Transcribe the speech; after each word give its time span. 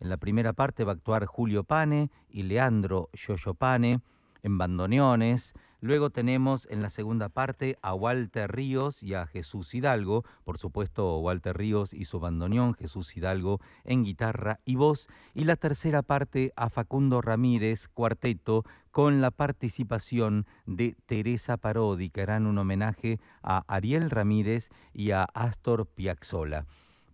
En 0.00 0.08
la 0.08 0.16
primera 0.16 0.52
parte 0.52 0.84
va 0.84 0.92
a 0.92 0.94
actuar 0.94 1.26
Julio 1.26 1.64
Pane 1.64 2.10
y 2.28 2.42
Leandro 2.44 3.08
Yoyo 3.12 3.54
Pane 3.54 4.00
en 4.42 4.58
bandoneones. 4.58 5.54
Luego 5.80 6.10
tenemos 6.10 6.66
en 6.70 6.82
la 6.82 6.90
segunda 6.90 7.28
parte 7.28 7.78
a 7.82 7.94
Walter 7.94 8.50
Ríos 8.50 9.02
y 9.02 9.14
a 9.14 9.26
Jesús 9.26 9.74
Hidalgo, 9.74 10.24
por 10.44 10.58
supuesto 10.58 11.18
Walter 11.18 11.56
Ríos 11.56 11.94
y 11.94 12.04
su 12.04 12.18
bandoneón, 12.18 12.74
Jesús 12.74 13.16
Hidalgo 13.16 13.60
en 13.84 14.04
guitarra 14.04 14.58
y 14.64 14.74
voz. 14.74 15.08
Y 15.34 15.44
la 15.44 15.54
tercera 15.54 16.02
parte 16.02 16.52
a 16.56 16.68
Facundo 16.68 17.20
Ramírez, 17.20 17.86
cuarteto, 17.86 18.64
con 18.90 19.20
la 19.20 19.30
participación 19.30 20.46
de 20.66 20.96
Teresa 21.06 21.56
Parodi, 21.56 22.10
que 22.10 22.22
harán 22.22 22.46
un 22.46 22.58
homenaje 22.58 23.20
a 23.42 23.62
Ariel 23.68 24.10
Ramírez 24.10 24.70
y 24.92 25.12
a 25.12 25.22
Astor 25.22 25.86
Piazzolla. 25.86 26.66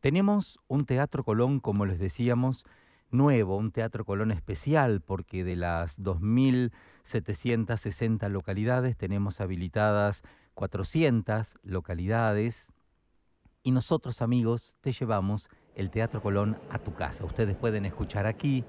Tenemos 0.04 0.60
un 0.68 0.84
Teatro 0.84 1.24
Colón, 1.24 1.60
como 1.60 1.86
les 1.86 1.98
decíamos, 1.98 2.66
nuevo, 3.10 3.56
un 3.56 3.72
Teatro 3.72 4.04
Colón 4.04 4.32
especial, 4.32 5.00
porque 5.00 5.44
de 5.44 5.56
las 5.56 5.98
2.760 5.98 8.28
localidades 8.28 8.98
tenemos 8.98 9.40
habilitadas 9.40 10.22
400 10.52 11.56
localidades 11.62 12.70
y 13.62 13.70
nosotros 13.70 14.20
amigos 14.20 14.76
te 14.82 14.92
llevamos 14.92 15.48
el 15.74 15.88
Teatro 15.88 16.20
Colón 16.20 16.58
a 16.68 16.80
tu 16.80 16.92
casa. 16.92 17.24
Ustedes 17.24 17.56
pueden 17.56 17.86
escuchar 17.86 18.26
aquí 18.26 18.62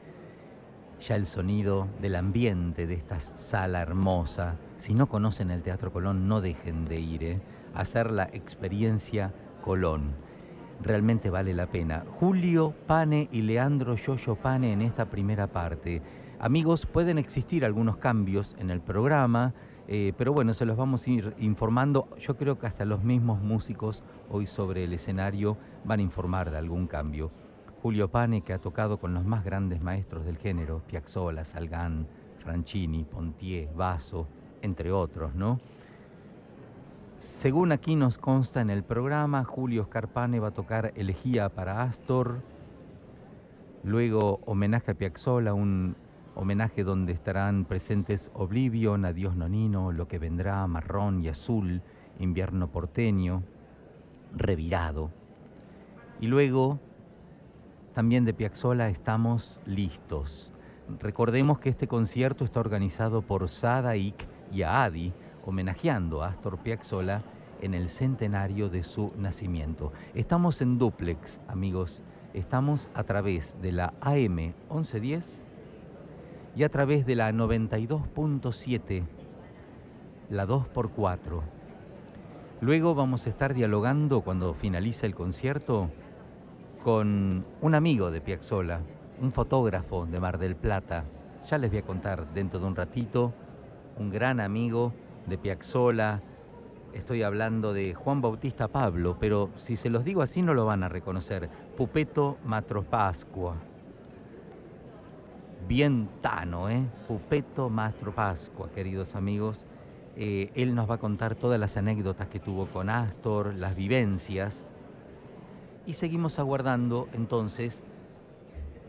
ya 1.06 1.18
el 1.18 1.26
sonido 1.26 1.90
del 2.02 2.16
ambiente 2.16 2.88
de 2.88 2.94
esta 2.94 3.20
sala 3.20 3.82
hermosa. 3.82 4.56
Si 4.78 4.94
no 4.94 5.10
conocen 5.10 5.52
el 5.52 5.64
Teatro 5.64 5.92
Colón, 5.92 6.30
no 6.30 6.40
dejen 6.40 6.86
de 6.86 7.02
ir 7.02 7.24
¿eh? 7.26 7.42
hacer 7.74 8.10
la 8.10 8.24
experiencia 8.24 9.34
Colón 9.62 10.24
realmente 10.82 11.30
vale 11.30 11.54
la 11.54 11.68
pena. 11.68 12.06
Julio 12.20 12.74
Pane 12.88 13.30
y 13.32 13.42
Leandro 13.42 13.96
Yoyo 13.96 14.36
Pane 14.36 14.74
en 14.74 14.82
esta 14.82 15.06
primera 15.06 15.48
parte. 15.48 16.02
Amigos, 16.40 16.86
pueden 16.86 17.18
existir 17.18 17.66
algunos 17.66 17.98
cambios 17.98 18.56
en 18.60 18.70
el 18.70 18.82
programa, 18.82 19.54
eh, 19.88 20.14
pero 20.18 20.34
bueno, 20.34 20.54
se 20.54 20.66
los 20.66 20.78
vamos 20.78 21.06
a 21.06 21.10
ir 21.10 21.36
informando. 21.40 22.10
Yo 22.20 22.36
creo 22.38 22.60
que 22.60 22.68
hasta 22.68 22.86
los 22.86 23.04
mismos 23.04 23.42
músicos 23.42 24.04
hoy 24.30 24.48
sobre 24.48 24.84
el 24.84 24.94
escenario 24.94 25.58
van 25.86 26.00
a 26.00 26.04
informar 26.04 26.52
de 26.52 26.58
algún 26.58 26.88
cambio. 26.88 27.32
Julio 27.82 28.10
Pane, 28.10 28.42
que 28.42 28.54
ha 28.54 28.60
tocado 28.60 29.00
con 29.00 29.14
los 29.14 29.26
más 29.26 29.46
grandes 29.46 29.82
maestros 29.82 30.26
del 30.26 30.38
género, 30.38 30.82
Piazzolla, 30.88 31.46
Salgán, 31.46 32.08
Franchini, 32.40 33.04
Pontier, 33.04 33.70
Basso, 33.74 34.28
entre 34.62 34.92
otros, 34.92 35.36
¿no? 35.36 35.60
Según 37.18 37.72
aquí 37.72 37.96
nos 37.96 38.18
consta 38.18 38.60
en 38.60 38.70
el 38.70 38.84
programa, 38.84 39.46
Julio 39.46 39.86
Scarpane 39.86 40.42
va 40.42 40.50
a 40.50 40.54
tocar 40.54 40.92
Elegía 40.96 41.48
para 41.48 41.82
Astor, 41.84 42.42
luego 43.84 44.42
homenaje 44.46 44.92
a 44.92 44.94
Piazzolla, 44.96 45.54
un 45.54 45.96
homenaje 46.36 46.84
donde 46.84 47.14
estarán 47.14 47.64
presentes 47.64 48.32
Oblivion, 48.34 49.06
Adiós 49.06 49.38
Nonino, 49.38 49.94
Lo 49.94 50.10
que 50.10 50.20
vendrá, 50.20 50.68
Marrón 50.68 51.24
y 51.24 51.30
Azul, 51.30 51.82
Invierno 52.20 52.70
porteño, 52.70 53.44
Revirado. 54.36 55.10
Y 56.20 56.28
luego, 56.28 56.80
también 57.94 58.26
de 58.26 58.34
Piazzolla, 58.34 58.90
Estamos 58.90 59.62
listos. 59.66 60.52
Recordemos 61.00 61.60
que 61.60 61.70
este 61.70 61.88
concierto 61.88 62.44
está 62.44 62.60
organizado 62.60 63.22
por 63.22 63.48
Sadaik 63.48 64.28
y 64.52 64.64
Adi, 64.64 65.14
homenajeando 65.46 66.24
a 66.24 66.30
Astor 66.30 66.58
Piazzolla 66.60 67.24
en 67.62 67.74
el 67.74 67.88
centenario 67.88 68.70
de 68.70 68.84
su 68.84 69.14
nacimiento. 69.18 69.94
Estamos 70.14 70.62
en 70.62 70.78
duplex, 70.78 71.40
amigos. 71.48 72.02
Estamos 72.34 72.90
a 72.94 73.04
través 73.04 73.60
de 73.62 73.72
la 73.72 73.94
AM 74.02 74.54
1110 74.70 75.48
y 76.56 76.64
a 76.64 76.70
través 76.70 77.06
de 77.06 77.16
la 77.16 77.32
92.7, 77.32 79.04
la 80.30 80.46
2x4. 80.46 81.42
Luego 82.62 82.96
vamos 82.96 83.26
a 83.26 83.30
estar 83.30 83.54
dialogando 83.54 84.22
cuando 84.22 84.54
finalice 84.54 85.06
el 85.06 85.16
concierto 85.16 85.90
con 86.84 87.46
un 87.62 87.76
amigo 87.76 88.12
de 88.12 88.22
Piazzolla, 88.22 88.80
un 89.22 89.32
fotógrafo 89.32 90.06
de 90.06 90.20
Mar 90.20 90.38
del 90.38 90.56
Plata. 90.56 91.06
Ya 91.48 91.58
les 91.58 91.70
voy 91.70 91.80
a 91.80 91.86
contar 91.86 92.34
dentro 92.34 92.60
de 92.60 92.66
un 92.66 92.76
ratito, 92.76 93.34
un 93.98 94.10
gran 94.10 94.40
amigo 94.40 94.94
de 95.28 95.38
Piazzola, 95.38 96.22
estoy 96.94 97.24
hablando 97.24 97.74
de 97.74 97.94
Juan 97.94 98.22
Bautista 98.22 98.68
Pablo, 98.68 99.18
pero 99.20 99.50
si 99.56 99.76
se 99.76 99.90
los 99.90 100.06
digo 100.06 100.22
así 100.22 100.42
no 100.42 100.54
lo 100.54 100.66
van 100.66 100.84
a 100.84 100.90
reconocer. 100.90 101.50
Pupeto 101.76 102.38
Matropascua. 102.46 103.56
Bien 105.68 106.08
tano, 106.22 106.70
¿eh? 106.70 106.84
Pupeto 107.08 107.70
Matropascua, 107.70 108.70
queridos 108.70 109.16
amigos. 109.16 109.66
Eh, 110.16 110.52
él 110.56 110.76
nos 110.76 110.90
va 110.90 110.96
a 110.96 111.00
contar 111.00 111.36
todas 111.36 111.60
las 111.60 111.76
anécdotas 111.76 112.28
que 112.30 112.40
tuvo 112.40 112.68
con 112.68 112.90
Astor, 112.90 113.54
las 113.56 113.76
vivencias. 113.76 114.68
Y 115.86 115.94
seguimos 115.94 116.40
aguardando 116.40 117.10
entonces 117.14 117.84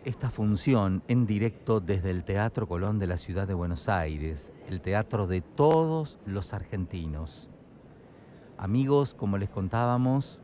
esta 0.06 0.30
función 0.30 1.02
en 1.08 1.26
directo 1.26 1.80
desde 1.80 2.10
el 2.10 2.22
Teatro 2.22 2.68
Colón 2.68 3.00
de 3.00 3.08
la 3.08 3.16
Ciudad 3.16 3.48
de 3.48 3.54
Buenos 3.54 3.88
Aires, 3.88 4.52
el 4.68 4.80
teatro 4.80 5.26
de 5.26 5.40
todos 5.40 6.20
los 6.24 6.54
argentinos. 6.54 7.48
Amigos, 8.56 9.14
como 9.14 9.36
les 9.36 9.50
contábamos, 9.50 10.38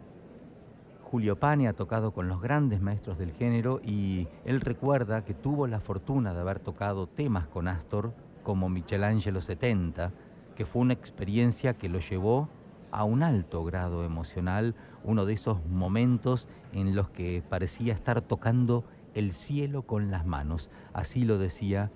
Julio 1.04 1.38
Pane 1.38 1.68
ha 1.68 1.74
tocado 1.74 2.10
con 2.10 2.26
los 2.26 2.42
grandes 2.42 2.80
maestros 2.80 3.18
del 3.18 3.30
género 3.34 3.80
y 3.84 4.26
él 4.44 4.60
recuerda 4.60 5.24
que 5.24 5.32
tuvo 5.32 5.68
la 5.68 5.78
fortuna 5.78 6.34
de 6.34 6.40
haber 6.40 6.58
tocado 6.58 7.06
temas 7.06 7.46
con 7.46 7.68
Astor 7.68 8.12
como 8.42 8.68
Michelangelo 8.68 9.40
70, 9.40 10.10
que 10.56 10.66
fue 10.66 10.82
una 10.82 10.94
experiencia 10.94 11.74
que 11.74 11.88
lo 11.88 12.00
llevó 12.00 12.48
a 12.90 13.04
un 13.04 13.22
alto 13.22 13.64
grado 13.64 14.04
emocional, 14.04 14.74
uno 15.04 15.24
de 15.24 15.34
esos 15.34 15.64
momentos 15.66 16.48
en 16.72 16.96
los 16.96 17.10
que 17.10 17.44
parecía 17.48 17.94
estar 17.94 18.22
tocando 18.22 18.84
el 19.14 19.32
cielo 19.32 19.82
con 19.82 20.10
las 20.10 20.26
manos. 20.26 20.70
Así 20.92 21.24
lo 21.24 21.38
decía 21.38 21.90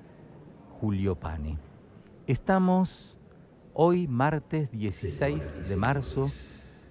Julio 0.80 1.16
Pane. 1.16 1.58
Estamos 2.26 3.16
hoy, 3.72 4.08
martes 4.08 4.70
16 4.72 5.68
de 5.68 5.76
marzo, 5.76 6.26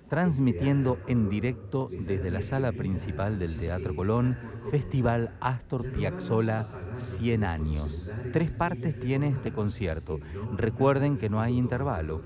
transmitiendo 0.10 0.98
en 1.08 1.30
directo 1.30 1.90
desde 1.92 2.32
la 2.32 2.42
sala 2.42 2.72
principal 2.72 3.40
del 3.40 3.58
Teatro 3.58 3.96
Colón, 3.96 4.38
Festival 4.72 5.32
Astor 5.42 5.92
Piazzolla 5.94 6.68
100 6.96 7.44
años. 7.44 8.10
Tres 8.32 8.52
partes 8.52 9.00
tiene 9.00 9.30
este 9.30 9.52
concierto. 9.52 10.20
Recuerden 10.56 11.18
que 11.18 11.30
no 11.30 11.42
hay 11.42 11.58
intervalo. 11.58 12.22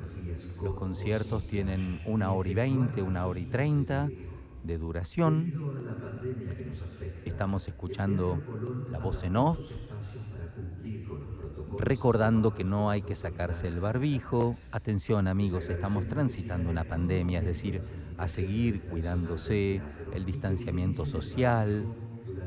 Los 0.64 0.76
conciertos 0.76 1.48
tienen 1.48 2.02
una 2.06 2.32
hora 2.32 2.50
y 2.50 2.54
veinte, 2.54 3.02
una 3.02 3.26
hora 3.26 3.40
y 3.40 3.46
treinta 3.46 4.10
de 4.64 4.78
duración. 4.78 5.54
Estamos 7.26 7.68
escuchando 7.68 8.42
la 8.92 9.00
voz 9.00 9.24
en 9.24 9.38
off, 9.38 9.60
recordando 11.78 12.54
que 12.54 12.64
no 12.64 12.90
hay 12.90 13.02
que 13.02 13.16
sacarse 13.16 13.68
el 13.68 13.80
barbijo. 13.80 14.54
Atención 14.72 15.28
amigos, 15.28 15.70
estamos 15.70 16.08
transitando 16.08 16.70
una 16.70 16.84
pandemia, 16.84 17.40
es 17.40 17.46
decir, 17.46 17.82
a 18.18 18.28
seguir 18.28 18.82
cuidándose, 18.82 19.82
el 20.14 20.26
distanciamiento 20.26 21.06
social, 21.06 21.86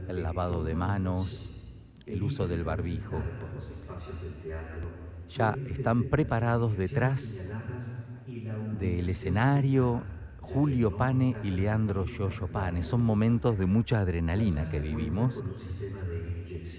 el 0.08 0.22
lavado 0.22 0.64
de 0.64 0.74
manos, 0.74 1.48
el 2.06 2.22
uso 2.22 2.46
del 2.46 2.64
barbijo. 2.64 3.20
Ya 5.30 5.56
están 5.70 6.04
preparados 6.04 6.76
detrás 6.76 7.50
del 8.78 9.08
escenario 9.08 10.02
Julio 10.52 10.96
Pane 10.96 11.34
y 11.42 11.50
Leandro 11.50 12.04
Yoyo 12.04 12.46
Pane. 12.46 12.82
Son 12.82 13.02
momentos 13.02 13.58
de 13.58 13.66
mucha 13.66 14.00
adrenalina 14.00 14.68
que 14.68 14.80
vivimos 14.80 15.42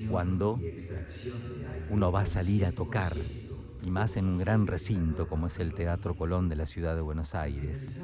cuando 0.09 0.59
uno 1.89 2.11
va 2.11 2.21
a 2.21 2.25
salir 2.25 2.65
a 2.65 2.71
tocar, 2.71 3.13
y 3.81 3.89
más 3.89 4.15
en 4.15 4.25
un 4.25 4.37
gran 4.37 4.67
recinto 4.67 5.27
como 5.27 5.47
es 5.47 5.59
el 5.59 5.73
Teatro 5.73 6.15
Colón 6.15 6.49
de 6.49 6.55
la 6.55 6.65
ciudad 6.65 6.95
de 6.95 7.01
Buenos 7.01 7.35
Aires. 7.35 7.99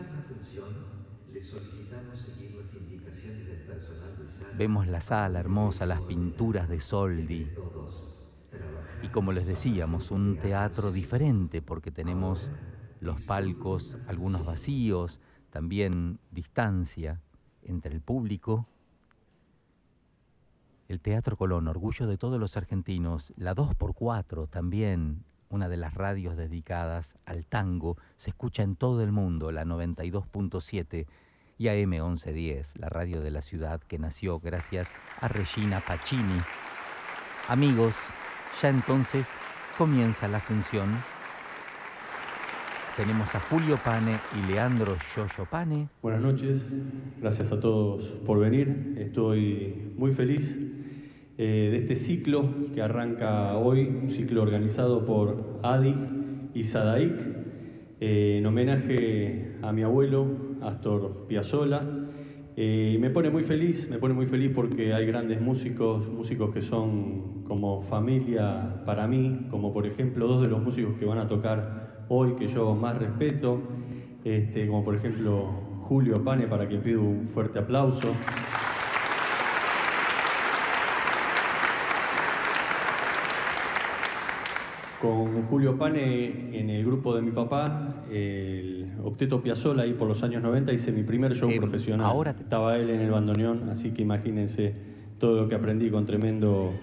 Vemos 4.58 4.88
la 4.88 5.02
sala 5.02 5.40
hermosa, 5.40 5.86
las 5.86 6.02
pinturas 6.02 6.68
de 6.68 6.80
Soldi. 6.80 7.48
Y 9.02 9.08
como 9.10 9.32
les 9.32 9.46
decíamos, 9.46 10.12
un 10.12 10.38
teatro 10.38 10.92
diferente 10.92 11.62
porque 11.62 11.92
tenemos 11.92 12.50
los 13.00 13.22
palcos, 13.22 13.98
algunos 14.08 14.46
vacíos, 14.46 15.22
también 15.50 16.20
distancia 16.32 17.22
entre 17.64 17.94
el 17.94 18.02
público. 18.02 18.68
El 20.88 21.02
Teatro 21.02 21.38
Colón, 21.38 21.68
orgullo 21.68 22.08
de 22.08 22.18
todos 22.18 22.40
los 22.40 22.58
argentinos, 22.58 23.34
la 23.36 23.56
2x4 23.56 24.50
también, 24.50 25.24
una 25.50 25.70
de 25.70 25.78
las 25.78 25.94
radios 25.94 26.36
dedicadas 26.38 27.18
al 27.26 27.46
tango, 27.46 27.98
se 28.18 28.32
escucha 28.32 28.64
en 28.64 28.76
todo 28.76 29.04
el 29.04 29.12
mundo, 29.12 29.52
la 29.52 29.66
92.7, 29.66 31.08
y 31.60 31.68
AM 31.68 31.90
1110, 31.90 32.78
la 32.78 32.88
radio 32.88 33.22
de 33.22 33.32
la 33.32 33.42
ciudad 33.42 33.82
que 33.82 34.00
nació 34.00 34.40
gracias 34.40 34.94
a 35.20 35.28
Regina 35.28 35.82
Pacini. 35.82 36.40
Amigos, 37.50 37.96
ya 38.62 38.70
entonces 38.70 39.28
comienza 39.78 40.30
la 40.30 40.40
función. 40.40 40.90
Tenemos 43.00 43.34
a 43.34 43.40
Julio 43.40 43.78
Pane 43.82 44.12
y 44.38 44.52
Leandro 44.52 44.98
Yoyo 45.16 45.50
Pane. 45.50 45.88
Buenas 46.02 46.22
noches, 46.22 46.70
gracias 47.22 47.50
a 47.54 47.62
todos 47.62 48.04
por 48.26 48.40
venir. 48.40 48.98
Estoy 48.98 49.94
muy 49.96 50.12
feliz 50.12 50.54
eh, 51.38 51.70
de 51.72 51.78
este 51.78 51.96
ciclo 51.96 52.50
que 52.76 52.82
arranca 52.82 53.56
hoy, 53.56 53.86
un 53.86 54.10
ciclo 54.10 54.42
organizado 54.42 55.06
por 55.06 55.62
Adi 55.64 55.96
y 56.54 56.66
Sadaik, 56.66 57.14
eh, 58.02 58.40
en 58.40 58.46
homenaje 58.46 59.56
a 59.62 59.72
mi 59.72 59.84
abuelo, 59.84 60.58
Astor 60.62 61.26
Piazzolla. 61.30 61.82
Eh, 62.58 62.98
me 63.00 63.10
pone 63.12 63.30
muy 63.30 63.44
feliz, 63.44 63.90
me 63.90 63.98
pone 63.98 64.14
muy 64.14 64.26
feliz 64.26 64.52
porque 64.54 64.94
hay 64.94 65.06
grandes 65.06 65.40
músicos, 65.40 66.10
músicos 66.10 66.54
que 66.54 66.62
son 66.62 67.46
como 67.46 67.82
familia 67.82 68.84
para 68.86 69.08
mí, 69.08 69.48
como 69.50 69.72
por 69.72 69.88
ejemplo 69.88 70.28
dos 70.28 70.42
de 70.42 70.50
los 70.50 70.62
músicos 70.62 70.98
que 71.00 71.06
van 71.06 71.20
a 71.20 71.30
tocar 71.30 71.88
hoy 72.10 72.34
que 72.34 72.48
yo 72.48 72.76
más 72.76 72.98
respeto, 72.98 73.62
este, 74.24 74.68
como 74.68 74.84
por 74.84 74.96
ejemplo 74.96 75.50
Julio 75.84 76.24
Pane, 76.24 76.48
para 76.48 76.68
quien 76.68 76.82
pido 76.82 77.02
un 77.02 77.28
fuerte 77.28 77.60
aplauso. 77.60 78.14
Con 85.02 85.44
Julio 85.44 85.78
Pane 85.78 86.60
en 86.60 86.70
el 86.70 86.86
grupo 86.86 87.16
de 87.16 87.22
mi 87.22 87.32
papá, 87.32 87.88
el 88.12 88.88
Octeto 89.02 89.42
Piazzolla, 89.42 89.84
ahí 89.84 89.94
por 89.94 90.10
los 90.10 90.22
años 90.24 90.44
90, 90.44 90.74
hice 90.74 90.92
mi 90.92 91.04
primer 91.04 91.34
show 91.36 91.50
Eh, 91.50 91.56
profesional. 91.58 92.06
ahora- 92.06 92.32
Estaba 92.38 92.76
él 92.78 92.90
en 92.90 93.00
el 93.00 93.10
bandoneón, 93.12 93.70
así 93.70 93.92
que 93.92 94.02
imagínense 94.02 94.74
todo 95.18 95.42
lo 95.44 95.48
que 95.48 95.56
aprendí 95.56 95.90
con 95.90 96.06
tremendo 96.06 96.74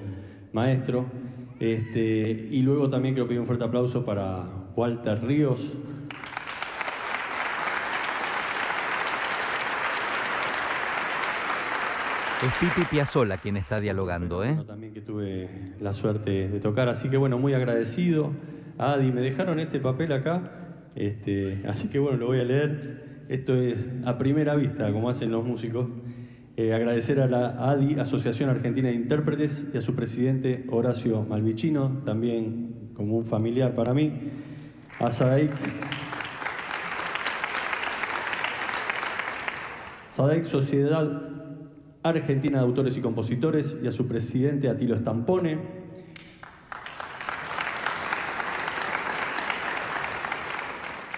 maestro. 0.54 1.04
Este, 1.60 2.48
y 2.50 2.62
luego 2.62 2.88
también 2.88 3.12
quiero 3.14 3.28
pedir 3.28 3.40
un 3.40 3.46
fuerte 3.46 3.64
aplauso 3.64 4.02
para 4.06 4.44
Walter 4.76 5.24
Ríos, 5.24 5.78
Es 12.44 12.52
Pipi 12.60 12.86
Piazzola 12.90 13.38
quien 13.38 13.56
está 13.56 13.80
dialogando, 13.80 14.44
¿eh? 14.44 14.58
También 14.66 14.92
que 14.92 15.00
tuve 15.00 15.48
la 15.80 15.94
suerte 15.94 16.48
de 16.48 16.60
tocar, 16.60 16.86
así 16.90 17.08
que 17.08 17.16
bueno, 17.16 17.38
muy 17.38 17.54
agradecido. 17.54 18.30
Adi, 18.76 19.10
me 19.10 19.22
dejaron 19.22 19.58
este 19.58 19.80
papel 19.80 20.12
acá, 20.12 20.90
este, 20.94 21.62
así 21.66 21.88
que 21.88 21.98
bueno, 21.98 22.18
lo 22.18 22.26
voy 22.26 22.40
a 22.40 22.44
leer. 22.44 23.24
Esto 23.30 23.56
es 23.56 23.88
a 24.04 24.18
primera 24.18 24.54
vista, 24.54 24.92
como 24.92 25.08
hacen 25.08 25.32
los 25.32 25.44
músicos. 25.46 25.86
Eh, 26.58 26.74
agradecer 26.74 27.20
a 27.20 27.26
la 27.26 27.70
ADI, 27.70 27.98
Asociación 27.98 28.50
Argentina 28.50 28.88
de 28.88 28.94
Intérpretes, 28.94 29.70
y 29.72 29.78
a 29.78 29.80
su 29.80 29.96
presidente 29.96 30.66
Horacio 30.68 31.22
Malvicino, 31.22 32.02
también 32.04 32.90
como 32.94 33.16
un 33.16 33.24
familiar 33.24 33.74
para 33.74 33.94
mí. 33.94 34.12
Sadaik, 34.98 35.50
Sadaik 40.10 40.44
Sociedad 40.44 41.22
Argentina 42.02 42.58
de 42.58 42.64
Autores 42.64 42.96
y 42.96 43.00
Compositores 43.00 43.76
y 43.82 43.86
a 43.86 43.92
su 43.92 44.08
presidente 44.08 44.68
Atilo 44.68 44.96
Stampone. 44.96 45.58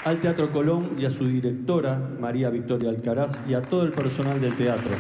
Al 0.05 0.21
Teatro 0.21 0.51
Colón 0.53 0.97
y 0.99 1.05
a 1.05 1.11
su 1.11 1.27
directora 1.27 1.99
María 2.19 2.51
Victoria 2.51 2.89
Alcaraz 2.89 3.39
y 3.47 3.55
a 3.55 3.63
todo 3.63 3.83
el 3.83 3.93
personal 3.93 4.41
del 4.41 4.57
teatro. 4.57 4.93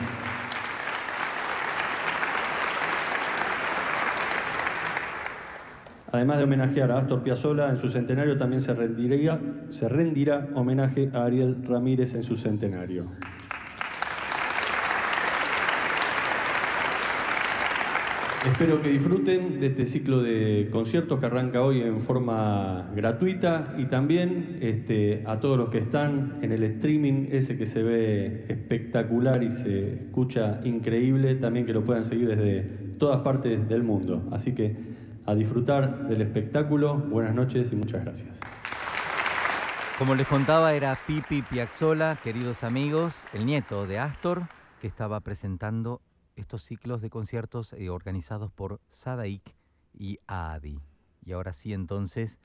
Además 6.10 6.38
de 6.38 6.44
homenajear 6.44 6.90
a 6.90 6.98
Astor 6.98 7.22
Piazzolla 7.22 7.68
en 7.68 7.76
su 7.76 7.88
centenario, 7.88 8.36
también 8.38 8.62
se 8.62 8.72
rendirá, 8.74 9.38
se 9.68 9.88
rendirá 9.88 10.48
homenaje 10.54 11.10
a 11.12 11.24
Ariel 11.24 11.62
Ramírez 11.64 12.14
en 12.14 12.22
su 12.22 12.36
centenario. 12.36 13.10
Espero 18.46 18.80
que 18.80 18.90
disfruten 18.90 19.60
de 19.60 19.66
este 19.66 19.86
ciclo 19.86 20.22
de 20.22 20.68
conciertos 20.72 21.20
que 21.20 21.26
arranca 21.26 21.62
hoy 21.62 21.82
en 21.82 22.00
forma 22.00 22.88
gratuita 22.94 23.74
y 23.76 23.86
también 23.86 24.58
este, 24.62 25.22
a 25.26 25.38
todos 25.40 25.58
los 25.58 25.68
que 25.68 25.78
están 25.78 26.38
en 26.40 26.52
el 26.52 26.62
streaming, 26.62 27.26
ese 27.30 27.58
que 27.58 27.66
se 27.66 27.82
ve 27.82 28.46
espectacular 28.48 29.42
y 29.42 29.50
se 29.50 29.94
escucha 29.94 30.60
increíble, 30.64 31.34
también 31.34 31.66
que 31.66 31.74
lo 31.74 31.84
puedan 31.84 32.04
seguir 32.04 32.28
desde 32.28 32.62
todas 32.98 33.20
partes 33.20 33.68
del 33.68 33.82
mundo. 33.82 34.26
Así 34.30 34.54
que 34.54 34.97
a 35.28 35.34
disfrutar 35.34 36.08
del 36.08 36.22
espectáculo, 36.22 36.96
buenas 36.96 37.34
noches 37.34 37.70
y 37.70 37.76
muchas 37.76 38.02
gracias. 38.02 38.40
Como 39.98 40.14
les 40.14 40.26
contaba, 40.26 40.72
era 40.72 40.98
Pipi 41.06 41.42
Piazzola, 41.42 42.18
queridos 42.24 42.64
amigos, 42.64 43.26
el 43.34 43.44
nieto 43.44 43.86
de 43.86 43.98
Astor, 43.98 44.44
que 44.80 44.86
estaba 44.86 45.20
presentando 45.20 46.00
estos 46.34 46.62
ciclos 46.62 47.02
de 47.02 47.10
conciertos 47.10 47.74
eh, 47.74 47.90
organizados 47.90 48.50
por 48.50 48.80
Sadaik 48.88 49.42
y 49.92 50.18
Adi. 50.26 50.80
Y 51.26 51.32
ahora 51.32 51.52
sí, 51.52 51.74
entonces, 51.74 52.38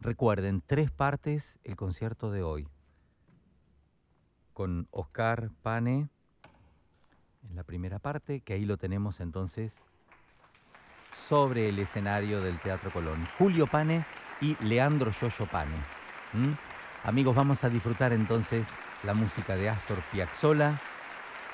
recuerden, 0.00 0.62
tres 0.66 0.90
partes 0.90 1.58
el 1.62 1.76
concierto 1.76 2.30
de 2.30 2.42
hoy. 2.42 2.66
Con 4.54 4.88
Oscar 4.92 5.50
Pane 5.60 6.08
en 7.46 7.54
la 7.54 7.64
primera 7.64 7.98
parte, 7.98 8.40
que 8.40 8.54
ahí 8.54 8.64
lo 8.64 8.78
tenemos 8.78 9.20
entonces 9.20 9.84
sobre 11.14 11.68
el 11.68 11.78
escenario 11.78 12.40
del 12.40 12.58
Teatro 12.58 12.90
Colón. 12.90 13.26
Julio 13.38 13.66
Pane 13.66 14.04
y 14.40 14.56
Leandro 14.64 15.12
Yoyo 15.12 15.46
Pane. 15.46 15.76
Amigos, 17.04 17.34
vamos 17.34 17.64
a 17.64 17.68
disfrutar 17.68 18.12
entonces 18.12 18.68
la 19.02 19.14
música 19.14 19.56
de 19.56 19.68
Astor 19.68 19.98
Piazzolla 20.12 20.80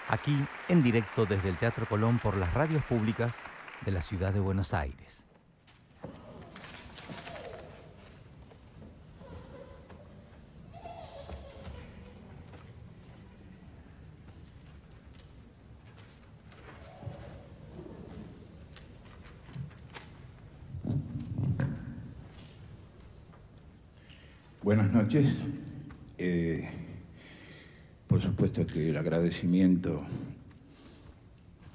aquí 0.08 0.36
en 0.68 0.82
directo 0.82 1.26
desde 1.26 1.48
el 1.50 1.56
Teatro 1.56 1.86
Colón 1.86 2.18
por 2.18 2.36
las 2.36 2.52
radios 2.54 2.82
públicas 2.84 3.40
de 3.84 3.92
la 3.92 4.02
ciudad 4.02 4.32
de 4.32 4.40
Buenos 4.40 4.74
Aires. 4.74 5.26
Buenas 24.62 24.92
noches. 25.10 25.26
Eh, 26.18 26.68
por 28.06 28.22
supuesto 28.22 28.64
que 28.64 28.90
el 28.90 28.96
agradecimiento 28.96 30.06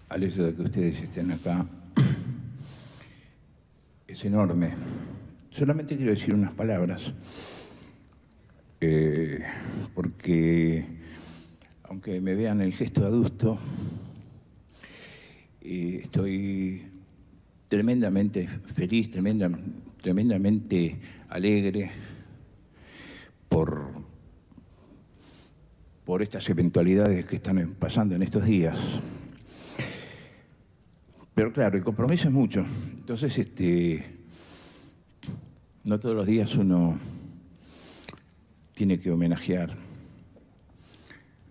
al 0.07 0.23
hecho 0.23 0.45
de 0.45 0.55
que 0.55 0.61
ustedes 0.61 1.01
estén 1.01 1.31
acá 1.31 1.65
es 4.07 4.23
enorme. 4.23 4.71
Solamente 5.51 5.97
quiero 5.97 6.11
decir 6.11 6.33
unas 6.33 6.53
palabras, 6.53 7.11
eh, 8.79 9.43
porque 9.93 10.85
aunque 11.83 12.21
me 12.21 12.35
vean 12.35 12.61
el 12.61 12.73
gesto 12.73 13.05
adusto, 13.05 13.59
eh, 15.59 15.99
estoy 16.03 16.83
tremendamente 17.67 18.47
feliz, 18.47 19.11
tremenda- 19.11 19.59
tremendamente 20.01 20.95
alegre 21.27 22.14
por, 23.55 23.87
por 26.03 26.21
estas 26.21 26.49
eventualidades 26.49 27.25
que 27.25 27.37
están 27.37 27.73
pasando 27.79 28.13
en 28.13 28.21
estos 28.21 28.43
días. 28.43 28.77
Pero 31.33 31.53
claro, 31.53 31.77
el 31.77 31.83
compromiso 31.85 32.27
es 32.27 32.33
mucho. 32.33 32.65
Entonces, 32.97 33.37
este, 33.37 34.05
no 35.85 35.97
todos 36.01 36.17
los 36.17 36.27
días 36.27 36.53
uno 36.55 36.99
tiene 38.73 38.99
que 38.99 39.09
homenajear 39.09 39.73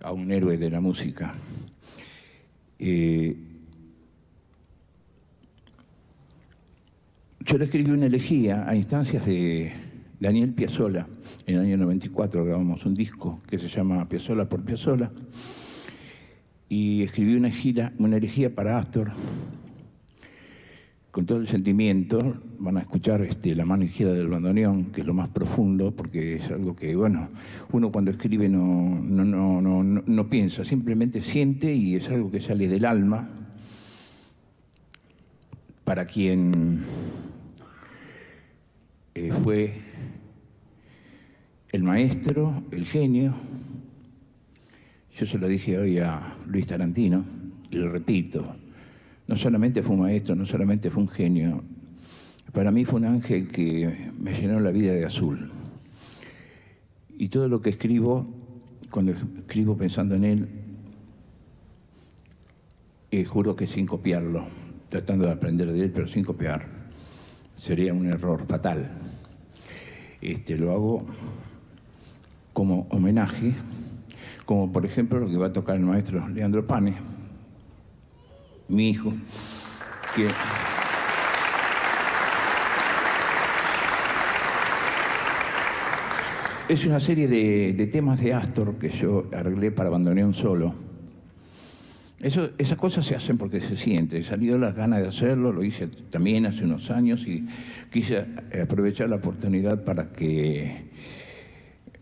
a 0.02 0.12
un 0.12 0.30
héroe 0.30 0.58
de 0.58 0.68
la 0.68 0.82
música. 0.82 1.32
Eh, 2.80 3.34
yo 7.40 7.56
le 7.56 7.64
escribí 7.64 7.90
una 7.90 8.04
elegía 8.04 8.68
a 8.68 8.76
instancias 8.76 9.24
de 9.24 9.83
Daniel 10.24 10.54
Piazzolla. 10.54 11.06
En 11.46 11.56
el 11.56 11.60
año 11.60 11.76
94 11.76 12.46
grabamos 12.46 12.86
un 12.86 12.94
disco 12.94 13.42
que 13.46 13.58
se 13.58 13.68
llama 13.68 14.08
Piazzolla 14.08 14.48
por 14.48 14.62
Piazzolla. 14.62 15.10
Y 16.66 17.02
escribí 17.02 17.36
una, 17.36 17.50
gira, 17.50 17.92
una 17.98 18.16
elegía 18.16 18.54
para 18.54 18.78
Astor 18.78 19.12
con 21.10 21.26
todo 21.26 21.38
el 21.38 21.46
sentimiento, 21.46 22.38
van 22.58 22.78
a 22.78 22.80
escuchar 22.80 23.20
este, 23.20 23.54
la 23.54 23.66
mano 23.66 23.84
izquierda 23.84 24.14
del 24.14 24.28
bandoneón, 24.28 24.86
que 24.86 25.02
es 25.02 25.06
lo 25.06 25.12
más 25.12 25.28
profundo, 25.28 25.92
porque 25.92 26.36
es 26.36 26.50
algo 26.50 26.74
que, 26.74 26.96
bueno, 26.96 27.28
uno 27.70 27.92
cuando 27.92 28.10
escribe 28.10 28.48
no, 28.48 28.98
no, 29.00 29.24
no, 29.24 29.60
no, 29.60 30.02
no 30.04 30.30
piensa, 30.30 30.64
simplemente 30.64 31.20
siente 31.20 31.72
y 31.72 31.96
es 31.96 32.08
algo 32.08 32.30
que 32.32 32.40
sale 32.40 32.66
del 32.66 32.86
alma. 32.86 33.28
Para 35.84 36.06
quien 36.06 36.82
eh, 39.14 39.30
fue 39.44 39.93
el 41.74 41.82
maestro, 41.82 42.62
el 42.70 42.86
genio, 42.86 43.34
yo 45.18 45.26
se 45.26 45.38
lo 45.38 45.48
dije 45.48 45.76
hoy 45.76 45.98
a 45.98 46.36
Luis 46.46 46.68
Tarantino, 46.68 47.24
y 47.68 47.74
lo 47.74 47.90
repito, 47.90 48.54
no 49.26 49.34
solamente 49.34 49.82
fue 49.82 49.96
un 49.96 50.02
maestro, 50.02 50.36
no 50.36 50.46
solamente 50.46 50.88
fue 50.88 51.02
un 51.02 51.08
genio, 51.08 51.64
para 52.52 52.70
mí 52.70 52.84
fue 52.84 53.00
un 53.00 53.06
ángel 53.06 53.48
que 53.48 54.12
me 54.16 54.40
llenó 54.40 54.60
la 54.60 54.70
vida 54.70 54.92
de 54.92 55.04
azul. 55.04 55.50
Y 57.18 57.26
todo 57.26 57.48
lo 57.48 57.60
que 57.60 57.70
escribo, 57.70 58.24
cuando 58.92 59.10
escribo 59.10 59.76
pensando 59.76 60.14
en 60.14 60.24
él, 60.24 60.48
eh, 63.10 63.24
juro 63.24 63.56
que 63.56 63.66
sin 63.66 63.86
copiarlo, 63.86 64.46
tratando 64.88 65.26
de 65.26 65.32
aprender 65.32 65.72
de 65.72 65.82
él, 65.82 65.90
pero 65.90 66.06
sin 66.06 66.22
copiar, 66.22 66.68
sería 67.56 67.92
un 67.92 68.06
error 68.06 68.46
fatal. 68.46 68.92
Este, 70.20 70.56
lo 70.56 70.70
hago 70.70 71.04
como 72.54 72.86
homenaje, 72.88 73.54
como 74.46 74.72
por 74.72 74.86
ejemplo 74.86 75.18
lo 75.20 75.28
que 75.28 75.36
va 75.36 75.48
a 75.48 75.52
tocar 75.52 75.76
el 75.76 75.82
maestro 75.82 76.26
Leandro 76.28 76.66
Pane 76.66 76.94
mi 78.68 78.90
hijo, 78.90 79.12
que... 80.14 80.28
Es 86.66 86.86
una 86.86 86.98
serie 86.98 87.28
de, 87.28 87.86
temas 87.88 88.20
de 88.20 88.32
Astor 88.32 88.76
que 88.76 88.88
yo 88.88 89.28
arreglé 89.32 89.70
para 89.70 89.90
un 89.90 90.34
solo. 90.34 90.74
Esas 92.20 92.78
cosas 92.78 93.04
se 93.04 93.14
hacen 93.14 93.36
porque 93.36 93.60
se 93.60 93.76
siente. 93.76 94.22
Salió 94.22 94.56
las 94.56 94.74
ganas 94.74 95.02
de 95.02 95.08
hacerlo, 95.08 95.52
lo 95.52 95.62
hice 95.62 95.88
también 95.88 96.46
hace 96.46 96.64
unos 96.64 96.90
años 96.90 97.26
y 97.26 97.46
quise 97.92 98.24
aprovechar 98.62 99.10
la 99.10 99.16
oportunidad 99.16 99.84
para 99.84 100.10
que 100.10 100.88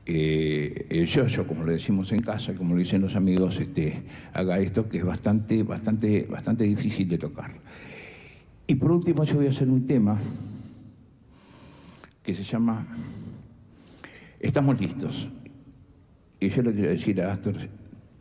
eh, 0.04 0.86
el 0.90 1.06
yo-yo, 1.06 1.46
como 1.46 1.64
le 1.64 1.74
decimos 1.74 2.10
en 2.12 2.22
casa, 2.22 2.54
como 2.54 2.74
lo 2.74 2.80
dicen 2.80 3.00
los 3.00 3.14
amigos, 3.14 3.58
este, 3.58 4.02
haga 4.32 4.58
esto 4.58 4.88
que 4.88 4.98
es 4.98 5.04
bastante, 5.04 5.62
bastante, 5.62 6.26
bastante 6.28 6.64
difícil 6.64 7.08
de 7.08 7.18
tocar. 7.18 7.52
Y 8.66 8.74
por 8.74 8.90
último 8.90 9.24
yo 9.24 9.36
voy 9.36 9.46
a 9.46 9.50
hacer 9.50 9.68
un 9.68 9.86
tema 9.86 10.18
que 12.22 12.34
se 12.34 12.44
llama 12.44 12.86
Estamos 14.40 14.80
listos. 14.80 15.28
Y 16.40 16.48
yo 16.48 16.62
le 16.62 16.72
quiero 16.72 16.88
decir 16.88 17.22
a 17.22 17.32
Astor, 17.32 17.54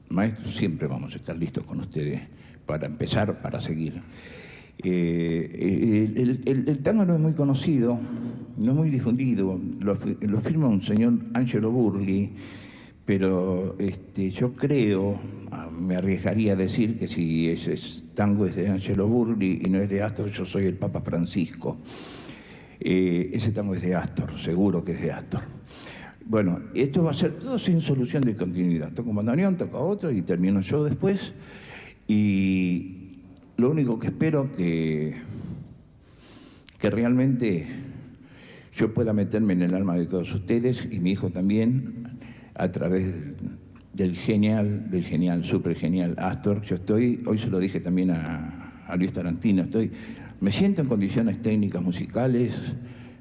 maestro, 0.10 0.52
siempre 0.52 0.88
vamos 0.88 1.14
a 1.14 1.18
estar 1.18 1.36
listos 1.36 1.64
con 1.64 1.80
ustedes 1.80 2.22
para 2.66 2.86
empezar, 2.86 3.42
para 3.42 3.60
seguir. 3.60 4.02
Eh, 4.84 6.42
el, 6.46 6.80
tango 6.80 7.06
no 7.06 7.13
es 7.16 7.20
muy 7.20 7.34
conocido, 7.34 8.00
no 8.58 8.72
es 8.72 8.78
muy 8.78 8.90
difundido, 8.90 9.60
lo, 9.80 9.96
firma 9.96 10.68
un 10.68 10.82
señor 10.82 11.13
Angelo 11.34 11.72
Burli, 11.72 12.32
pero 13.06 13.75
este, 13.80 14.32
yo 14.32 14.54
creo, 14.54 15.20
ah, 15.51 15.70
me 15.70 15.96
arriesgaría 15.96 16.54
a 16.54 16.56
decir 16.56 16.98
que 16.98 17.08
si 17.08 17.50
ese 17.50 17.75
tango 18.13 18.46
es 18.46 18.56
de 18.56 18.70
Angelo 18.70 19.08
Burli 19.08 19.62
y 19.66 19.70
no 19.70 19.80
es 19.80 19.90
de 19.90 20.01
Astor, 20.01 20.30
yo 20.30 20.46
soy 20.46 20.66
el 20.66 20.75
Papa 20.75 21.01
Francisco. 21.01 21.78
Eh, 22.80 23.30
ese 23.34 23.51
tango 23.51 23.75
es 23.75 23.82
de 23.82 23.96
Astor, 23.96 24.40
seguro 24.40 24.84
que 24.84 24.94
es 24.94 25.01
de 25.01 25.12
Astor. 25.12 25.42
Bueno, 26.25 26.62
esto 26.74 27.04
va 27.04 27.12
a 27.12 27.13
ser 27.13 27.34
todo 27.34 27.60
sin 27.60 27.82
solución 27.82 28.24
de 28.24 28.36
continuidad. 28.36 28.92
Toco 28.94 29.10
un 29.10 29.18
bandoneón, 29.18 29.58
toco 29.58 29.80
otro 29.80 30.12
y 30.12 30.22
termino 30.22 30.62
yo 30.62 30.84
después. 30.84 31.34
Y, 32.08 33.00
lo 33.58 33.70
único 33.70 34.00
que 34.00 34.08
espero 34.08 34.55
que, 34.55 35.15
que 36.79 36.89
realmente 36.89 37.67
yo 38.74 38.93
pueda 38.93 39.13
meterme 39.13 39.53
en 39.53 39.63
el 39.63 39.75
alma 39.75 39.96
de 39.96 40.05
todos 40.05 40.34
ustedes 40.34 40.88
y 40.89 41.00
mi 41.00 41.12
hijo 41.12 41.29
también 41.29 42.20
a 42.55 42.72
través 42.72 43.13
del 43.93 44.15
genial, 44.15 44.89
del 44.89 45.03
genial, 45.03 45.43
súper 45.43 45.75
genial 45.75 46.15
Astor. 46.17 46.62
Yo 46.62 46.75
estoy, 46.75 47.22
hoy 47.25 47.38
se 47.38 47.48
lo 47.48 47.60
dije 47.60 47.79
también 47.79 48.12
a, 48.12 48.86
a 48.88 48.96
Luis 48.96 49.13
Tarantino, 49.13 49.63
estoy, 49.63 49.91
me 50.39 50.51
siento 50.51 50.81
en 50.81 50.88
condiciones 50.88 51.41
técnicas, 51.41 51.81
musicales, 51.81 52.53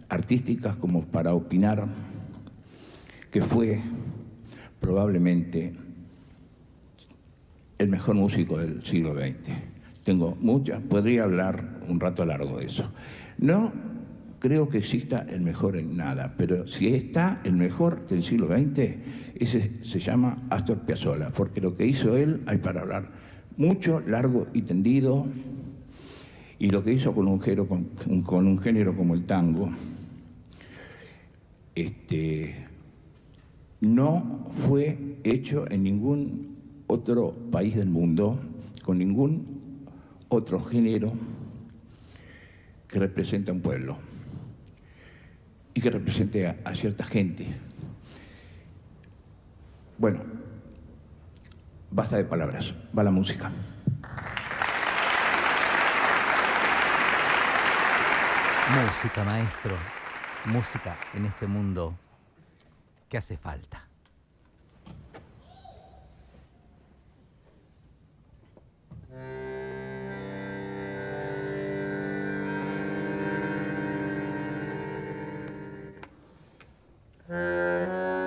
artísticas 0.08 0.76
como 0.76 1.04
para 1.04 1.34
opinar 1.34 1.88
que 3.30 3.42
fue 3.42 3.80
probablemente 4.80 5.72
el 7.78 7.88
mejor 7.88 8.14
músico 8.16 8.58
del 8.58 8.84
siglo 8.84 9.14
XX. 9.14 9.52
Tengo 10.04 10.37
muchas, 10.40 10.80
podría 10.83 11.25
hablar 11.25 11.80
un 11.88 12.00
rato 12.00 12.25
largo 12.25 12.59
de 12.59 12.66
eso. 12.66 12.90
No 13.38 13.73
creo 14.38 14.69
que 14.69 14.78
exista 14.78 15.26
el 15.28 15.42
mejor 15.42 15.76
en 15.76 15.97
nada, 15.97 16.35
pero 16.37 16.66
si 16.66 16.95
está 16.95 17.40
el 17.45 17.52
mejor 17.52 18.07
del 18.07 18.23
siglo 18.23 18.49
XX, 18.49 18.78
ese 19.37 19.85
se 19.85 20.00
llama 20.00 20.42
Astor 20.50 20.78
Piazzolla, 20.78 21.30
porque 21.30 21.61
lo 21.61 21.76
que 21.76 21.87
hizo 21.87 22.16
él 22.16 22.42
hay 22.47 22.59
para 22.59 22.80
hablar 22.80 23.09
mucho, 23.57 24.00
largo 24.00 24.47
y 24.54 24.62
tendido, 24.62 25.26
y 26.59 26.71
lo 26.71 26.83
que 26.83 26.92
hizo 26.92 27.14
con 27.14 27.28
un 27.28 27.40
género, 27.40 28.97
como 28.97 29.14
el 29.14 29.25
tango, 29.25 29.71
este, 31.75 32.66
no 33.80 34.47
fue 34.50 35.16
hecho 35.25 35.71
en 35.71 35.83
ningún 35.83 36.57
otro 36.87 37.35
país 37.50 37.76
del 37.76 37.88
mundo, 37.88 38.38
con 38.85 38.99
ningún 38.99 39.60
otro 40.30 40.60
género 40.60 41.12
que 42.88 42.99
representa 42.99 43.50
a 43.50 43.54
un 43.54 43.60
pueblo 43.60 43.99
y 45.75 45.80
que 45.80 45.90
represente 45.90 46.46
a, 46.46 46.75
cierta 46.75 47.04
gente. 47.04 47.46
Bueno, 49.99 50.20
basta 51.90 52.16
de 52.16 52.25
palabras, 52.25 52.75
va 52.96 53.02
la 53.02 53.10
música. 53.10 53.50
Música, 58.70 59.25
maestro, 59.25 59.76
música 60.46 60.96
en 61.14 61.26
este 61.26 61.46
mundo 61.46 61.94
que 63.08 63.18
hace 63.18 63.37
falta. 63.37 63.89
Música 77.30 78.19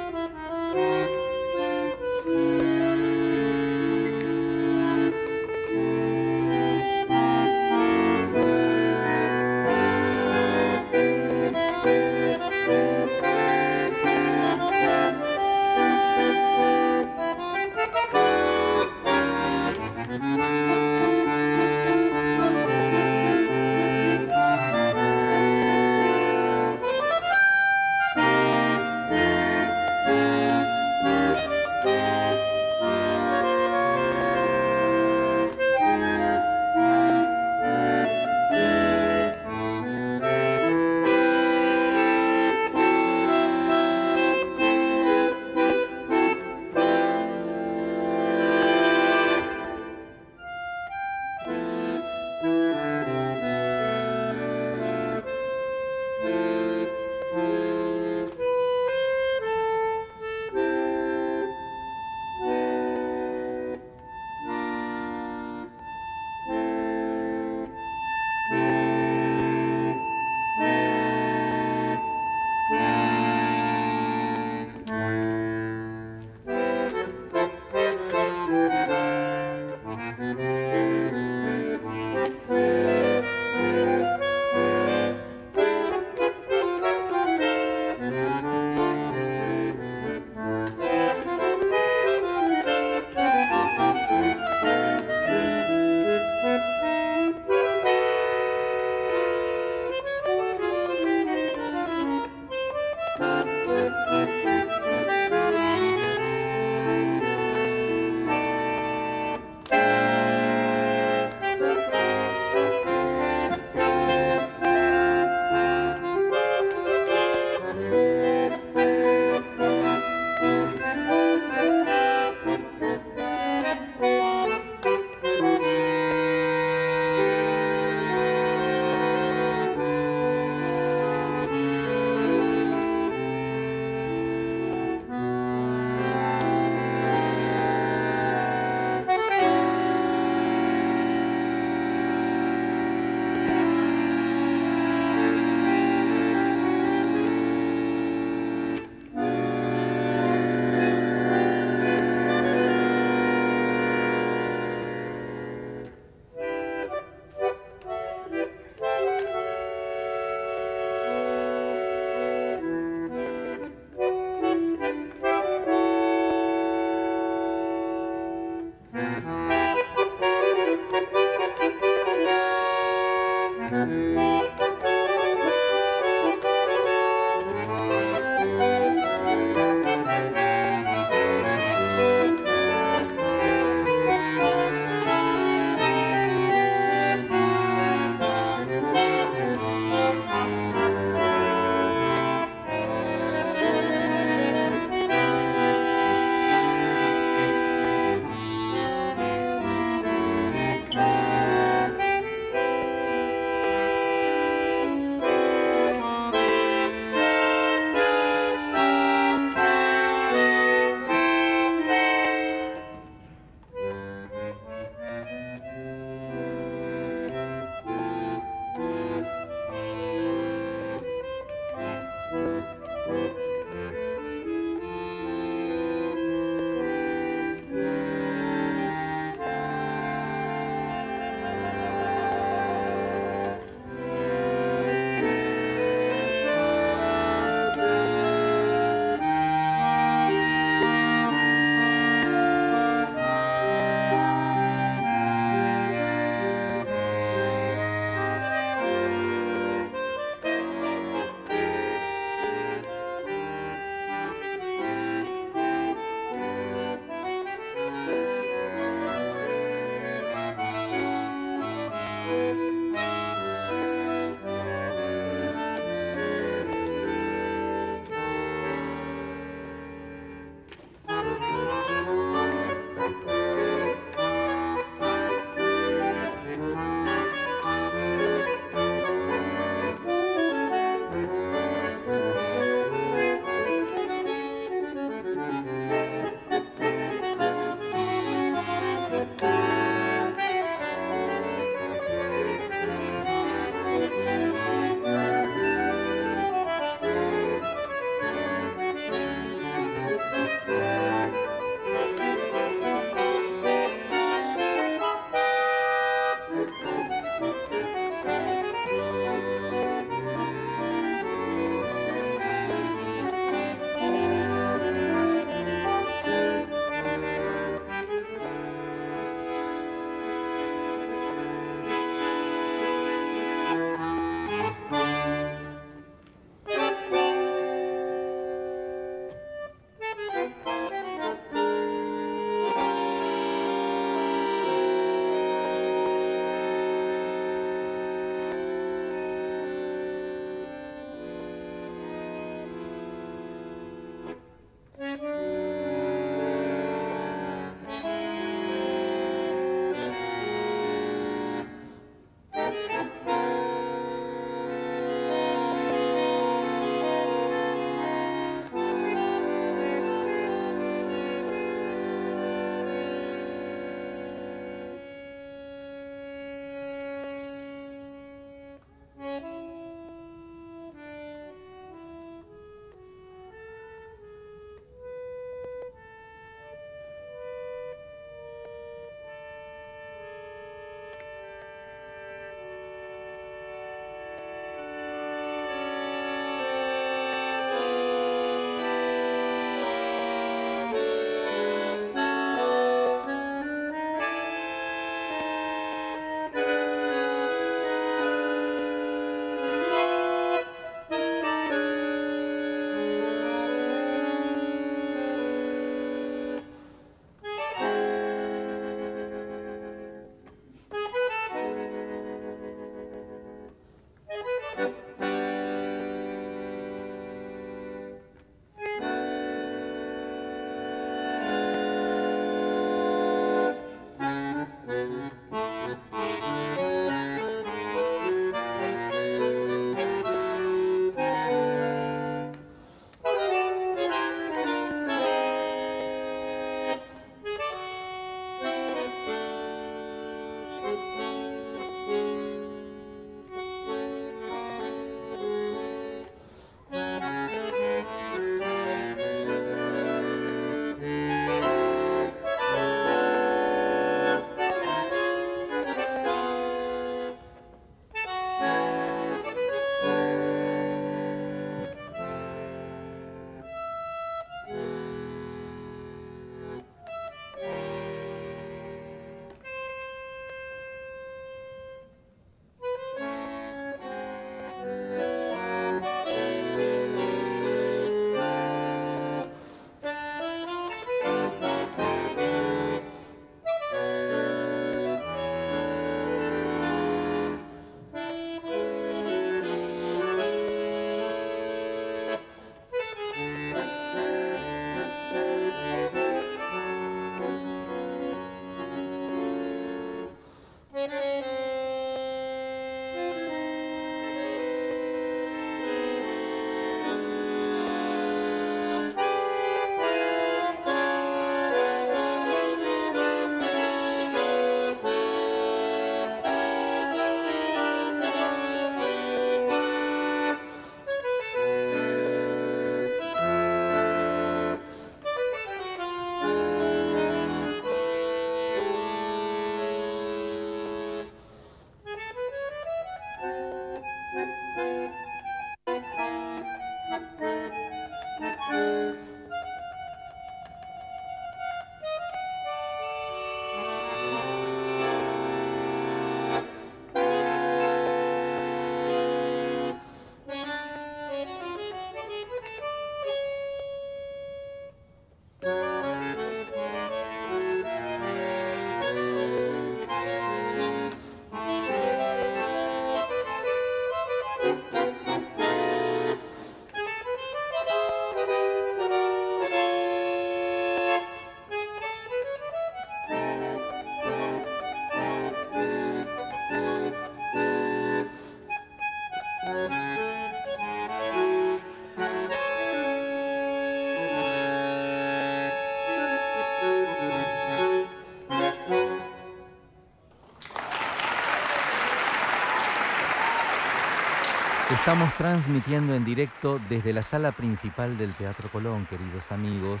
Estamos 595.02 595.34
transmitiendo 595.34 596.14
en 596.14 596.24
directo 596.24 596.78
desde 596.88 597.12
la 597.12 597.24
sala 597.24 597.50
principal 597.50 598.16
del 598.16 598.32
Teatro 598.34 598.68
Colón, 598.68 599.04
queridos 599.06 599.50
amigos. 599.50 600.00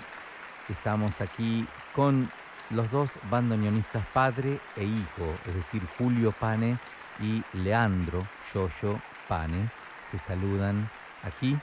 Estamos 0.68 1.20
aquí 1.20 1.66
con 1.92 2.30
los 2.70 2.88
dos 2.92 3.10
bandoneonistas 3.28 4.06
padre 4.14 4.60
e 4.76 4.84
hijo, 4.84 5.34
es 5.48 5.56
decir, 5.56 5.82
Julio 5.98 6.30
Pane 6.30 6.78
y 7.18 7.42
Leandro 7.52 8.22
Yoyo 8.54 8.96
Pane. 9.26 9.72
Se 10.08 10.18
saludan 10.18 10.88
aquí. 11.24 11.58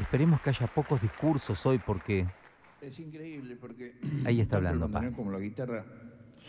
Esperemos 0.00 0.40
que 0.40 0.50
haya 0.50 0.66
pocos 0.66 1.00
discursos 1.00 1.64
hoy 1.64 1.78
porque... 1.78 2.26
Es 2.80 2.98
increíble 2.98 3.54
porque... 3.54 3.94
Ahí 4.26 4.40
está 4.40 4.56
hablando, 4.56 4.90
Pane. 4.90 5.12
Como 5.12 5.30
la 5.30 5.38
guitarra 5.38 5.84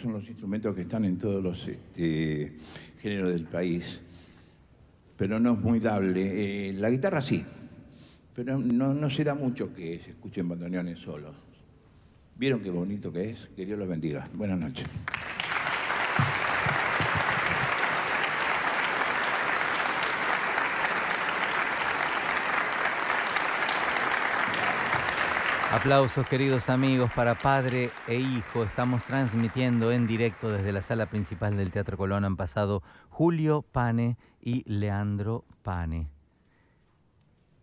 son 0.01 0.13
los 0.13 0.27
instrumentos 0.27 0.75
que 0.75 0.81
están 0.81 1.05
en 1.05 1.17
todos 1.17 1.43
los 1.43 1.67
este, 1.67 2.53
géneros 2.99 3.31
del 3.31 3.45
país, 3.45 3.99
pero 5.15 5.39
no 5.39 5.53
es 5.53 5.59
muy 5.59 5.79
dable. 5.79 6.69
Eh, 6.69 6.73
la 6.73 6.89
guitarra 6.89 7.21
sí, 7.21 7.43
pero 8.35 8.57
no, 8.57 8.93
no 8.93 9.09
será 9.09 9.35
mucho 9.35 9.73
que 9.73 9.99
se 9.99 10.11
escuchen 10.11 10.49
bandoneones 10.49 10.99
solos. 10.99 11.35
¿Vieron 12.37 12.61
qué 12.61 12.71
bonito 12.71 13.11
que 13.13 13.31
es? 13.31 13.49
Que 13.55 13.65
Dios 13.65 13.77
los 13.77 13.87
bendiga. 13.87 14.27
Buenas 14.33 14.59
noches. 14.59 14.87
Aplausos 25.81 26.27
queridos 26.27 26.69
amigos 26.69 27.11
para 27.15 27.33
padre 27.33 27.89
e 28.07 28.13
hijo. 28.13 28.63
Estamos 28.63 29.03
transmitiendo 29.03 29.91
en 29.91 30.05
directo 30.05 30.51
desde 30.51 30.71
la 30.71 30.83
sala 30.83 31.07
principal 31.07 31.57
del 31.57 31.71
Teatro 31.71 31.97
Colón. 31.97 32.23
Han 32.23 32.37
pasado 32.37 32.83
Julio 33.09 33.63
Pane 33.63 34.15
y 34.39 34.63
Leandro 34.71 35.43
Pane. 35.63 36.07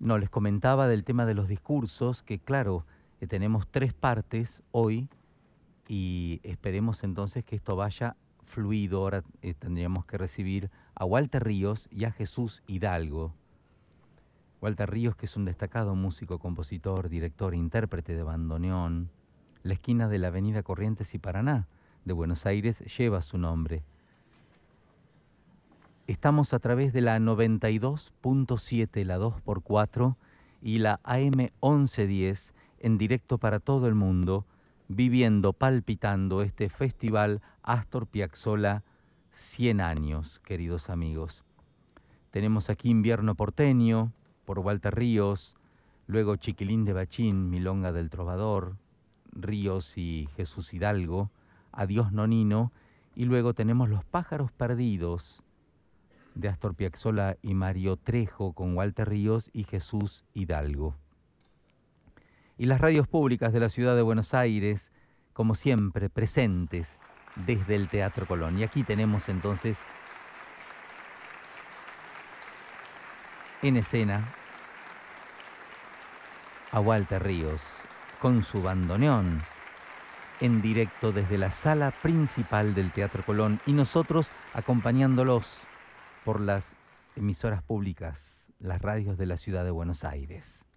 No, 0.00 0.18
les 0.18 0.30
comentaba 0.30 0.88
del 0.88 1.04
tema 1.04 1.26
de 1.26 1.34
los 1.34 1.46
discursos, 1.46 2.24
que 2.24 2.40
claro, 2.40 2.84
eh, 3.20 3.28
tenemos 3.28 3.68
tres 3.68 3.94
partes 3.94 4.64
hoy 4.72 5.08
y 5.86 6.40
esperemos 6.42 7.04
entonces 7.04 7.44
que 7.44 7.54
esto 7.54 7.76
vaya 7.76 8.16
fluido. 8.42 8.98
Ahora 8.98 9.22
eh, 9.42 9.54
tendríamos 9.54 10.06
que 10.06 10.18
recibir 10.18 10.72
a 10.96 11.04
Walter 11.04 11.44
Ríos 11.44 11.88
y 11.92 12.04
a 12.04 12.10
Jesús 12.10 12.64
Hidalgo. 12.66 13.32
Walter 14.60 14.90
Ríos, 14.90 15.14
que 15.16 15.26
es 15.26 15.36
un 15.36 15.44
destacado 15.44 15.94
músico, 15.94 16.38
compositor, 16.38 17.08
director 17.08 17.54
e 17.54 17.56
intérprete 17.56 18.14
de 18.14 18.22
bandoneón, 18.22 19.10
la 19.62 19.74
esquina 19.74 20.08
de 20.08 20.18
la 20.18 20.28
avenida 20.28 20.62
Corrientes 20.62 21.14
y 21.14 21.18
Paraná 21.18 21.68
de 22.04 22.12
Buenos 22.12 22.46
Aires 22.46 22.80
lleva 22.96 23.22
su 23.22 23.38
nombre. 23.38 23.82
Estamos 26.06 26.54
a 26.54 26.58
través 26.58 26.92
de 26.92 27.02
la 27.02 27.18
92.7, 27.18 29.04
la 29.04 29.18
2x4 29.18 30.16
y 30.62 30.78
la 30.78 31.00
AM 31.04 31.50
1110 31.62 32.54
en 32.80 32.98
directo 32.98 33.38
para 33.38 33.60
todo 33.60 33.86
el 33.86 33.94
mundo, 33.94 34.46
viviendo, 34.88 35.52
palpitando 35.52 36.42
este 36.42 36.68
festival 36.70 37.42
Astor 37.62 38.06
Piazzolla 38.06 38.82
100 39.32 39.80
años, 39.80 40.40
queridos 40.40 40.90
amigos. 40.90 41.44
Tenemos 42.30 42.70
aquí 42.70 42.88
Invierno 42.88 43.34
Porteño, 43.34 44.12
por 44.48 44.60
Walter 44.60 44.94
Ríos, 44.94 45.56
luego 46.06 46.36
Chiquilín 46.36 46.86
de 46.86 46.94
Bachín, 46.94 47.50
Milonga 47.50 47.92
del 47.92 48.08
Trovador, 48.08 48.78
Ríos 49.30 49.98
y 49.98 50.26
Jesús 50.36 50.72
Hidalgo, 50.72 51.30
Adiós 51.70 52.12
Nonino 52.12 52.72
Y 53.14 53.26
luego 53.26 53.52
tenemos 53.52 53.90
Los 53.90 54.06
pájaros 54.06 54.50
perdidos 54.50 55.42
de 56.34 56.48
Astor 56.48 56.74
Piazzolla 56.74 57.36
y 57.42 57.52
Mario 57.52 57.98
Trejo 57.98 58.54
con 58.54 58.74
Walter 58.74 59.10
Ríos 59.10 59.50
y 59.52 59.64
Jesús 59.64 60.24
Hidalgo. 60.32 60.96
Y 62.56 62.64
las 62.64 62.80
radios 62.80 63.06
públicas 63.06 63.52
de 63.52 63.60
la 63.60 63.68
ciudad 63.68 63.96
de 63.96 64.02
Buenos 64.02 64.32
Aires, 64.32 64.92
como 65.34 65.54
siempre, 65.56 66.08
presentes 66.08 66.98
desde 67.36 67.74
el 67.74 67.90
Teatro 67.90 68.26
Colón. 68.26 68.58
Y 68.58 68.62
aquí 68.62 68.82
tenemos 68.82 69.28
entonces 69.28 69.84
en 73.62 73.76
escena 73.76 74.32
a 76.72 76.80
Walter 76.80 77.22
Ríos 77.22 77.62
con 78.20 78.42
su 78.44 78.62
bandoneón 78.62 79.40
en 80.40 80.62
directo 80.62 81.12
desde 81.12 81.38
la 81.38 81.50
sala 81.50 81.90
principal 81.90 82.74
del 82.74 82.92
Teatro 82.92 83.22
Colón 83.24 83.60
y 83.66 83.72
nosotros 83.72 84.30
acompañándolos 84.54 85.60
por 86.24 86.40
las 86.40 86.74
emisoras 87.16 87.62
públicas, 87.62 88.48
las 88.60 88.80
radios 88.80 89.18
de 89.18 89.26
la 89.26 89.36
ciudad 89.36 89.64
de 89.64 89.70
Buenos 89.70 90.04
Aires. 90.04 90.67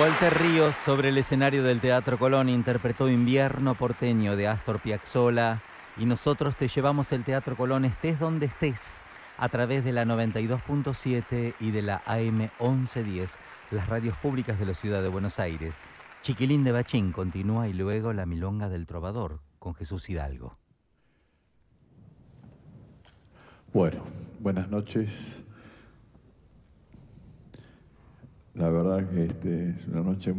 Walter 0.00 0.32
Ríos 0.32 0.74
sobre 0.76 1.10
el 1.10 1.18
escenario 1.18 1.62
del 1.62 1.78
Teatro 1.78 2.18
Colón 2.18 2.48
interpretó 2.48 3.10
Invierno 3.10 3.74
porteño 3.74 4.34
de 4.34 4.48
Astor 4.48 4.80
Piazzolla 4.80 5.60
y 5.98 6.06
nosotros 6.06 6.56
te 6.56 6.68
llevamos 6.68 7.12
el 7.12 7.22
Teatro 7.22 7.54
Colón 7.54 7.84
estés 7.84 8.18
donde 8.18 8.46
estés 8.46 9.04
a 9.36 9.50
través 9.50 9.84
de 9.84 9.92
la 9.92 10.06
92.7 10.06 11.52
y 11.60 11.70
de 11.70 11.82
la 11.82 12.00
AM 12.06 12.48
1110, 12.58 13.36
las 13.72 13.88
radios 13.90 14.16
públicas 14.16 14.58
de 14.58 14.64
la 14.64 14.72
ciudad 14.72 15.02
de 15.02 15.10
Buenos 15.10 15.38
Aires. 15.38 15.82
Chiquilín 16.22 16.64
de 16.64 16.72
Bachín 16.72 17.12
continúa 17.12 17.68
y 17.68 17.74
luego 17.74 18.14
la 18.14 18.24
milonga 18.24 18.70
del 18.70 18.86
trovador 18.86 19.40
con 19.58 19.74
Jesús 19.74 20.08
Hidalgo. 20.08 20.54
Bueno, 23.74 24.02
buenas 24.38 24.70
noches. 24.70 25.36
La 28.54 28.68
que 29.08 29.24
este 29.24 29.70
es 29.70 29.86
una 29.88 30.02
noche 30.02 30.34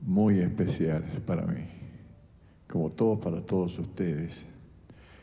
muy 0.00 0.40
especial 0.40 1.04
para 1.26 1.46
mí, 1.46 1.64
como 2.68 2.90
todo 2.90 3.20
para 3.20 3.40
todos 3.40 3.78
ustedes 3.78 4.44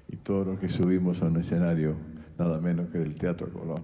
y 0.10 0.16
todos 0.18 0.48
los 0.48 0.60
que 0.60 0.70
subimos 0.70 1.22
a 1.22 1.26
un 1.26 1.38
escenario 1.38 1.96
nada 2.38 2.60
menos 2.60 2.90
que 2.90 3.00
del 3.00 3.16
Teatro 3.16 3.52
Colón. 3.52 3.82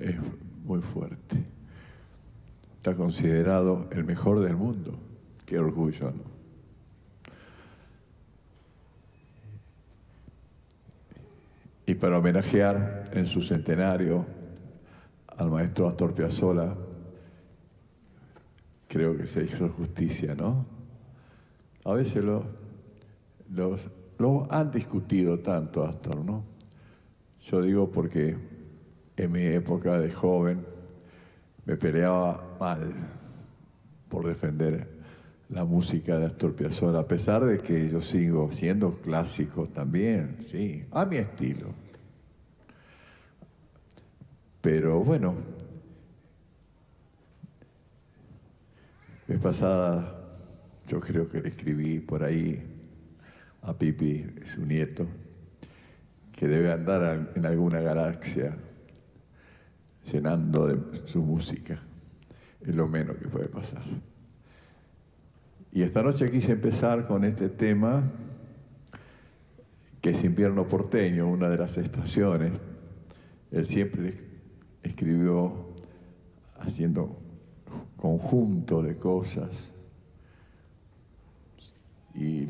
Es 0.00 0.16
muy 0.64 0.80
fuerte. 0.80 1.36
Está 2.76 2.94
considerado 2.94 3.88
el 3.92 4.04
mejor 4.04 4.40
del 4.40 4.56
mundo. 4.56 4.98
Qué 5.46 5.58
orgullo, 5.58 6.10
¿no? 6.10 6.33
Para 12.04 12.18
homenajear 12.18 13.08
en 13.14 13.24
su 13.24 13.40
centenario 13.40 14.26
al 15.38 15.50
maestro 15.50 15.88
Astor 15.88 16.12
Piazzolla, 16.12 16.74
creo 18.86 19.16
que 19.16 19.26
se 19.26 19.44
hizo 19.44 19.70
justicia, 19.70 20.34
¿no? 20.34 20.66
A 21.82 21.94
veces 21.94 22.22
lo, 22.22 22.44
los, 23.48 23.90
lo 24.18 24.46
han 24.52 24.70
discutido 24.70 25.38
tanto, 25.38 25.82
Astor, 25.82 26.22
¿no? 26.22 26.44
Yo 27.40 27.62
digo 27.62 27.90
porque 27.90 28.36
en 29.16 29.32
mi 29.32 29.44
época 29.46 29.98
de 29.98 30.12
joven 30.12 30.62
me 31.64 31.78
peleaba 31.78 32.54
mal 32.60 32.92
por 34.10 34.26
defender 34.26 34.90
la 35.48 35.64
música 35.64 36.18
de 36.18 36.26
Astor 36.26 36.54
Piazzolla, 36.54 36.98
a 36.98 37.08
pesar 37.08 37.46
de 37.46 37.60
que 37.60 37.88
yo 37.88 38.02
sigo 38.02 38.52
siendo 38.52 38.90
clásico 38.90 39.66
también, 39.68 40.36
sí, 40.40 40.84
a 40.90 41.06
mi 41.06 41.16
estilo. 41.16 41.83
Pero 44.64 45.00
bueno, 45.00 45.34
vez 49.28 49.38
pasada 49.38 50.24
yo 50.88 51.00
creo 51.00 51.28
que 51.28 51.42
le 51.42 51.50
escribí 51.50 52.00
por 52.00 52.24
ahí 52.24 52.62
a 53.60 53.74
Pipi, 53.74 54.24
su 54.46 54.64
nieto, 54.64 55.06
que 56.32 56.48
debe 56.48 56.72
andar 56.72 57.32
en 57.34 57.44
alguna 57.44 57.80
galaxia 57.80 58.56
llenando 60.10 60.68
de 60.68 61.06
su 61.08 61.20
música. 61.20 61.82
Es 62.62 62.74
lo 62.74 62.88
menos 62.88 63.18
que 63.18 63.28
puede 63.28 63.48
pasar. 63.48 63.82
Y 65.72 65.82
esta 65.82 66.02
noche 66.02 66.30
quise 66.30 66.52
empezar 66.52 67.06
con 67.06 67.24
este 67.24 67.50
tema, 67.50 68.02
que 70.00 70.12
es 70.12 70.24
invierno 70.24 70.66
porteño, 70.66 71.28
una 71.28 71.50
de 71.50 71.58
las 71.58 71.76
estaciones. 71.76 72.58
Él 73.50 73.66
siempre 73.66 74.33
escribió 74.84 75.52
haciendo 76.60 77.16
conjunto 77.96 78.82
de 78.82 78.96
cosas 78.96 79.72
y 82.14 82.42
eh, 82.42 82.48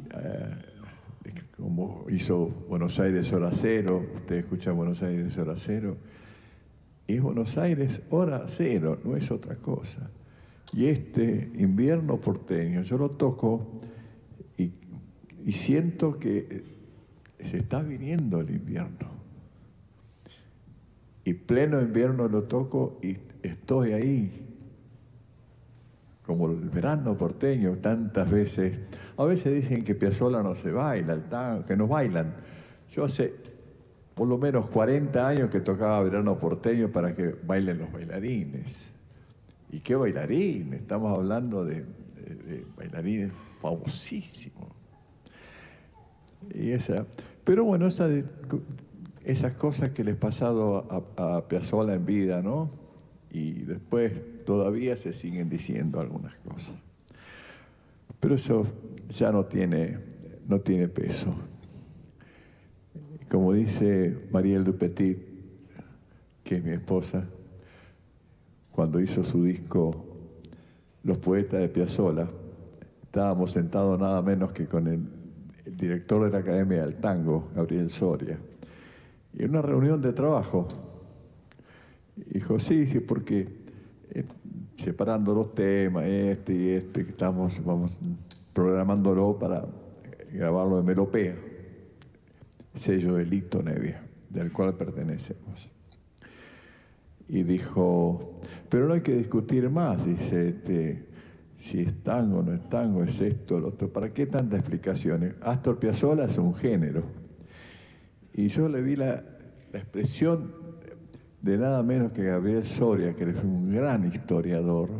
como 1.56 2.04
hizo 2.10 2.46
Buenos 2.68 2.98
Aires 3.00 3.32
hora 3.32 3.50
cero, 3.52 4.04
usted 4.16 4.36
escucha 4.36 4.72
Buenos 4.72 5.02
Aires 5.02 5.36
hora 5.38 5.54
cero, 5.56 5.96
es 7.06 7.22
Buenos 7.22 7.56
Aires 7.56 8.02
hora 8.10 8.44
cero, 8.46 8.98
no 9.04 9.16
es 9.16 9.30
otra 9.30 9.54
cosa. 9.56 10.10
Y 10.72 10.86
este 10.86 11.50
invierno 11.54 12.18
porteño, 12.18 12.82
yo 12.82 12.98
lo 12.98 13.10
toco 13.10 13.80
y, 14.58 14.72
y 15.46 15.52
siento 15.52 16.18
que 16.18 16.64
se 17.42 17.58
está 17.58 17.80
viniendo 17.80 18.40
el 18.40 18.50
invierno. 18.50 19.13
Y 21.24 21.34
pleno 21.34 21.80
invierno 21.80 22.28
lo 22.28 22.44
toco 22.44 22.98
y 23.02 23.16
estoy 23.42 23.92
ahí, 23.92 24.46
como 26.26 26.50
el 26.50 26.68
verano 26.70 27.16
porteño, 27.16 27.76
tantas 27.76 28.30
veces 28.30 28.78
a 29.16 29.24
veces 29.24 29.54
dicen 29.54 29.84
que 29.84 29.94
Piazzolla 29.94 30.42
no 30.42 30.56
se 30.56 30.72
baila, 30.72 31.62
que 31.66 31.76
no 31.76 31.86
bailan. 31.86 32.34
Yo 32.90 33.04
hace 33.04 33.34
por 34.14 34.28
lo 34.28 34.38
menos 34.38 34.68
40 34.70 35.26
años 35.26 35.50
que 35.50 35.60
tocaba 35.60 36.02
verano 36.02 36.38
porteño 36.38 36.90
para 36.90 37.14
que 37.14 37.34
bailen 37.44 37.78
los 37.78 37.92
bailarines. 37.92 38.90
¿Y 39.70 39.80
qué 39.80 39.94
bailarines? 39.94 40.80
Estamos 40.80 41.16
hablando 41.16 41.64
de, 41.64 41.84
bailarines 42.76 43.32
famosísimos. 43.60 44.68
Y 46.52 46.70
esa, 46.70 47.06
pero 47.44 47.64
bueno, 47.64 47.88
esas 49.24 49.54
cosas 49.54 49.90
que 49.90 50.04
les 50.04 50.16
pasado 50.16 51.06
a, 51.16 51.36
a 51.36 51.48
Piazzolla 51.48 51.94
en 51.94 52.06
vida, 52.06 52.42
¿no? 52.42 52.70
Y 53.30 53.62
después 53.62 54.12
todavía 54.44 54.96
se 54.96 55.12
siguen 55.12 55.48
diciendo 55.48 56.00
algunas 56.00 56.34
cosas. 56.36 56.74
Pero 58.20 58.36
eso 58.36 58.66
ya 59.08 59.32
no 59.32 59.44
tiene, 59.44 59.98
no 60.46 60.60
tiene 60.60 60.88
peso. 60.88 61.34
Como 63.30 63.52
dice 63.52 64.16
Marielle 64.30 64.64
Dupetit, 64.64 65.18
que 66.44 66.56
es 66.56 66.64
mi 66.64 66.72
esposa, 66.72 67.24
cuando 68.70 69.00
hizo 69.00 69.22
su 69.24 69.44
disco 69.44 70.04
Los 71.02 71.18
Poetas 71.18 71.60
de 71.60 71.68
Piazzolla, 71.68 72.28
estábamos 73.02 73.52
sentados 73.52 73.98
nada 73.98 74.20
menos 74.22 74.52
que 74.52 74.66
con 74.66 74.86
el, 74.86 75.00
director 75.76 76.24
de 76.24 76.30
la 76.30 76.38
Academia 76.38 76.82
del 76.84 76.96
Tango, 76.96 77.48
Gabriel 77.54 77.88
Soria, 77.88 78.38
en 79.36 79.50
una 79.50 79.62
reunión 79.62 80.00
de 80.00 80.12
trabajo. 80.12 80.66
Dijo, 82.16 82.58
sí, 82.58 82.86
sí, 82.86 83.00
porque 83.00 83.48
eh, 84.10 84.24
separando 84.76 85.34
los 85.34 85.54
temas, 85.54 86.06
este 86.06 86.54
y 86.54 86.68
este, 86.70 87.04
que 87.04 87.10
estamos 87.10 87.64
vamos, 87.64 87.92
programándolo 88.52 89.38
para 89.38 89.66
grabarlo 90.32 90.78
en 90.78 90.86
Melopea, 90.86 91.36
sello 92.74 93.14
de 93.14 93.26
Lito 93.26 93.62
Nevia, 93.62 94.02
del 94.30 94.52
cual 94.52 94.74
pertenecemos. 94.74 95.68
Y 97.28 97.42
dijo, 97.42 98.34
pero 98.68 98.86
no 98.86 98.94
hay 98.94 99.00
que 99.00 99.16
discutir 99.16 99.68
más, 99.70 100.04
dice, 100.04 100.48
este, 100.48 101.06
si 101.56 101.80
es 101.80 102.02
tango 102.02 102.42
no 102.42 102.52
es 102.52 102.68
tango, 102.68 103.02
es 103.02 103.20
esto, 103.20 103.58
lo 103.58 103.68
otro, 103.68 103.88
¿para 103.88 104.12
qué 104.12 104.26
tantas 104.26 104.60
explicaciones? 104.60 105.34
Astor 105.40 105.78
Piazzolla 105.78 106.24
es 106.24 106.36
un 106.38 106.54
género. 106.54 107.23
Y 108.34 108.48
yo 108.48 108.68
le 108.68 108.82
vi 108.82 108.96
la, 108.96 109.22
expresión 109.72 110.52
de 111.40 111.58
nada 111.58 111.82
menos 111.82 112.12
que 112.12 112.22
Gabriel 112.22 112.62
Soria, 112.62 113.14
que 113.14 113.30
es 113.30 113.42
un 113.42 113.72
gran 113.72 114.06
historiador. 114.06 114.90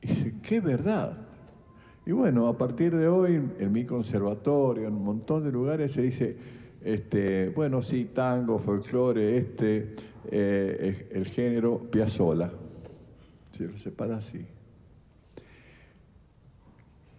Y 0.00 0.06
dice, 0.06 0.34
qué 0.42 0.60
verdad. 0.60 1.18
Y 2.06 2.12
bueno, 2.12 2.48
a 2.48 2.58
partir 2.58 2.94
de 2.94 3.08
hoy, 3.08 3.42
en 3.58 3.72
mi 3.72 3.84
conservatorio, 3.84 4.86
en 4.86 4.94
un 4.94 5.04
montón 5.04 5.42
de 5.42 5.50
lugares 5.50 5.92
se 5.92 6.02
dice, 6.02 6.36
este, 6.82 7.48
bueno, 7.48 7.82
sí, 7.82 8.10
tango, 8.12 8.58
folclore, 8.58 9.38
este, 9.38 9.96
eh, 10.30 11.08
el 11.12 11.26
género 11.26 11.78
Piazzola. 11.78 12.52
Se 13.52 13.66
lo 13.66 13.78
separa 13.78 14.16
así. 14.16 14.44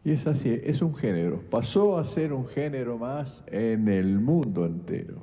Y 0.05 0.11
es 0.11 0.27
así, 0.27 0.61
es 0.63 0.83
un 0.83 0.93
género. 0.93 1.41
Pasó 1.49 1.97
a 1.97 2.03
ser 2.03 2.31
un 2.31 2.45
género 2.45 2.99
más 2.99 3.43
en 3.47 3.87
el 3.87 4.19
mundo 4.19 4.63
entero. 4.67 5.15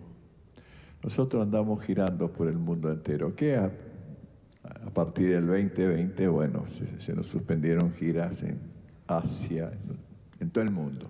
Nosotros 1.04 1.40
andamos 1.40 1.84
girando 1.84 2.32
por 2.32 2.48
el 2.48 2.58
mundo 2.58 2.90
entero, 2.90 3.32
que 3.36 3.54
a, 3.54 3.70
partir 4.92 5.30
del 5.30 5.46
2020, 5.46 6.26
bueno, 6.26 6.64
se, 6.66 7.14
nos 7.14 7.28
suspendieron 7.28 7.92
giras 7.92 8.42
en 8.42 8.58
Asia, 9.06 9.70
en, 10.40 10.50
todo 10.50 10.64
el 10.64 10.72
mundo. 10.72 11.08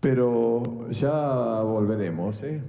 Pero 0.00 0.90
ya 0.90 1.60
volveremos. 1.60 2.42
¿eh? 2.42 2.60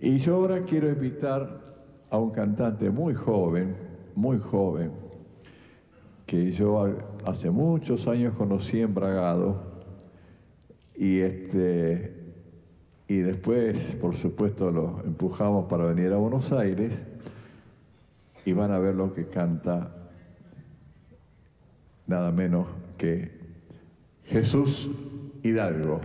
Y 0.00 0.16
yo 0.16 0.36
ahora 0.36 0.62
quiero 0.62 0.88
invitar 0.88 1.60
a 2.08 2.16
un 2.16 2.30
cantante 2.30 2.88
muy 2.88 3.12
joven, 3.12 3.76
muy 4.14 4.38
joven, 4.38 4.90
que 6.24 6.50
yo 6.52 6.96
hace 7.28 7.50
muchos 7.50 8.08
años 8.08 8.34
conocí 8.34 8.80
en 8.80 8.94
Bragado 8.94 9.60
y 10.96 11.20
este 11.20 12.14
y 13.06 13.18
después, 13.18 13.96
por 14.00 14.16
supuesto, 14.16 14.70
lo 14.70 15.00
empujamos 15.02 15.66
para 15.66 15.84
venir 15.84 16.12
a 16.12 16.16
Buenos 16.16 16.52
Aires 16.52 17.06
y 18.44 18.52
van 18.52 18.70
a 18.70 18.78
ver 18.78 18.94
lo 18.94 19.14
que 19.14 19.26
canta 19.26 19.94
nada 22.06 22.32
menos 22.32 22.66
que 22.98 23.30
Jesús 24.24 24.90
Hidalgo. 25.42 26.00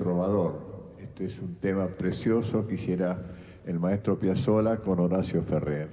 Trovador. 0.00 0.94
Este 0.98 1.26
es 1.26 1.38
un 1.40 1.56
tema 1.56 1.86
precioso 1.86 2.66
que 2.66 2.76
hiciera 2.76 3.20
el 3.66 3.78
maestro 3.78 4.18
Piazzolla 4.18 4.78
con 4.78 4.98
Horacio 4.98 5.42
Ferrer. 5.42 5.90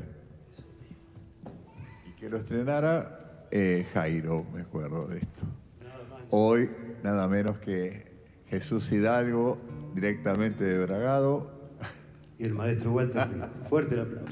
Y 2.07 2.11
que 2.11 2.29
lo 2.29 2.37
estrenara 2.37 3.47
eh, 3.51 3.85
Jairo, 3.93 4.45
me 4.53 4.61
acuerdo 4.61 5.07
de 5.07 5.17
esto. 5.17 5.43
Hoy, 6.29 6.69
nada 7.03 7.27
menos 7.27 7.59
que 7.59 8.07
Jesús 8.45 8.89
Hidalgo, 8.93 9.57
directamente 9.93 10.63
de 10.63 10.85
Bragado. 10.85 11.51
Y 12.39 12.45
el 12.45 12.53
maestro 12.53 12.93
Walter, 12.93 13.27
fuerte 13.67 13.95
el 13.95 14.01
aplauso. 14.03 14.31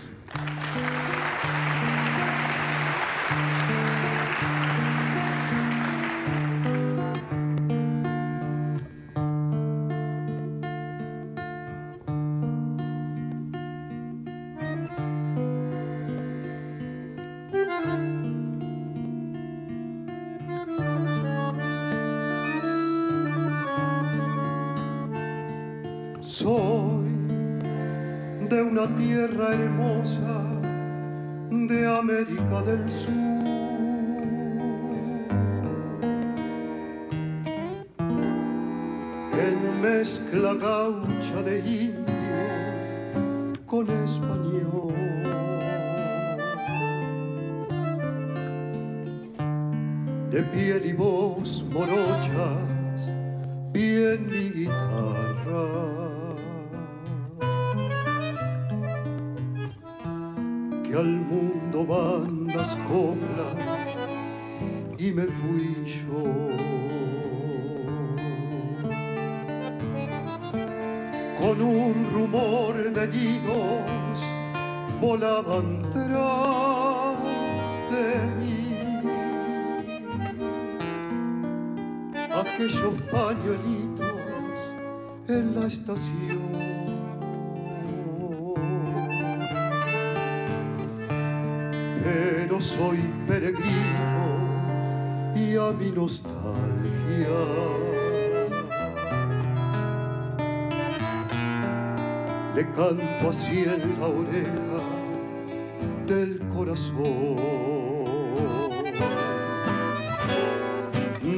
En 39.37 39.81
mezcla 39.81 40.53
gaucha 40.53 41.41
de 41.43 41.59
indio 41.59 42.05
con 43.65 43.89
español. 43.89 44.93
De 50.31 50.41
piel 50.43 50.85
y 50.85 50.93
voz 50.93 51.63
morochas, 51.71 53.01
bien 53.73 54.27
mi 54.27 54.49
guitarra. 54.49 56.05
al 60.97 61.05
mundo 61.05 61.85
van 61.85 62.47
las 62.47 62.75
coplas 62.87 63.55
y 64.97 65.11
me 65.11 65.23
fui 65.23 65.75
yo. 65.85 66.64
Con 71.45 71.61
un 71.61 72.09
rumor 72.11 72.73
de 72.75 73.07
nidos 73.07 74.19
volaban 74.99 75.83
tras 75.93 77.19
de 77.91 78.07
mí 78.39 78.73
aquellos 82.41 83.03
pañuelitos 83.11 84.17
en 85.27 85.53
la 85.53 85.67
estación. 85.67 86.65
soy 92.59 92.97
peregrino 93.27 94.25
y 95.35 95.55
a 95.55 95.71
mi 95.71 95.91
nostalgia. 95.91 97.84
Le 102.55 102.65
canto 102.71 103.29
así 103.29 103.63
en 103.63 103.99
la 103.99 104.07
oreja 104.07 104.79
del 106.07 106.39
corazón. 106.55 107.35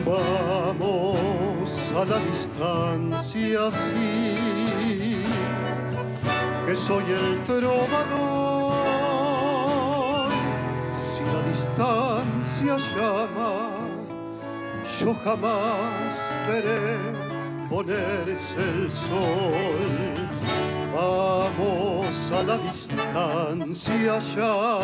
Vamos 0.05 1.69
a 1.95 2.05
la 2.05 2.19
distancia, 2.19 3.71
sí, 3.71 5.23
que 6.65 6.75
soy 6.75 7.03
el 7.11 7.43
trovador 7.45 8.77
distancia 11.57 12.77
llama, 12.77 13.69
yo 14.99 15.13
jamás 15.23 16.15
veré 16.47 16.97
ponerse 17.69 18.59
el 18.59 18.91
sol. 18.91 20.26
Vamos 20.97 22.31
a 22.31 22.41
la 22.41 22.57
distancia 22.57 24.17
ya, 24.35 24.79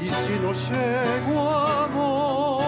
y 0.00 0.08
si 0.20 0.34
no 0.42 0.52
llego 0.52 1.40
a 1.50 1.88
vos 1.92 2.64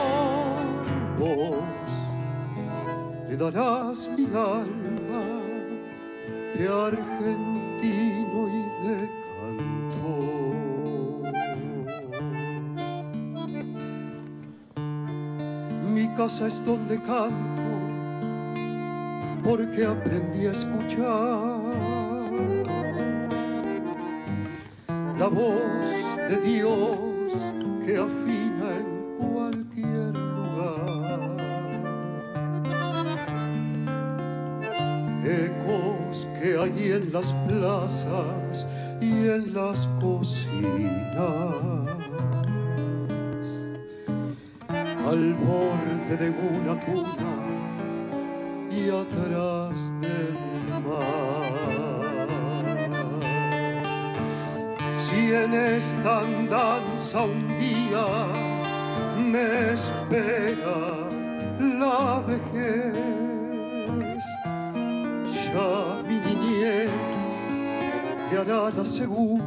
le 3.29 3.37
darás 3.37 4.09
mi 4.19 4.25
alma 4.25 5.27
de 6.57 6.65
argentino 6.69 8.39
y 8.49 8.63
de 8.89 9.23
casa 16.17 16.47
es 16.49 16.65
donde 16.65 16.97
canto, 17.03 17.63
porque 19.45 19.87
aprendí 19.87 20.47
a 20.47 20.53
escuchar 20.53 21.52
la 25.23 25.29
voz 25.29 25.55
de 26.31 26.37
Dios 26.39 26.99
que 27.87 27.97
afina 27.97 28.22
segunda 68.85 69.45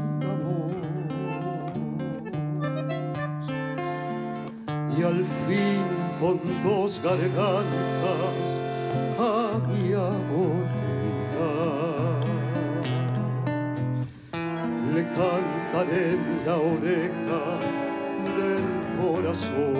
y 4.97 5.03
al 5.03 5.25
fin 5.47 5.83
con 6.19 6.39
dos 6.63 6.99
gargantas 7.03 8.45
a 9.19 9.59
mi 9.67 9.93
amor 9.93 10.75
le 14.95 15.03
cantaré 15.03 16.13
en 16.13 16.45
la 16.45 16.55
oreja 16.55 17.41
del 18.37 18.65
corazón. 19.01 19.75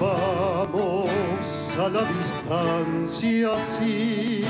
Vamos 0.00 1.50
a 1.78 1.88
la 1.90 2.02
distancia 2.12 3.50
sí, 3.78 4.42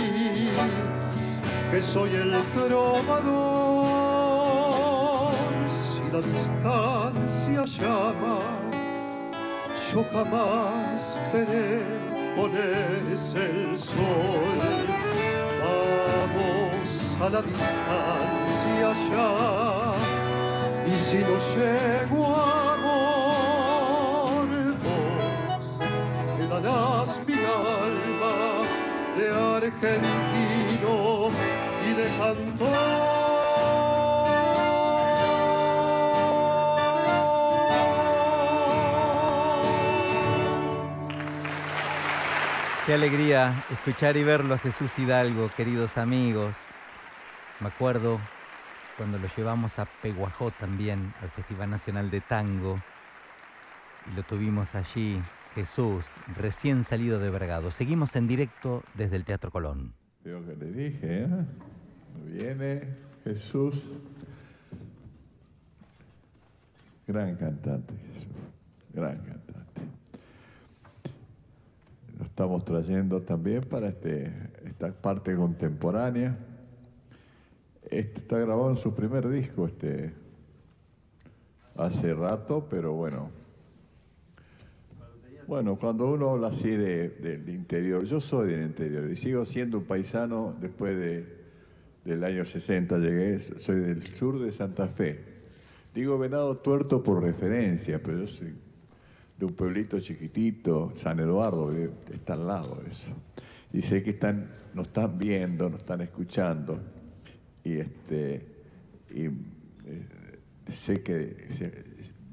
que 1.70 1.82
soy 1.82 2.14
el 2.14 2.32
trovador. 2.55 3.74
Si 5.68 6.02
la 6.12 6.20
distancia 6.20 7.64
llama, 7.64 8.38
yo 9.92 10.00
jamás 10.12 11.00
veré 11.32 11.82
ponerse 12.36 13.40
el 13.50 13.78
sol. 13.78 14.59
Vamos 15.61 16.90
a 17.20 17.22
la 17.30 17.42
distancia 17.42 18.88
ya, 19.11 19.30
y 20.86 20.98
si 20.98 21.18
no 21.18 21.36
llego 21.55 22.20
a 22.36 22.53
argentino 29.65 31.31
y 31.89 31.95
de 31.95 32.05
cantor. 32.19 32.69
Qué 42.87 42.93
alegría 42.93 43.55
escuchar 43.73 44.19
y 44.19 44.25
verlo 44.25 44.55
a 44.55 44.59
Jesús 44.59 44.99
Hidalgo, 44.99 45.51
queridos 45.57 45.97
amigos. 45.97 46.55
Me 47.61 47.69
acuerdo 47.69 48.21
cuando 48.99 49.19
lo 49.19 49.27
llevamos 49.35 49.79
a 49.79 49.87
Peguajó 49.87 50.51
también, 50.51 51.15
al 51.23 51.31
Festival 51.31 51.71
Nacional 51.71 52.11
de 52.11 52.21
Tango, 52.21 52.79
y 54.12 54.15
lo 54.15 54.23
tuvimos 54.23 54.75
allí 54.75 55.19
Jesús, 55.55 56.07
recién 56.36 56.82
salido 56.82 57.20
de 57.20 57.30
Vergado. 57.30 57.70
Seguimos 57.70 58.16
en 58.16 58.26
directo 58.26 58.82
desde 58.94 59.16
el 59.16 59.24
Teatro 59.24 59.52
Colón. 59.52 59.94
Veo 60.24 60.44
que 60.44 60.57
le 60.57 60.72
dije, 60.72 61.22
¿eh? 61.22 61.28
Viene 62.26 62.88
Jesús. 63.22 63.92
Gran 67.07 67.36
cantante 67.36 67.94
Jesús, 67.94 68.32
gran 68.92 69.18
cantante. 69.18 69.80
Lo 72.18 72.24
estamos 72.24 72.64
trayendo 72.64 73.20
también 73.22 73.62
para 73.62 73.88
este, 73.88 74.32
esta 74.64 74.90
parte 74.90 75.36
contemporánea. 75.36 76.36
Este 77.84 78.20
está 78.20 78.38
grabado 78.38 78.70
en 78.70 78.76
su 78.78 78.94
primer 78.94 79.28
disco, 79.28 79.66
este, 79.66 80.14
hace 81.76 82.14
rato, 82.14 82.66
pero 82.68 82.94
bueno, 82.94 83.43
bueno, 85.47 85.76
cuando 85.76 86.07
uno 86.07 86.30
habla 86.30 86.49
así 86.49 86.70
del 86.70 87.49
interior, 87.49 88.05
yo 88.05 88.20
soy 88.20 88.53
del 88.53 88.62
interior 88.62 89.11
y 89.11 89.16
sigo 89.16 89.45
siendo 89.45 89.78
un 89.78 89.84
paisano 89.84 90.55
después 90.61 90.97
de, 90.97 91.26
del 92.05 92.24
año 92.24 92.45
60, 92.45 92.99
llegué, 92.99 93.38
soy 93.38 93.80
del 93.80 94.03
sur 94.14 94.38
de 94.38 94.53
Santa 94.53 94.88
Fe. 94.88 95.20
Digo 95.95 96.18
Venado 96.18 96.57
Tuerto 96.59 97.03
por 97.03 97.22
referencia, 97.22 98.03
pero 98.03 98.20
yo 98.20 98.26
soy 98.26 98.55
de 99.38 99.47
un 99.47 99.53
pueblito 99.53 99.99
chiquitito, 100.01 100.92
San 100.95 101.20
Eduardo, 101.20 101.70
está 102.12 102.34
al 102.34 102.47
lado 102.47 102.80
de 102.82 102.90
eso. 102.90 103.12
Y 103.72 103.82
sé 103.82 104.03
que 104.03 104.11
están, 104.11 104.49
nos 104.74 104.86
están 104.86 105.18
viendo, 105.18 105.68
nos 105.68 105.80
están 105.80 106.01
escuchando. 106.01 106.80
Y, 107.64 107.74
este, 107.74 108.47
y 109.11 109.24
eh, 109.24 109.30
sé 110.68 111.03
que 111.03 111.36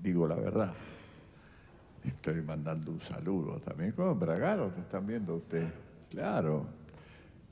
digo 0.02 0.28
la 0.28 0.36
verdad. 0.36 0.74
Estoy 2.04 2.42
mandando 2.42 2.92
un 2.92 3.00
saludo 3.00 3.60
también 3.60 3.92
con 3.92 4.20
Bragaro, 4.20 4.70
te 4.70 4.82
están 4.82 5.06
viendo 5.06 5.36
ustedes. 5.36 5.72
Claro, 6.10 6.66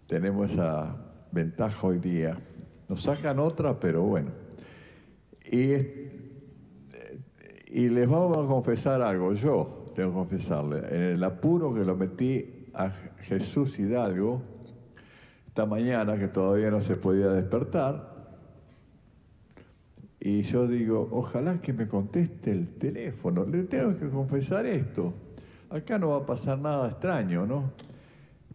tenemos 0.08 0.52
esa 0.52 0.96
ventaja 1.32 1.86
hoy 1.86 2.00
día. 2.00 2.36
Nos 2.88 3.04
sacan 3.04 3.38
otra, 3.40 3.80
pero 3.80 4.02
bueno. 4.04 4.32
Y, 5.52 5.74
y 7.68 7.90
les 7.90 8.10
vamos 8.10 8.38
a 8.38 8.50
confesar 8.50 9.02
algo, 9.02 9.34
yo 9.34 9.92
tengo 9.96 10.10
que 10.10 10.16
confesarle, 10.16 10.80
en 10.90 11.02
el 11.02 11.24
apuro 11.24 11.74
que 11.74 11.82
lo 11.86 11.96
metí 11.96 12.68
a 12.74 12.90
Jesús 13.22 13.78
Hidalgo, 13.78 14.42
esta 15.48 15.66
mañana 15.66 16.18
que 16.18 16.28
todavía 16.28 16.72
no 16.72 16.82
se 16.82 16.96
podía 16.96 17.30
despertar, 17.30 18.19
y 20.22 20.42
yo 20.44 20.68
digo, 20.68 21.08
ojalá 21.12 21.62
que 21.62 21.72
me 21.72 21.88
conteste 21.88 22.52
el 22.52 22.72
teléfono. 22.72 23.46
Le 23.46 23.64
tengo 23.64 23.96
que 23.98 24.10
confesar 24.10 24.66
esto. 24.66 25.14
Acá 25.70 25.98
no 25.98 26.10
va 26.10 26.18
a 26.18 26.26
pasar 26.26 26.60
nada 26.60 26.90
extraño, 26.90 27.46
¿no? 27.46 27.72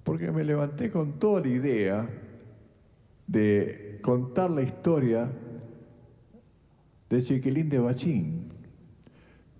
Porque 0.03 0.31
me 0.31 0.45
levanté 0.45 0.91
con 0.91 1.19
toda 1.19 1.41
la 1.41 1.49
idea 1.49 2.09
de 3.27 3.99
contar 4.03 4.51
la 4.51 4.61
historia 4.61 5.31
de 7.09 7.23
Chiquilín 7.23 7.71
de 7.71 7.79
Bachín. 7.79 8.53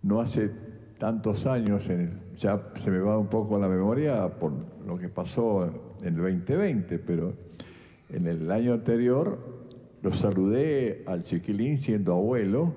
No 0.03 0.21
hace 0.21 0.51
tantos 0.99 1.47
años, 1.47 1.89
ya 2.37 2.71
se 2.75 2.91
me 2.91 2.99
va 2.99 3.17
un 3.17 3.29
poco 3.29 3.59
la 3.59 3.69
memoria 3.69 4.29
por 4.29 4.53
lo 4.87 4.99
que 4.99 5.09
pasó 5.09 5.65
en 6.03 6.09
el 6.09 6.17
2020, 6.17 6.99
pero 6.99 7.33
en 8.11 8.27
el 8.27 8.51
año 8.51 8.75
anterior 8.75 9.54
lo 10.05 10.13
saludé 10.13 11.03
al 11.07 11.23
chiquilín 11.23 11.79
siendo 11.79 12.13
abuelo 12.13 12.75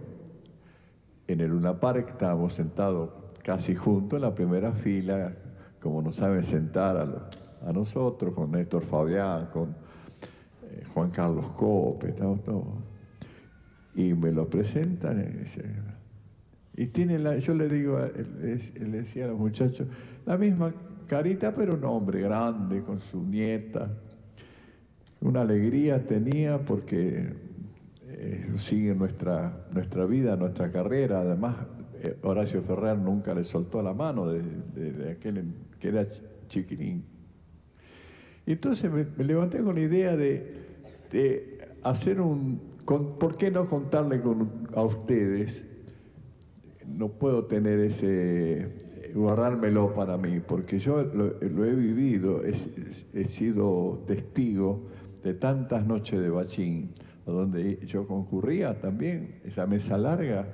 en 1.27 1.41
el 1.41 1.49
Luna 1.49 1.77
Park, 1.77 2.11
estábamos 2.11 2.53
sentados 2.53 3.09
casi 3.43 3.75
juntos 3.75 4.15
en 4.15 4.21
la 4.21 4.33
primera 4.33 4.71
fila, 4.71 5.35
como 5.81 6.01
nos 6.01 6.15
saben 6.15 6.41
sentar 6.45 7.29
a, 7.65 7.73
nosotros, 7.73 8.33
con 8.33 8.51
Néstor 8.51 8.81
Fabián, 8.81 9.47
con 9.51 9.71
eh, 9.71 10.85
Juan 10.93 11.09
Carlos 11.09 11.49
Cope. 11.49 12.15
Y 13.93 14.13
me 14.13 14.31
lo 14.31 14.49
presentan 14.49 15.43
y, 16.77 16.85
tiene 16.87 17.19
la, 17.19 17.37
yo 17.39 17.53
le 17.55 17.67
digo, 17.67 17.99
le 17.99 18.97
decía 18.99 19.25
a 19.25 19.27
los 19.27 19.37
muchachos, 19.37 19.85
la 20.25 20.37
misma 20.37 20.73
carita, 21.07 21.53
pero 21.53 21.73
un 21.73 21.83
hombre 21.83 22.21
grande, 22.21 22.83
con 22.83 23.01
su 23.01 23.21
nieta 23.21 23.89
una 25.21 25.41
alegría 25.41 26.05
tenía 26.05 26.59
porque 26.59 27.33
eh, 28.07 28.53
sigue 28.57 28.93
nuestra, 28.95 29.67
nuestra 29.71 30.05
vida, 30.05 30.35
nuestra 30.35 30.71
carrera. 30.71 31.21
Además, 31.21 31.55
eh, 32.01 32.17
Horacio 32.21 32.61
Ferrer 32.61 32.97
nunca 32.97 33.33
le 33.33 33.43
soltó 33.43 33.81
la 33.81 33.93
mano 33.93 34.27
de, 34.27 35.11
aquel 35.11 35.53
que 35.79 35.89
era 35.89 36.07
chiquirín. 36.47 37.03
Entonces 38.45 38.91
me, 38.91 39.05
levanté 39.23 39.61
con 39.61 39.75
la 39.75 39.81
idea 39.81 40.15
de, 40.15 41.57
hacer 41.83 42.21
un... 42.21 42.77
¿Por 42.85 43.35
qué 43.35 43.51
no 43.51 43.65
contarle 43.65 44.21
a 44.73 44.81
ustedes? 44.81 45.67
No 46.85 47.09
puedo 47.09 47.43
tener 47.45 47.79
ese 47.79 49.11
guardármelo 49.13 49.93
para 49.93 50.17
mí, 50.17 50.39
porque 50.39 50.79
yo 50.79 51.03
lo, 51.03 51.65
he 51.65 51.75
vivido, 51.75 52.43
he 52.45 53.25
sido 53.25 54.03
testigo 54.07 54.87
de 55.27 55.33
tantas 55.33 55.85
noches 55.85 56.21
de 56.21 56.29
bachín, 56.29 56.93
donde 57.25 57.85
yo 57.85 58.07
concurría 58.07 58.79
también, 58.79 59.41
esa 59.43 59.67
mesa 59.67 59.97
larga. 59.97 60.47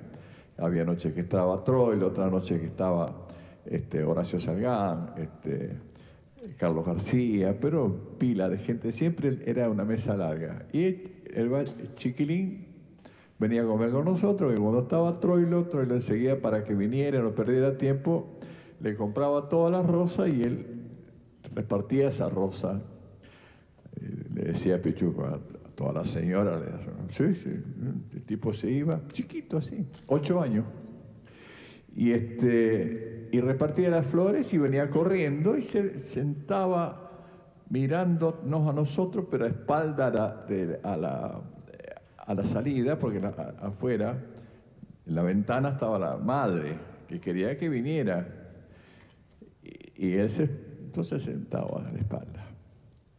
Había 0.57 0.83
noches 0.83 1.13
que 1.13 1.21
estaba 1.21 1.63
Troil, 1.63 2.01
otra 2.01 2.27
noche 2.27 2.59
que 2.59 2.65
estaba 2.65 3.27
este, 3.65 4.03
Horacio 4.03 4.39
Salgán, 4.39 5.13
este, 5.17 5.77
Carlos 6.57 6.85
García, 6.87 7.55
pero 7.59 8.15
pila 8.17 8.49
de 8.49 8.57
gente, 8.57 8.91
siempre 8.91 9.43
era 9.45 9.69
una 9.69 9.85
mesa 9.85 10.17
larga. 10.17 10.65
Y 10.73 10.85
el, 11.35 11.51
chiquilín 11.93 12.65
venía 13.37 13.61
a 13.61 13.65
comer 13.65 13.91
con 13.91 14.05
nosotros, 14.05 14.53
y 14.53 14.59
cuando 14.59 14.81
estaba 14.81 15.19
Troilo, 15.19 15.65
Troilo 15.65 15.93
enseguida 15.93 16.37
para 16.37 16.63
que 16.63 16.73
viniera, 16.73 17.19
no 17.21 17.35
perdiera 17.35 17.77
tiempo, 17.77 18.39
le 18.79 18.95
compraba 18.95 19.49
toda 19.49 19.69
la 19.69 19.83
rosa 19.83 20.27
y 20.27 20.41
él 20.41 20.65
repartía 21.53 22.09
esa 22.09 22.27
rosa 22.27 22.81
le 24.33 24.45
decía 24.45 24.81
Pichuco 24.81 25.25
a, 25.25 25.39
toda 25.75 25.93
la 25.93 26.05
señora, 26.05 26.59
le 26.59 26.65
decía, 26.65 26.93
sí, 27.07 27.33
sí, 27.33 27.49
el 28.13 28.23
tipo 28.23 28.53
se 28.53 28.69
iba, 28.69 29.01
chiquito 29.11 29.57
así, 29.57 29.85
ocho 30.07 30.41
años. 30.41 30.65
Y, 31.95 32.11
este, 32.11 33.29
y 33.31 33.39
repartía 33.39 33.89
las 33.89 34.05
flores 34.05 34.53
y 34.53 34.57
venía 34.57 34.89
corriendo 34.89 35.57
y 35.57 35.61
se 35.61 35.99
sentaba 35.99 37.11
mirándonos 37.69 38.69
a 38.69 38.73
nosotros, 38.73 39.25
pero 39.29 39.45
a 39.45 39.47
espalda 39.47 40.07
a 40.07 40.97
la, 40.97 41.41
a 42.17 42.33
la, 42.33 42.45
salida, 42.45 42.99
porque 42.99 43.19
afuera, 43.61 44.23
en 45.05 45.15
la 45.15 45.23
ventana 45.23 45.69
estaba 45.69 45.97
la 45.97 46.17
madre, 46.17 46.77
que 47.07 47.19
quería 47.19 47.57
que 47.57 47.69
viniera. 47.69 48.27
Y, 49.63 50.07
y 50.07 50.13
él 50.13 50.29
se, 50.29 50.43
entonces 50.43 51.23
sentaba 51.23 51.79
a 51.79 51.91
la 51.91 51.99
espalda 51.99 52.32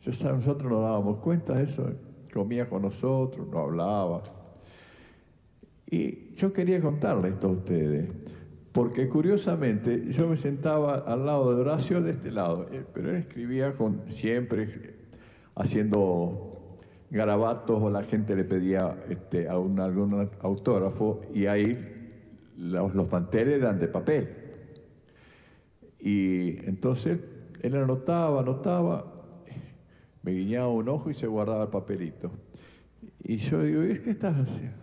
nosotros 0.07 0.70
nos 0.70 0.82
dábamos 0.82 1.18
cuenta 1.18 1.55
de 1.55 1.64
eso, 1.64 1.90
comía 2.32 2.68
con 2.68 2.82
nosotros, 2.82 3.46
no 3.48 3.59
hablaba. 3.59 4.22
Y 5.90 6.34
yo 6.34 6.52
quería 6.52 6.80
contarle 6.80 7.28
esto 7.28 7.48
a 7.48 7.50
ustedes, 7.52 8.11
porque 8.72 9.09
curiosamente 9.09 10.11
yo 10.11 10.28
me 10.28 10.36
sentaba 10.36 10.96
al 10.96 11.24
lado 11.24 11.55
de 11.55 11.61
Horacio 11.61 12.02
de 12.02 12.12
este 12.12 12.30
lado, 12.30 12.66
eh, 12.72 12.84
pero 12.92 13.11
él 13.11 13.16
escribía 13.16 13.72
con, 13.72 14.02
siempre 14.09 14.96
haciendo 15.55 16.78
garabatos 17.11 17.80
o 17.80 17.90
la 17.90 18.02
gente 18.02 18.34
le 18.34 18.44
pedía 18.44 18.96
este, 19.09 19.48
a 19.48 19.59
un, 19.59 19.78
algún 19.78 20.28
autógrafo 20.40 21.20
y 21.32 21.46
ahí 21.46 21.78
los, 22.59 22.94
los 22.94 23.11
manteles 23.11 23.61
eran 23.61 23.78
de 23.78 23.88
papel. 23.88 24.28
Y 26.00 26.59
entonces 26.66 27.20
él 27.62 27.76
anotaba, 27.76 28.40
anotaba, 28.40 29.14
me 30.25 30.33
guiñaba 30.33 30.68
un 30.68 30.89
ojo 30.89 31.11
y 31.11 31.14
se 31.14 31.27
guardaba 31.27 31.64
el 31.64 31.68
papelito. 31.68 32.33
Y 33.22 33.37
yo 33.37 33.62
digo, 33.62 33.85
¿y 33.85 33.99
qué 33.99 34.11
estás 34.11 34.37
haciendo? 34.37 34.79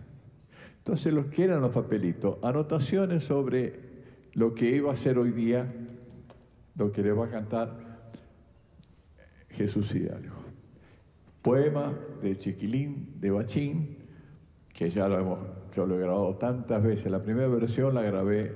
Entonces, 0.78 1.12
los 1.12 1.26
que 1.26 1.44
eran 1.44 1.60
los 1.60 1.72
papelitos, 1.72 2.38
anotaciones 2.42 3.24
sobre 3.24 3.80
lo 4.34 4.54
que 4.54 4.76
iba 4.76 4.92
a 4.92 4.96
ser 4.96 5.18
hoy 5.18 5.32
día, 5.32 5.72
lo 6.76 6.90
que 6.92 7.02
le 7.02 7.12
va 7.12 7.26
a 7.26 7.30
cantar 7.30 8.12
Jesús 9.48 9.94
Hidalgo. 9.94 10.36
Poema 11.42 11.92
de 12.22 12.36
Chiquilín 12.36 13.20
de 13.20 13.30
Bachín, 13.30 13.98
que 14.72 14.90
ya 14.90 15.08
lo 15.08 15.18
hemos, 15.18 15.40
yo 15.74 15.86
lo 15.86 15.96
he 15.96 15.98
grabado 15.98 16.36
tantas 16.36 16.82
veces. 16.82 17.10
La 17.10 17.22
primera 17.22 17.48
versión 17.48 17.94
la 17.94 18.02
grabé 18.02 18.52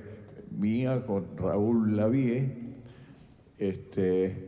mía 0.51 1.05
con 1.05 1.37
Raúl 1.37 1.97
Lavie, 1.97 2.75
este, 3.57 4.46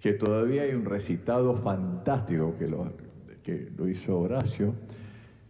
que 0.00 0.12
todavía 0.12 0.62
hay 0.62 0.74
un 0.74 0.84
recitado 0.84 1.54
fantástico 1.54 2.54
que 2.58 2.66
lo, 2.66 2.92
que 3.42 3.70
lo 3.76 3.86
hizo 3.86 4.18
Horacio 4.18 4.74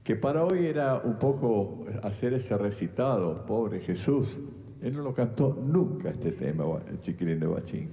que 0.02 0.16
para 0.16 0.44
hoy 0.44 0.66
era 0.66 0.96
un 1.04 1.18
poco 1.18 1.84
hacer 2.02 2.32
ese 2.34 2.56
recitado, 2.56 3.44
pobre 3.46 3.80
Jesús. 3.80 4.38
Él 4.82 4.96
no 4.96 5.02
lo 5.02 5.14
cantó 5.14 5.54
nunca 5.54 6.10
este 6.10 6.32
tema, 6.32 6.64
el 6.88 7.00
chiquilín 7.00 7.38
de 7.38 7.46
Bachín, 7.46 7.90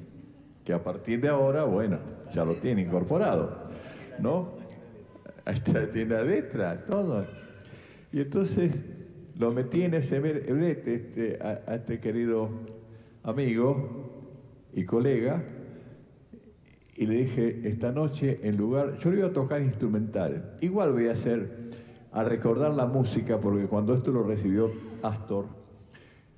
que 0.64 0.74
a 0.74 0.82
partir 0.82 1.20
de 1.22 1.28
ahora, 1.28 1.66
bueno, 1.66 2.00
ya 2.32 2.46
lo 2.46 2.56
tiene 2.56 2.82
incorporado, 2.82 3.58
¿no? 4.20 4.56
Tiene 5.92 6.16
la 6.16 6.24
letra, 6.24 6.86
todo. 6.86 7.22
Y 8.12 8.22
entonces 8.22 8.84
lo 9.38 9.52
metí 9.52 9.84
en 9.84 9.94
ese 9.94 10.20
brete 10.20 10.96
este, 10.96 11.40
a 11.42 11.76
este 11.76 12.00
querido 12.00 12.50
amigo 13.24 14.10
y 14.74 14.86
colega, 14.86 15.44
y 16.98 17.06
le 17.06 17.16
dije, 17.16 17.62
esta 17.66 17.92
noche 17.92 18.40
en 18.42 18.58
lugar, 18.58 18.98
yo 18.98 19.12
le 19.12 19.20
iba 19.20 19.28
a 19.28 19.34
tocar 19.34 19.62
instrumental, 19.62 20.56
igual 20.62 20.92
voy 20.92 21.08
a 21.08 21.12
hacer 21.12 21.68
a 22.12 22.24
recordar 22.24 22.74
la 22.74 22.88
música, 22.88 23.40
porque 23.40 23.68
cuando 23.68 23.94
esto 23.94 24.12
lo 24.12 24.24
recibió 24.24 24.72
Astor, 25.04 25.46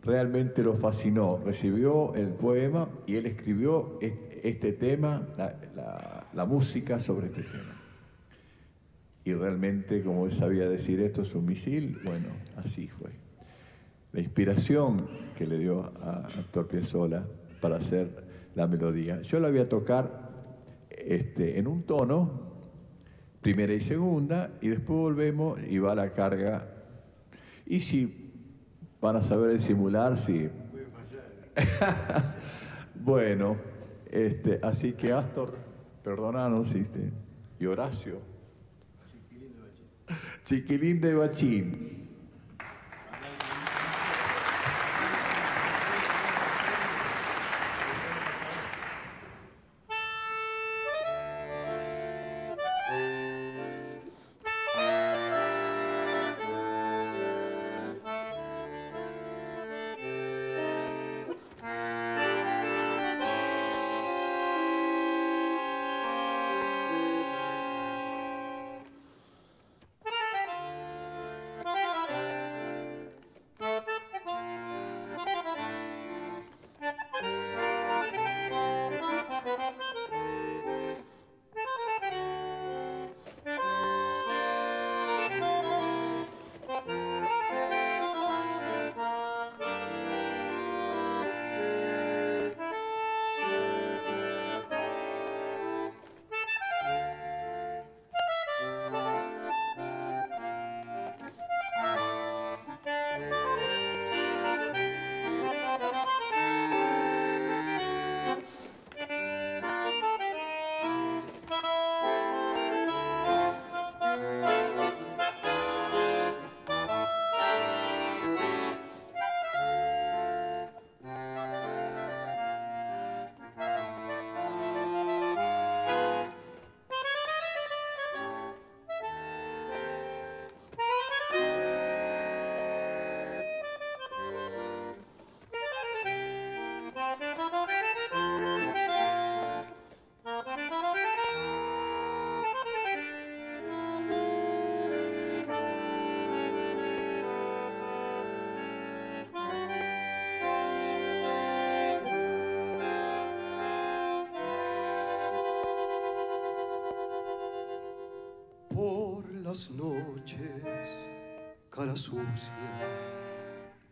realmente 0.03 0.61
lo 0.63 0.73
fascinó. 0.73 1.39
Recibió 1.45 2.13
el 2.15 2.27
poema 2.27 2.89
y 3.07 3.15
él 3.15 3.25
escribió 3.25 3.97
este 4.01 4.73
tema, 4.73 5.25
la, 6.33 6.45
música 6.45 6.99
sobre 6.99 7.27
este 7.27 7.43
tema. 7.43 7.75
Y 9.23 9.33
realmente, 9.33 10.01
como 10.03 10.29
sabía 10.31 10.67
decir 10.67 10.99
esto 10.99 11.21
es 11.21 11.33
un 11.35 11.45
misil, 11.45 11.99
bueno, 12.03 12.27
así 12.57 12.87
fue. 12.87 13.11
La 14.11 14.21
inspiración 14.21 15.07
que 15.37 15.45
le 15.45 15.59
dio 15.59 15.91
a 16.01 16.27
Astor 16.39 16.67
Piazzolla 16.67 17.23
para 17.61 17.77
hacer 17.77 18.09
la 18.55 18.67
melodía. 18.67 19.21
Yo 19.21 19.39
la 19.39 19.49
voy 19.49 19.59
a 19.59 19.69
tocar 19.69 20.28
este, 20.99 21.59
en 21.59 21.67
un 21.67 21.83
tono 21.83 22.49
primera 23.41 23.73
y 23.73 23.79
segunda, 23.79 24.51
y 24.61 24.69
después 24.69 24.99
volvemos 24.99 25.59
y 25.67 25.79
va 25.79 25.95
la 25.95 26.11
carga. 26.13 26.67
Y 27.65 27.79
si 27.79 28.31
van 29.01 29.15
a 29.15 29.21
saber 29.21 29.59
simular, 29.59 30.17
sí. 30.17 30.49
bueno, 32.95 33.55
este, 34.11 34.59
así 34.61 34.93
que 34.93 35.13
Astor, 35.13 35.57
perdonanos, 36.03 36.69
¿sí? 36.69 36.83
y 37.59 37.65
Horacio. 37.65 38.19
Chiquilín 40.43 40.99
de 40.99 41.13
Bachín. 41.13 41.98
las 41.98 41.98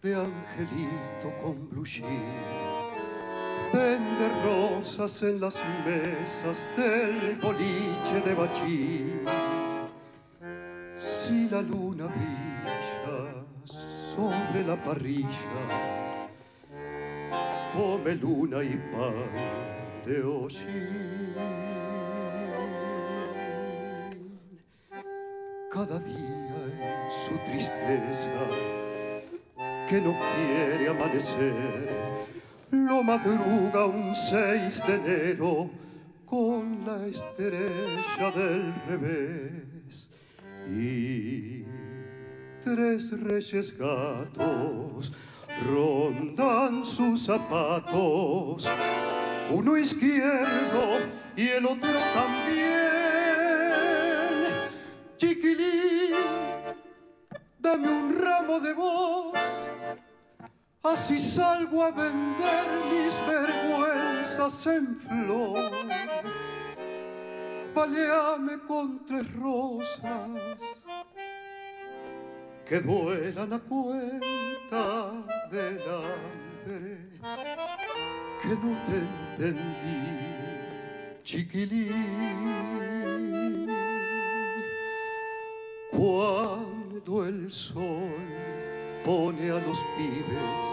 de 0.01 0.15
angelito 0.15 1.31
con 1.41 1.69
blushín. 1.69 2.05
Vende 3.73 4.27
rosas 4.43 5.21
en 5.23 5.39
las 5.41 5.55
mesas 5.85 6.67
del 6.75 7.35
boliche 7.35 8.21
de 8.25 8.33
bachín. 8.33 9.21
Si 10.97 11.49
la 11.49 11.61
luna 11.61 12.07
brilla 12.07 13.45
sobre 13.65 14.63
la 14.65 14.75
parrilla, 14.83 15.27
come 17.75 18.15
luna 18.15 18.63
y 18.63 18.77
pan 18.91 19.29
de 20.05 20.23
hollín. 20.23 21.77
cada 25.77 25.99
día 25.99 26.36
su 27.27 27.37
tristeza, 27.39 28.39
que 29.89 29.99
no 29.99 30.15
quiere 30.33 30.87
amanecer, 30.87 31.89
lo 32.71 33.03
madruga 33.03 33.85
un 33.85 34.15
6 34.15 34.83
de 34.87 34.95
enero 34.95 35.69
con 36.25 36.85
la 36.85 37.05
estrella 37.05 38.31
del 38.33 38.73
revés. 38.87 40.09
Y 40.69 41.65
tres 42.63 43.11
reyes 43.11 43.77
gatos 43.77 45.11
rondan 45.65 46.85
sus 46.85 47.25
zapatos, 47.25 48.69
uno 49.51 49.77
izquierdo 49.77 50.97
y 51.35 51.47
el 51.49 51.65
otro 51.65 51.89
también. 52.13 52.66
De 58.45 58.73
voz, 58.73 59.33
así 60.83 61.19
salgo 61.19 61.83
a 61.83 61.91
vender 61.91 62.65
mis 62.89 63.13
vergüenzas 63.27 64.67
en 64.67 64.95
flor. 64.95 65.71
Paleame 67.73 68.59
con 68.67 69.05
tres 69.05 69.31
rosas 69.33 70.57
que 72.65 72.79
duelan 72.79 73.53
a 73.53 73.59
cuenta 73.59 75.11
del 75.51 75.81
hambre, 75.81 76.97
que 78.41 78.49
no 78.49 78.77
te 78.85 78.97
entendí, 79.43 80.01
chiquilín. 81.23 82.47
Cuando 85.91 86.66
el 87.07 87.49
sol 87.51 88.11
pone 89.05 89.49
a 89.49 89.55
los 89.55 89.79
pibes 89.95 90.67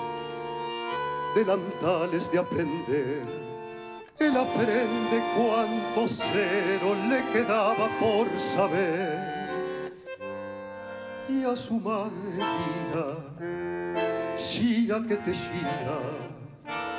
delantales 1.37 2.31
de 2.33 2.39
aprender, 2.39 3.23
él 4.19 4.37
aprende 4.37 5.23
cuánto 5.37 6.09
cero 6.09 6.97
le 7.09 7.23
quedaba 7.33 7.89
por 8.01 8.27
saber 8.41 9.35
y 11.29 11.45
a 11.45 11.57
su 11.57 11.79
madre 11.79 12.11
dirá, 12.33 13.17
Shira 14.39 15.01
que 15.07 15.17
te 15.17 15.33
shira, 15.33 15.99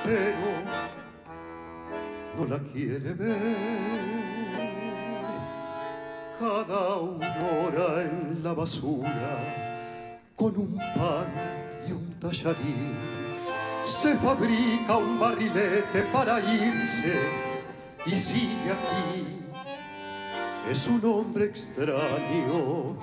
pero 0.03 0.47
no 2.37 2.45
la 2.45 2.59
quiere 2.71 3.13
ver. 3.13 4.34
Cada 6.39 6.79
aurora 6.95 8.03
en 8.03 8.41
la 8.43 8.53
basura, 8.53 9.39
con 10.35 10.57
un 10.57 10.77
pan 10.95 11.27
y 11.87 11.91
un 11.91 12.19
tallarín, 12.19 12.93
se 13.83 14.15
fabrica 14.15 14.97
un 14.97 15.19
barrilete 15.19 16.01
para 16.11 16.39
irse 16.39 17.19
y 18.05 18.11
sigue 18.11 18.71
aquí 18.71 19.35
es 20.71 20.87
un 20.87 21.03
hombre 21.05 21.45
extraño, 21.45 22.97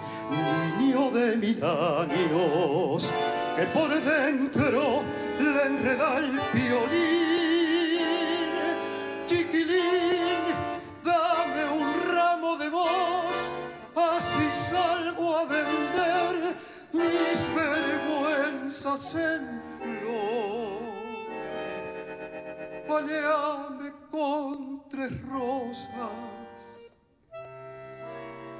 niño 0.80 1.10
de 1.12 1.36
mil 1.36 1.62
años, 1.62 3.08
que 3.56 3.62
por 3.66 3.88
dentro 3.88 5.02
le 5.38 5.62
enreda 5.66 6.18
el 6.18 6.40
violín. 6.52 7.21
Salgo 15.12 15.36
a 15.36 15.44
vender 15.44 16.56
mis 16.92 17.54
vergüenzas 17.54 19.14
en 19.14 19.62
flor. 19.80 20.82
Paleame 22.86 23.92
con 24.10 24.82
tres 24.90 25.12
rosas 25.28 26.10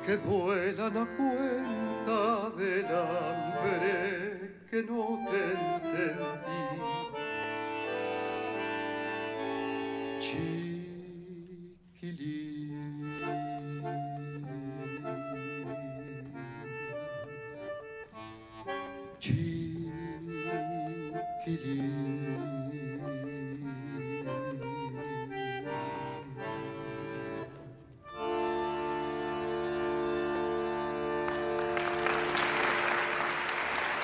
que 0.04 0.16
duelan 0.16 0.96
a 0.96 1.06
cuenta 1.16 2.50
del 2.56 2.86
hambre 2.86 4.64
que 4.70 4.82
no 4.82 5.18
te 5.30 5.42
entendí. 5.52 6.72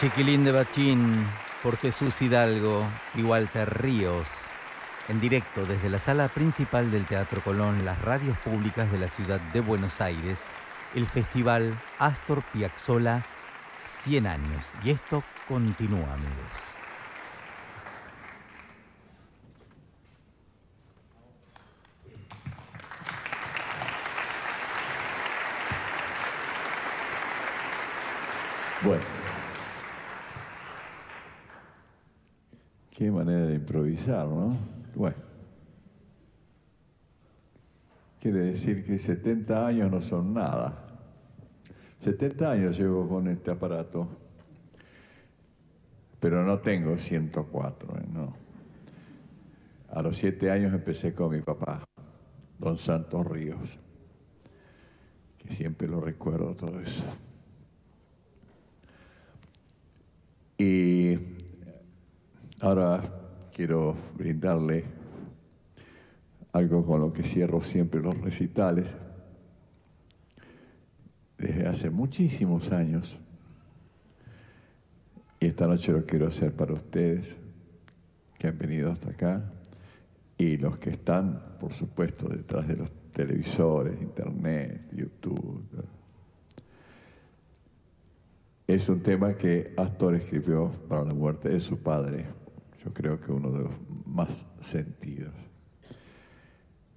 Chiquilín 0.01 0.45
de 0.45 0.53
Bachín 0.53 1.27
por 1.61 1.77
Jesús 1.77 2.23
Hidalgo 2.23 2.85
y 3.17 3.25
Walter 3.25 3.83
Ríos. 3.83 4.29
En 5.09 5.21
directo 5.21 5.67
desde 5.67 5.91
la 5.91 5.99
sala 5.99 6.29
principal 6.29 6.93
del 6.93 7.05
Teatro 7.05 7.41
Colón, 7.43 7.85
las 7.85 8.01
radios 8.03 8.39
públicas 8.39 8.93
de 8.93 8.99
la 9.01 9.09
ciudad 9.09 9.41
de 9.53 9.61
Buenos 9.61 10.01
Aires, 10.01 10.45
el 10.95 11.05
festival 11.09 11.77
Astor 11.99 12.45
Piazzolla 12.53 13.27
100 13.87 14.27
años. 14.29 14.67
Y 14.85 14.91
esto 14.91 15.25
continúa, 15.49 16.13
amigos. 16.13 16.29
Bueno. 28.85 29.19
Qué 32.99 33.13
manera 33.13 33.47
¿no? 34.09 34.57
Bueno. 34.95 35.17
Quiere 38.21 38.41
decir 38.41 38.85
que 38.85 38.99
70 38.99 39.67
años 39.67 39.91
no 39.91 40.01
son 40.01 40.35
nada. 40.35 40.87
70 42.01 42.51
años 42.51 42.79
llevo 42.79 43.09
con 43.09 43.29
este 43.29 43.51
aparato. 43.51 44.09
Pero 46.19 46.45
no 46.45 46.59
tengo 46.59 46.99
104, 46.99 47.97
¿eh? 47.97 48.05
no. 48.13 48.35
A 49.91 50.03
los 50.03 50.19
7 50.19 50.51
años 50.51 50.75
empecé 50.75 51.15
con 51.15 51.31
mi 51.31 51.41
papá, 51.41 51.85
don 52.59 52.77
Santos 52.77 53.25
Ríos, 53.27 53.79
que 55.39 55.55
siempre 55.55 55.87
lo 55.87 56.01
recuerdo 56.01 56.55
todo 56.55 56.81
eso. 56.81 57.05
Y 60.59 61.39
Ahora 62.61 63.01
quiero 63.59 63.97
brindarle 64.17 64.85
algo 66.53 66.87
con 66.87 67.01
lo 67.01 67.13
que 67.13 67.25
cierro 67.25 67.61
siempre 67.61 68.01
los 68.01 68.17
recitales. 68.21 68.95
Desde 71.37 71.67
hace 71.67 71.91
muchísimos 71.91 72.71
años. 72.71 73.19
Y 75.41 75.47
esta 75.47 75.67
noche 75.67 75.91
lo 75.91 76.07
quiero 76.07 76.29
hacer 76.29 76.53
para 76.53 76.73
ustedes 76.73 77.37
que 78.39 78.47
han 78.47 78.57
venido 78.57 78.93
hasta 78.93 79.11
acá 79.11 79.53
y 80.37 80.57
los 80.59 80.79
que 80.79 80.91
están, 80.91 81.57
por 81.59 81.73
supuesto, 81.73 82.29
detrás 82.29 82.69
de 82.69 82.77
los 82.77 82.93
televisores, 83.13 84.01
internet, 84.01 84.83
YouTube. 84.93 85.65
Es 88.69 88.89
un 88.89 89.03
tema 89.03 89.35
que 89.35 89.75
Astor 89.77 90.15
escribió 90.15 90.71
para 90.89 91.03
la 91.03 91.15
muerte 91.15 91.49
de 91.49 91.59
su 91.59 91.79
padre, 91.79 92.38
creo 92.91 93.21
que 93.21 93.33
uno 93.33 93.51
de 93.51 93.65
los 93.65 93.73
más 94.07 94.47
sentidos. 94.61 95.33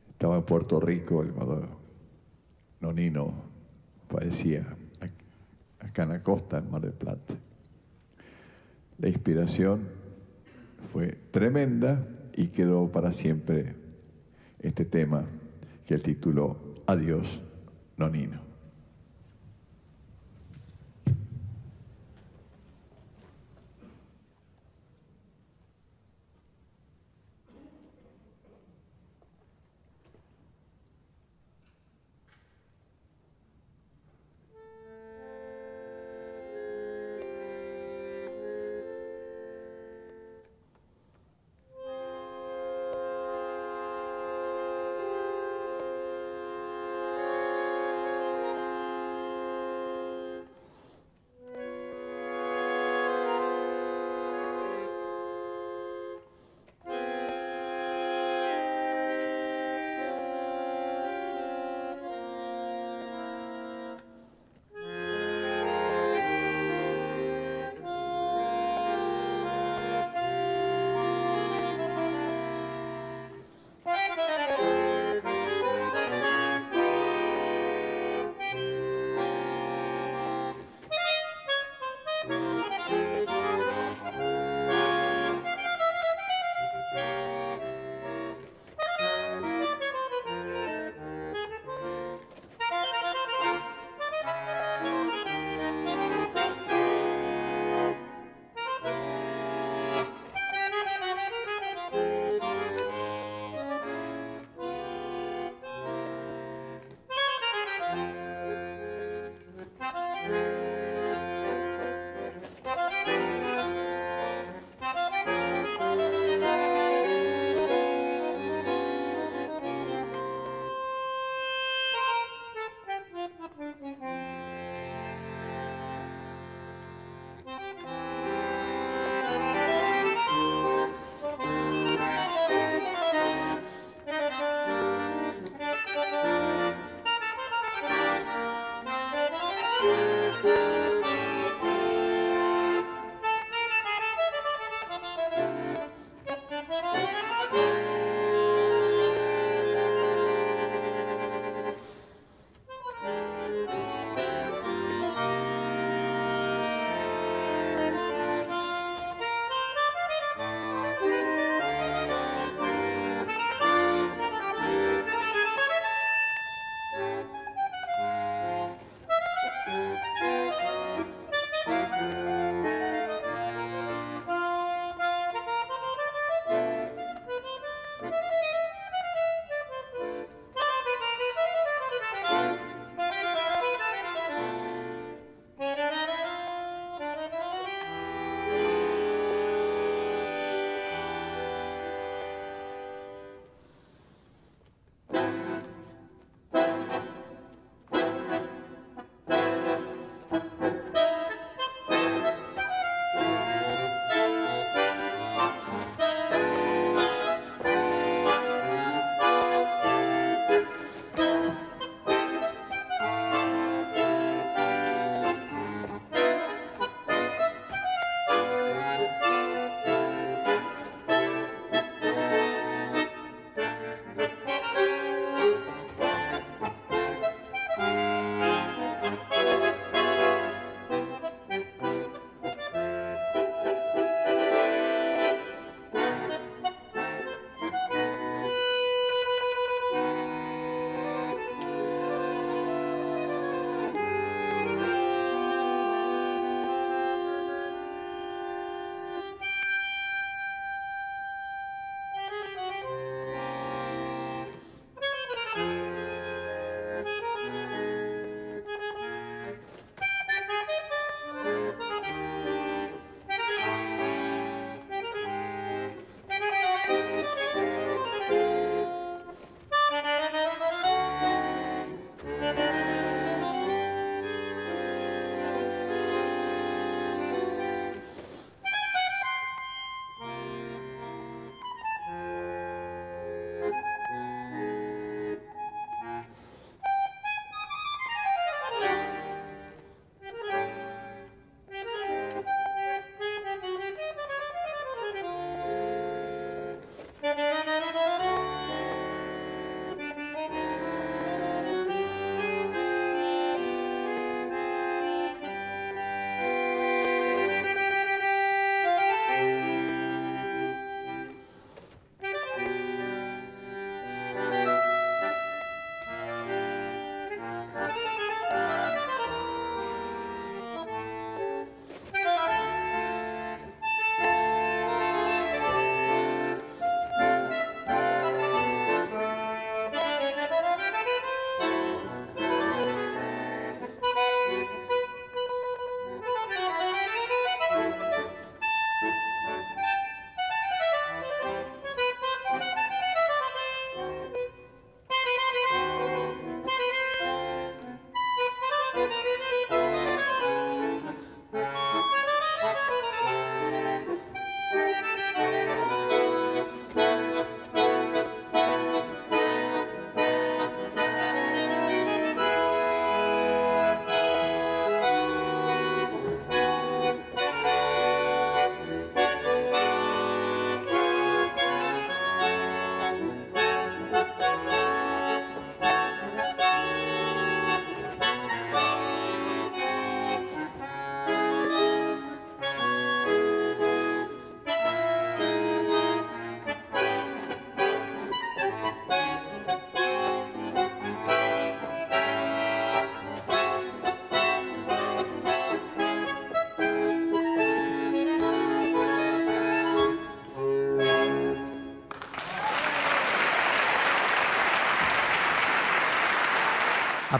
Estaba 0.10 0.38
en 0.38 0.44
Puerto 0.44 0.80
Rico 0.80 1.26
cuando 1.36 1.68
Nonino 2.80 3.34
padecía 4.08 4.76
acá 5.80 6.04
en 6.04 6.10
la 6.10 6.22
costa, 6.22 6.60
en 6.60 6.70
Mar 6.70 6.82
del 6.82 6.94
Plata. 6.94 7.34
La 8.98 9.10
inspiración 9.10 9.88
fue 10.92 11.18
tremenda 11.32 12.08
y 12.34 12.48
quedó 12.48 12.92
para 12.92 13.12
siempre 13.12 13.76
este 14.60 14.86
tema 14.86 15.26
que 15.86 15.96
el 15.96 16.04
tituló 16.04 16.58
Adiós, 16.86 17.42
Nonino. 17.98 18.51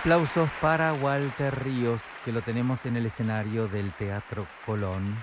Aplausos 0.02 0.50
para 0.60 0.94
Walter 0.94 1.64
Ríos, 1.64 2.02
que 2.26 2.32
lo 2.32 2.42
tenemos 2.42 2.88
en 2.88 2.98
el 2.98 3.06
escenario 3.06 3.68
del 3.68 3.92
Teatro 3.92 4.48
Colón. 4.66 5.16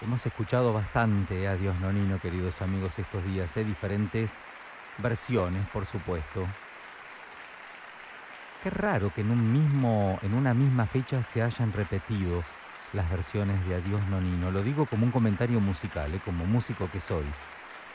Hemos 0.00 0.24
escuchado 0.24 0.72
bastante 0.72 1.48
a 1.48 1.56
Dios 1.56 1.74
Nonino, 1.80 2.20
queridos 2.20 2.62
amigos, 2.62 3.00
estos 3.00 3.24
días, 3.24 3.56
¿eh? 3.56 3.64
diferentes 3.64 4.38
versiones, 4.98 5.68
por 5.70 5.84
supuesto. 5.84 6.46
Qué 8.62 8.70
raro 8.70 9.12
que 9.12 9.22
en, 9.22 9.32
un 9.32 9.52
mismo, 9.52 10.16
en 10.22 10.34
una 10.34 10.54
misma 10.54 10.86
fecha 10.86 11.24
se 11.24 11.42
hayan 11.42 11.72
repetido 11.72 12.44
las 12.92 13.10
versiones 13.10 13.66
de 13.66 13.74
Adiós 13.74 14.06
Nonino. 14.06 14.52
Lo 14.52 14.62
digo 14.62 14.86
como 14.86 15.06
un 15.06 15.10
comentario 15.10 15.58
musical, 15.58 16.14
¿eh? 16.14 16.20
como 16.24 16.46
músico 16.46 16.88
que 16.92 17.00
soy. 17.00 17.24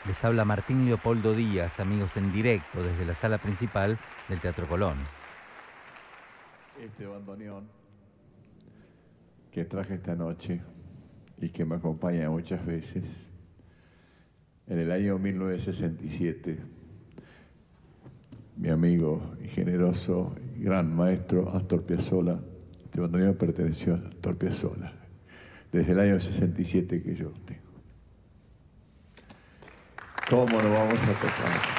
Les 0.04 0.22
habla 0.22 0.44
Martín 0.44 0.84
Leopoldo 0.84 1.32
Díaz, 1.32 1.80
amigos, 1.80 2.18
en 2.18 2.30
directo 2.30 2.82
desde 2.82 3.06
la 3.06 3.14
sala 3.14 3.38
principal 3.38 3.98
del 4.28 4.38
Teatro 4.38 4.66
Colón 4.66 4.98
este 6.88 7.06
bandoneón 7.06 7.68
que 9.50 9.64
traje 9.64 9.94
esta 9.94 10.14
noche 10.14 10.60
y 11.40 11.50
que 11.50 11.64
me 11.64 11.76
acompaña 11.76 12.30
muchas 12.30 12.64
veces, 12.64 13.04
en 14.66 14.78
el 14.78 14.90
año 14.90 15.18
1967, 15.18 16.58
mi 18.56 18.68
amigo 18.68 19.36
y 19.42 19.48
generoso 19.48 20.34
y 20.56 20.64
gran 20.64 20.94
maestro 20.94 21.48
Astor 21.50 21.84
Piazzolla, 21.84 22.40
este 22.84 23.00
bandoneón 23.00 23.34
perteneció 23.36 23.94
a 23.94 24.08
Astor 24.08 24.36
Piazzolla, 24.36 24.92
desde 25.70 25.92
el 25.92 26.00
año 26.00 26.18
67 26.18 27.02
que 27.02 27.14
yo 27.14 27.30
tengo. 27.44 27.68
¿Cómo 30.28 30.60
lo 30.60 30.70
vamos 30.70 31.00
a 31.02 31.12
tocar? 31.12 31.77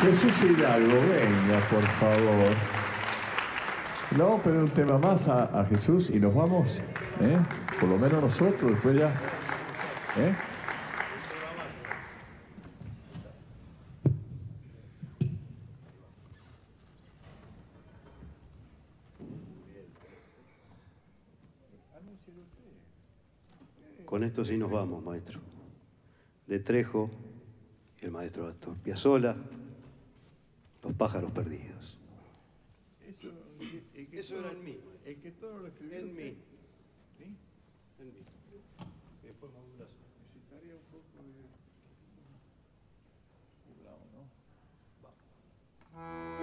Jesús 0.00 0.32
Hidalgo, 0.42 0.94
venga, 0.94 1.60
por 1.70 1.82
favor. 1.82 2.54
Le 4.16 4.22
vamos 4.22 4.40
a 4.40 4.42
pedir 4.44 4.58
un 4.58 4.68
tema 4.68 4.98
más 4.98 5.28
a, 5.28 5.66
Jesús 5.68 6.10
y 6.10 6.20
nos 6.20 6.34
vamos, 6.34 6.78
¿eh? 7.20 7.38
por 7.80 7.88
lo 7.88 7.98
menos 7.98 8.22
nosotros, 8.22 8.70
después 8.70 8.96
ya. 8.96 9.12
¿eh? 10.16 10.34
Con 24.04 24.22
esto 24.22 24.44
sí 24.44 24.56
nos 24.56 24.70
vamos, 24.70 25.02
maestro. 25.02 25.40
De 26.46 26.60
Trejo, 26.60 27.10
el 28.00 28.12
maestro 28.12 28.46
Astor 28.46 28.76
Piazzola, 28.76 29.34
los 30.84 30.94
pájaros 30.94 31.32
perdidos. 31.32 31.98
Eso, 33.06 33.32
Eso 34.12 34.38
era 34.38 34.52
en 34.52 34.64
mí. 34.64 34.78
Es 35.04 35.18
que 35.18 35.30
todo 35.32 35.58
lo 35.58 35.68
escribió 35.68 35.98
En 35.98 36.14
mí. 36.14 36.36
¿Sí? 37.18 37.24
En 37.98 38.06
mí. 38.06 38.24
Después 39.22 39.52
modulación. 39.52 39.88
Necesitaría 40.34 40.74
un 40.74 40.82
poco 40.92 41.22
de... 41.22 41.44
¿no? 44.12 44.28
Vamos. 45.92 46.33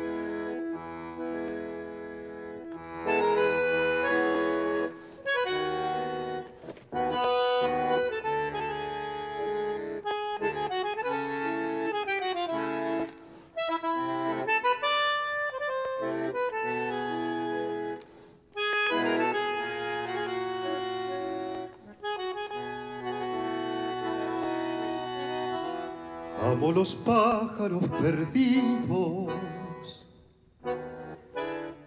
Como 26.61 26.73
los 26.73 26.93
pájaros 26.93 27.83
perdidos 27.99 29.33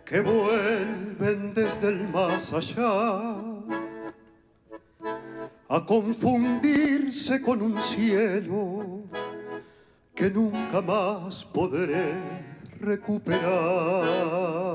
que 0.05 0.21
vuelven 0.21 1.55
desde 1.55 1.91
el 1.91 2.09
más 2.09 2.53
allá 2.53 3.37
a 5.69 5.87
confundirse 5.87 7.41
con 7.41 7.63
un 7.63 7.79
cielo 7.79 9.05
que 10.13 10.29
nunca 10.29 10.83
más 10.83 11.45
podré 11.45 12.15
recuperar. 12.81 14.75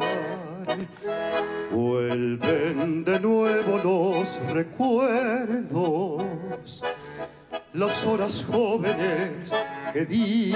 Vuelven 1.74 3.04
de 3.04 3.20
nuevo 3.20 3.78
los 3.84 4.40
recuerdos, 4.54 6.24
las 7.74 8.06
horas 8.06 8.44
jóvenes 8.50 9.52
que 9.94 10.06
di. 10.06 10.54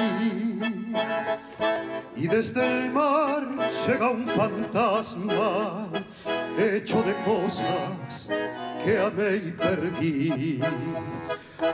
Y 2.15 2.27
desde 2.27 2.65
el 2.65 2.91
mar 2.91 3.47
llega 3.87 4.11
un 4.11 4.27
fantasma 4.27 5.89
hecho 6.57 7.01
de 7.03 7.13
cosas 7.25 8.27
que 8.83 8.99
amé 8.99 9.35
y 9.37 9.51
perdí. 9.51 10.61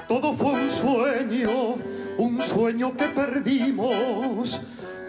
Todo 0.07 0.33
fue 0.35 0.53
un 0.53 0.69
sueño, 0.69 1.75
un 2.17 2.41
sueño 2.41 2.95
que 2.95 3.05
perdimos, 3.05 4.59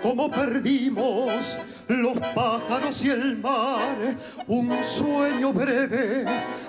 como 0.02 0.30
perdimos 0.30 1.56
los 1.96 2.18
pájaros 2.34 3.02
y 3.04 3.10
el 3.10 3.38
mar, 3.38 4.16
un 4.46 4.72
sueño 4.84 5.52
breve 5.52 6.24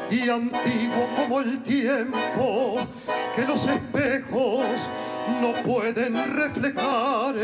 y 0.10 0.30
antiguo 0.30 1.08
como 1.16 1.42
el 1.42 1.62
tiempo 1.62 2.78
que 3.36 3.46
los 3.46 3.68
espejos 3.68 4.66
no 5.42 5.52
pueden 5.64 6.16
reflejar. 6.36 7.36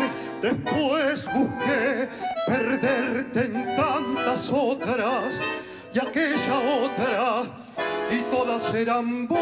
Después 0.42 1.26
busqué 1.26 2.10
perderte 2.48 3.46
en 3.46 3.76
tantas 3.76 4.50
otras 4.52 5.40
y 5.94 6.00
aquella 6.00 6.60
otra 6.82 7.44
y 8.12 8.22
todas 8.32 8.74
eran 8.74 9.28
vos. 9.28 9.40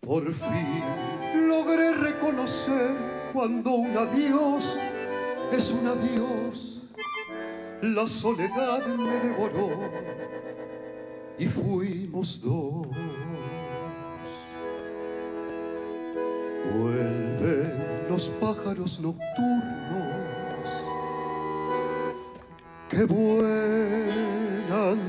Por 0.00 0.32
fin 0.32 1.48
logré 1.48 1.92
reconocer 1.94 3.15
cuando 3.36 3.70
un 3.72 3.94
adiós 3.94 4.64
es 5.52 5.70
un 5.70 5.86
adiós. 5.86 6.80
La 7.82 8.06
soledad 8.06 8.86
me 8.86 9.12
devoró 9.12 9.68
y 11.36 11.44
fuimos 11.46 12.40
dos. 12.40 12.86
Vuelven 16.74 18.06
los 18.08 18.30
pájaros 18.40 18.98
nocturnos 19.00 20.16
que 22.88 23.04
vuelan 23.04 24.16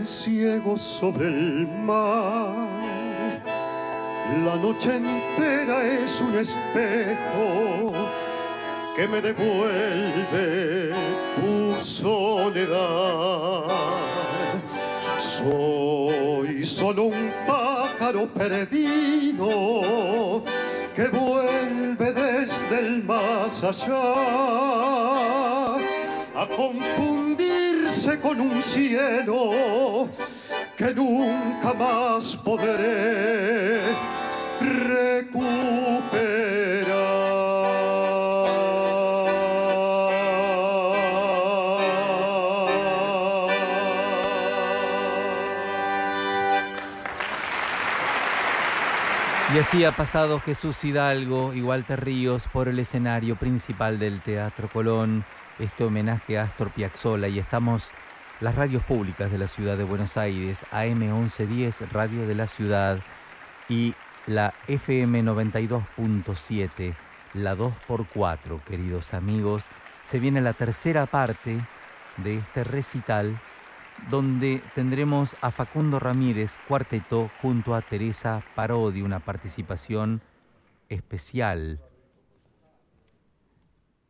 ciegos 0.06 0.82
sobre 0.82 1.28
el 1.28 1.66
mar. 1.86 2.77
La 4.28 4.56
noche 4.58 4.98
entera 4.98 5.88
es 5.88 6.20
un 6.20 6.38
espejo 6.38 7.94
que 8.94 9.08
me 9.08 9.22
devuelve 9.22 10.91
tu 11.36 11.82
soledad. 11.82 13.64
Soy 15.18 16.66
solo 16.66 17.04
un 17.04 17.32
pájaro 17.48 18.28
perdido 18.28 19.48
que 20.94 21.08
vuelve 21.08 22.12
desde 22.12 22.80
el 22.80 23.04
más 23.06 23.64
allá 23.64 24.14
a 26.36 26.48
confundirse 26.54 28.20
con 28.20 28.41
un 28.41 28.62
cielo 28.62 30.10
que 30.76 30.94
nunca 30.94 31.74
más 31.74 32.36
podré. 32.36 34.16
Y 49.57 49.59
así 49.59 49.85
ha 49.85 49.91
pasado 49.91 50.39
Jesús 50.39 50.84
Hidalgo 50.84 51.51
y 51.51 51.64
Walter 51.64 52.05
Ríos 52.05 52.47
por 52.53 52.68
el 52.68 52.77
escenario 52.77 53.35
principal 53.38 53.97
del 53.97 54.22
Teatro 54.22 54.69
Colón, 54.69 55.26
este 55.57 55.84
homenaje 55.84 56.38
a 56.38 56.43
Astor 56.43 56.69
Piazzolla 56.69 57.27
y 57.27 57.39
estamos 57.39 57.91
las 58.39 58.53
radios 58.53 58.84
públicas 58.84 59.31
de 59.31 59.39
la 59.39 59.47
ciudad 59.47 59.76
de 59.76 59.84
Buenos 59.84 60.15
Aires, 60.15 60.64
AM 60.69 60.99
1110, 60.99 61.91
Radio 61.91 62.27
de 62.27 62.35
la 62.35 62.45
Ciudad 62.45 62.99
y 63.68 63.95
la 64.28 64.54
FM 64.68 65.24
92.7, 65.24 66.94
la 67.34 67.56
2x4, 67.56 68.62
queridos 68.64 69.14
amigos. 69.14 69.66
Se 70.04 70.20
viene 70.20 70.41
la 70.41 70.52
tercera 70.52 71.06
parte 71.06 71.60
de 72.18 72.38
este 72.38 72.66
recital 72.66 73.40
donde 74.12 74.62
tendremos 74.76 75.36
a 75.41 75.49
Facundo 75.52 75.98
Ramírez 75.98 76.58
cuarteto 76.68 77.32
junto 77.41 77.74
a 77.74 77.82
Teresa 77.82 78.44
Parodi, 78.54 79.02
una 79.02 79.22
participación 79.22 80.22
especial. 80.90 81.80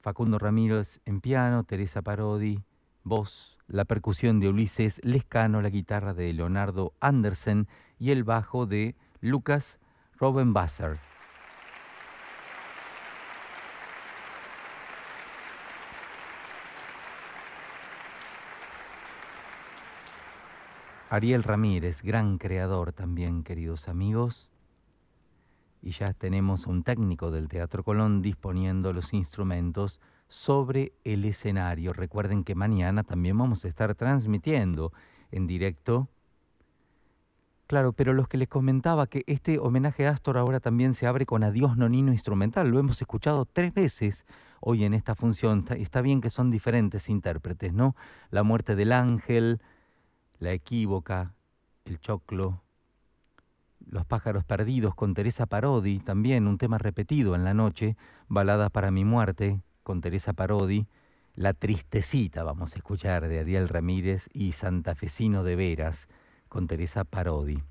Facundo 0.02 0.40
Ramírez 0.40 1.00
en 1.06 1.22
piano, 1.22 1.64
Teresa 1.64 2.02
Parodi, 2.02 2.64
voz, 3.04 3.60
la 3.68 3.86
percusión 3.86 4.40
de 4.40 4.50
Ulises 4.50 5.00
Lescano, 5.04 5.62
la 5.62 5.70
guitarra 5.70 6.16
de 6.16 6.34
Leonardo 6.34 6.94
Andersen 7.02 7.68
y 8.00 8.10
el 8.10 8.24
bajo 8.24 8.66
de 8.66 8.96
Lucas 9.22 9.80
Robenbasser. 10.20 11.00
Ariel 21.10 21.44
Ramírez, 21.44 22.02
gran 22.02 22.38
creador 22.38 22.92
también, 22.92 23.44
queridos 23.44 23.88
amigos. 23.88 24.50
Y 25.82 25.92
ya 25.92 26.12
tenemos 26.14 26.68
un 26.68 26.84
técnico 26.84 27.32
del 27.32 27.48
Teatro 27.48 27.84
Colón 27.84 28.22
disponiendo 28.22 28.92
los 28.92 29.14
instrumentos 29.14 30.02
sobre 30.28 30.94
el 31.06 31.24
escenario. 31.24 31.94
Recuerden 31.94 32.44
que 32.44 32.56
mañana 32.56 33.04
también 33.04 33.38
vamos 33.38 33.64
a 33.64 33.70
estar 33.70 33.96
transmitiendo 33.96 34.92
en 35.32 35.48
directo. 35.48 36.10
Claro, 37.68 37.92
pero 37.92 38.14
los 38.14 38.30
que 38.30 38.38
les 38.38 38.48
comentaba 38.48 39.08
que 39.08 39.24
este 39.28 39.60
homenaje 39.60 40.08
a 40.08 40.12
Astor 40.12 40.38
ahora 40.38 40.62
también 40.62 40.94
se 40.94 41.06
abre 41.06 41.26
con 41.26 41.44
Adiós 41.44 41.76
Nonino 41.76 42.14
Instrumental. 42.14 42.70
Lo 42.70 42.80
hemos 42.80 43.02
escuchado 43.02 43.44
tres 43.44 43.74
veces 43.74 44.26
hoy 44.62 44.86
en 44.86 44.94
esta 44.94 45.16
función. 45.16 45.66
Está 45.72 46.00
bien 46.00 46.22
que 46.22 46.30
son 46.30 46.50
diferentes 46.50 47.10
intérpretes, 47.10 47.74
¿no? 47.74 47.94
La 48.30 48.44
muerte 48.44 48.78
del 48.78 48.94
ángel, 48.94 49.60
la 50.40 50.54
equívoca, 50.54 51.34
El 51.84 52.00
choclo, 52.00 52.62
Los 53.86 54.06
pájaros 54.06 54.46
perdidos 54.46 54.96
con 54.96 55.14
Teresa 55.14 55.46
Parodi, 55.46 56.00
también 56.00 56.48
un 56.48 56.58
tema 56.58 56.78
repetido 56.78 57.36
en 57.36 57.44
la 57.44 57.54
noche, 57.54 57.98
Balada 58.30 58.70
para 58.70 58.92
mi 58.92 59.04
muerte 59.04 59.62
con 59.84 60.00
Teresa 60.00 60.32
Parodi, 60.32 60.88
La 61.36 61.54
tristecita 61.54 62.44
vamos 62.44 62.76
a 62.76 62.78
escuchar 62.78 63.28
de 63.28 63.40
Ariel 63.40 63.68
Ramírez 63.68 64.30
y 64.32 64.54
Santafesino 64.54 65.44
de 65.44 65.58
Veras 65.58 66.08
con 66.48 66.68
Teresa 66.68 67.04
Parodi. 67.04 67.62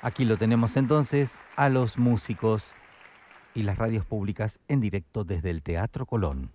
Aquí 0.00 0.24
lo 0.24 0.36
tenemos 0.36 0.76
entonces 0.76 1.40
a 1.56 1.68
los 1.68 1.98
músicos 1.98 2.74
y 3.54 3.62
las 3.62 3.78
radios 3.78 4.06
públicas 4.06 4.60
en 4.68 4.80
directo 4.80 5.24
desde 5.24 5.50
el 5.50 5.62
Teatro 5.62 6.06
Colón. 6.06 6.50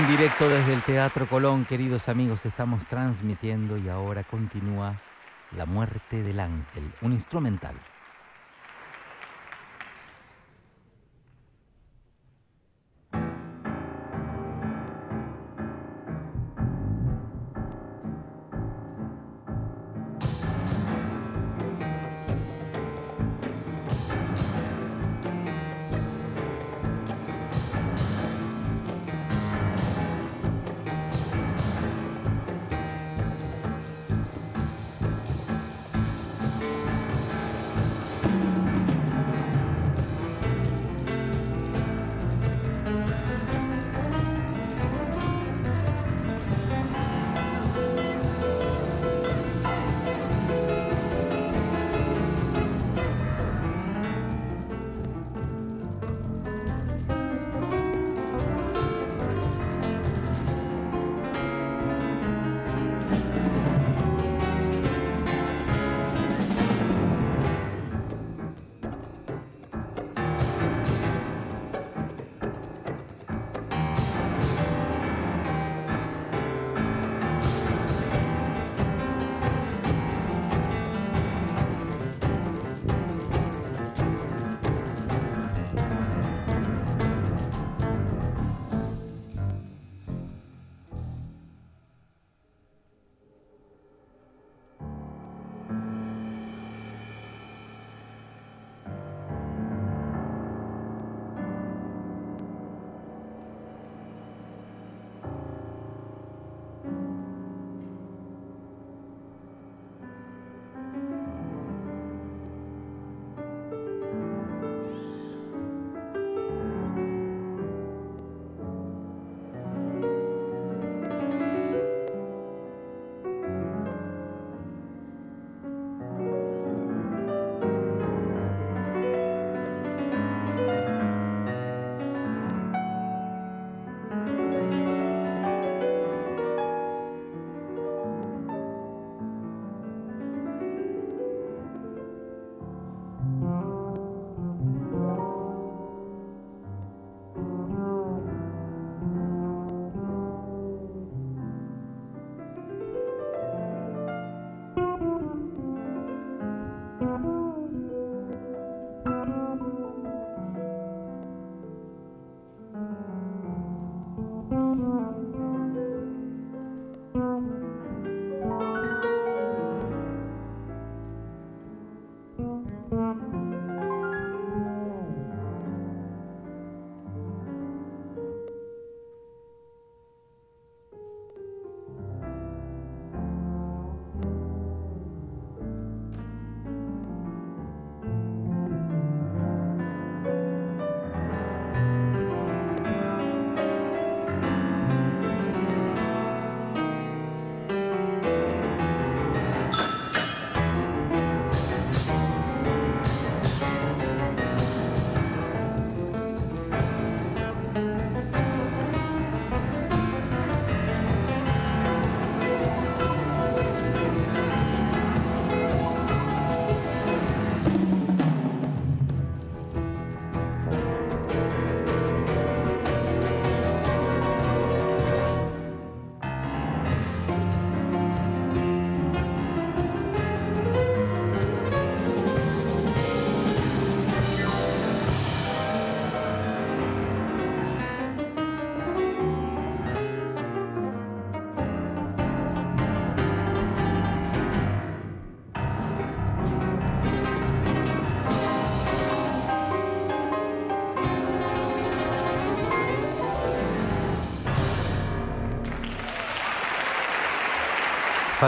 En 0.00 0.08
directo 0.08 0.48
desde 0.48 0.72
el 0.72 0.80
Teatro 0.80 1.26
Colón, 1.26 1.66
queridos 1.66 2.08
amigos, 2.08 2.46
estamos 2.46 2.86
transmitiendo 2.86 3.76
y 3.76 3.90
ahora 3.90 4.24
continúa 4.24 4.94
La 5.54 5.66
muerte 5.66 6.22
del 6.22 6.40
ángel, 6.40 6.90
un 7.02 7.12
instrumental. 7.12 7.74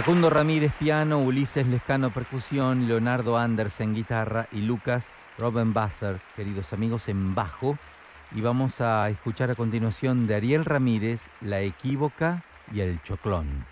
Facundo 0.03 0.31
Ramírez 0.31 0.73
piano, 0.81 1.21
Ulises 1.21 1.65
Lescano 1.69 2.11
percusión, 2.11 2.89
Leonardo 2.89 3.39
Andersen 3.39 3.95
guitarra 3.95 4.49
y 4.51 4.63
Lucas 4.63 5.11
Robbenbasser, 5.39 6.21
queridos 6.35 6.73
amigos, 6.73 7.09
en 7.09 7.37
bajo. 7.37 7.79
Y 8.35 8.41
vamos 8.41 8.81
a 8.81 9.09
escuchar 9.11 9.53
a 9.53 9.55
continuación 9.55 10.27
de 10.27 10.35
Ariel 10.35 10.65
Ramírez, 10.65 11.31
La 11.41 11.61
Equívoca 11.61 12.43
y 12.75 12.81
El 12.81 13.01
Choclón. 13.05 13.72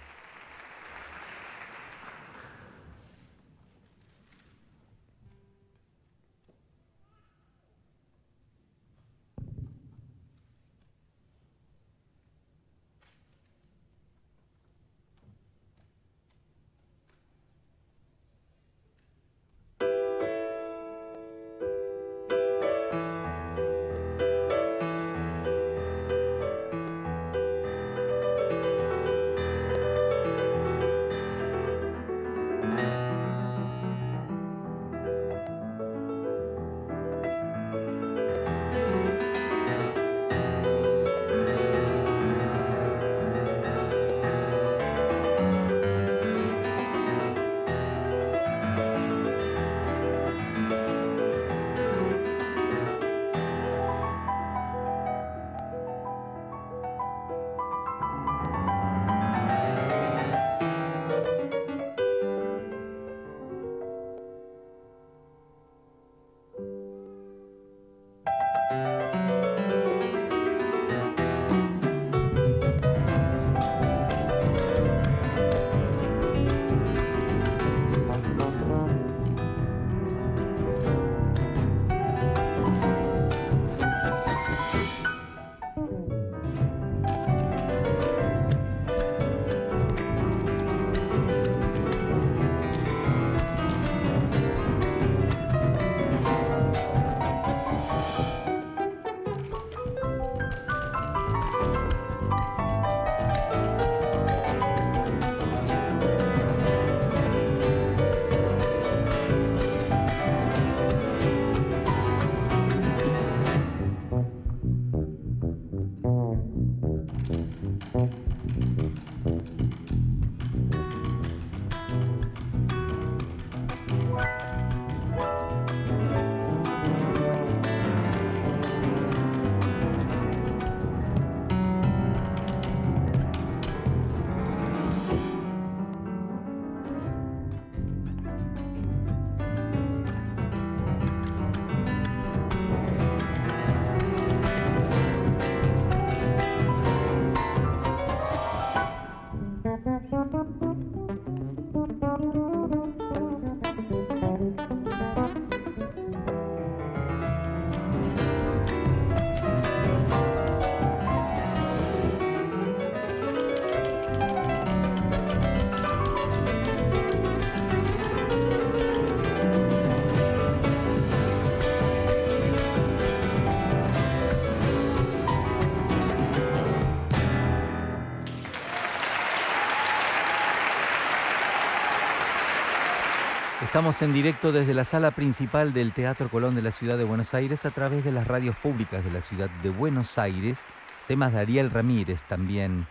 Estamos 183.81 184.03
en 184.03 184.13
directo 184.13 184.53
desde 184.53 184.75
la 184.75 184.85
sala 184.85 185.11
principal 185.11 185.73
del 185.73 185.95
Teatro 185.95 186.29
Colón 186.29 186.55
de 186.55 186.61
la 186.61 186.71
Ciudad 186.71 186.99
de 186.99 187.05
Buenos 187.05 187.33
Aires 187.33 187.65
a 187.65 187.71
través 187.71 188.05
de 188.05 188.13
las 188.13 188.27
radios 188.27 188.55
públicas 188.57 189.03
de 189.03 189.11
la 189.11 189.23
Ciudad 189.23 189.49
de 189.63 189.71
Buenos 189.71 190.19
Aires, 190.19 190.65
temas 191.09 191.33
de 191.33 191.39
Ariel 191.39 191.71
Ramírez 191.71 192.23
también 192.25 192.87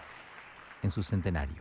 en 0.81 0.89
su 0.89 1.03
centenario. 1.03 1.58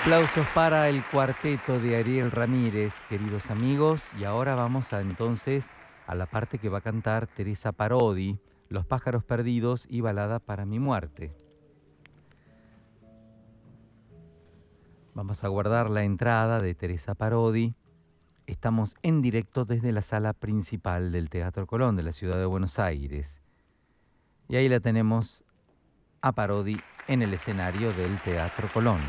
Aplausos 0.00 0.46
para 0.54 0.88
el 0.88 1.04
cuarteto 1.04 1.78
de 1.78 1.94
Ariel 1.94 2.30
Ramírez, 2.30 3.02
queridos 3.10 3.50
amigos. 3.50 4.14
Y 4.18 4.24
ahora 4.24 4.54
vamos 4.54 4.94
entonces 4.94 5.68
a 6.06 6.14
la 6.14 6.24
parte 6.24 6.56
que 6.56 6.70
va 6.70 6.78
a 6.78 6.80
cantar 6.80 7.26
Teresa 7.26 7.72
Parodi, 7.72 8.38
Los 8.70 8.86
pájaros 8.86 9.24
perdidos 9.24 9.86
y 9.90 10.00
Balada 10.00 10.38
para 10.38 10.64
mi 10.64 10.78
muerte. 10.78 11.34
Vamos 15.12 15.44
a 15.44 15.48
guardar 15.48 15.90
la 15.90 16.02
entrada 16.02 16.60
de 16.60 16.74
Teresa 16.74 17.14
Parodi. 17.14 17.74
Estamos 18.46 18.96
en 19.02 19.20
directo 19.20 19.66
desde 19.66 19.92
la 19.92 20.00
sala 20.00 20.32
principal 20.32 21.12
del 21.12 21.28
Teatro 21.28 21.66
Colón 21.66 21.96
de 21.96 22.04
la 22.04 22.12
ciudad 22.12 22.38
de 22.38 22.46
Buenos 22.46 22.78
Aires. 22.78 23.42
Y 24.48 24.56
ahí 24.56 24.70
la 24.70 24.80
tenemos 24.80 25.44
a 26.22 26.32
Parodi 26.32 26.80
en 27.06 27.20
el 27.20 27.34
escenario 27.34 27.92
del 27.92 28.18
Teatro 28.20 28.66
Colón. 28.72 29.00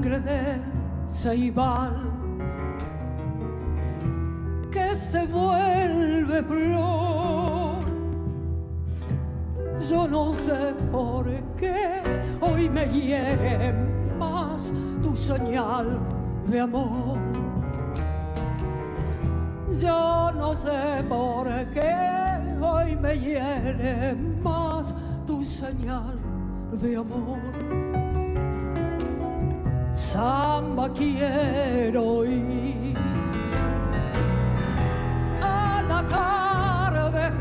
De 0.00 0.58
ceibal 1.12 1.92
que 4.70 4.96
se 4.96 5.26
vuelve 5.26 6.42
flor. 6.42 7.80
Yo 9.88 10.08
no 10.08 10.34
sé 10.34 10.74
por 10.90 11.26
qué 11.58 12.00
hoy 12.40 12.70
me 12.70 12.86
hiere 12.86 13.74
más 14.18 14.72
tu 15.02 15.14
señal 15.14 15.98
de 16.46 16.60
amor. 16.60 17.18
Yo 19.78 20.32
no 20.32 20.54
sé 20.54 21.04
por 21.08 21.46
qué 21.74 21.94
hoy 22.60 22.96
me 22.96 23.18
hiere 23.18 24.14
más 24.42 24.94
tu 25.26 25.44
señal 25.44 26.18
de 26.72 26.96
amor. 26.96 27.79
Samba 30.12 30.90
quiero 30.92 32.24
ir 32.24 32.96
al 35.40 35.92
atardecer, 35.92 37.38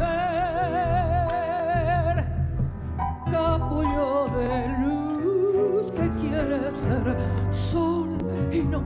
capullo 3.32 4.28
de 4.38 4.68
luz 4.84 5.91
que 5.94 6.12
quiere 6.22 6.70
ser 6.70 7.18
sol 7.52 8.10
y 8.52 8.60
no 8.62 8.84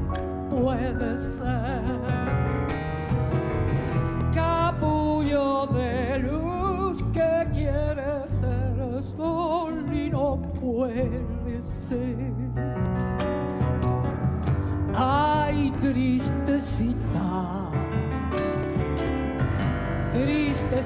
puede 0.50 1.18
ser. 1.18 1.33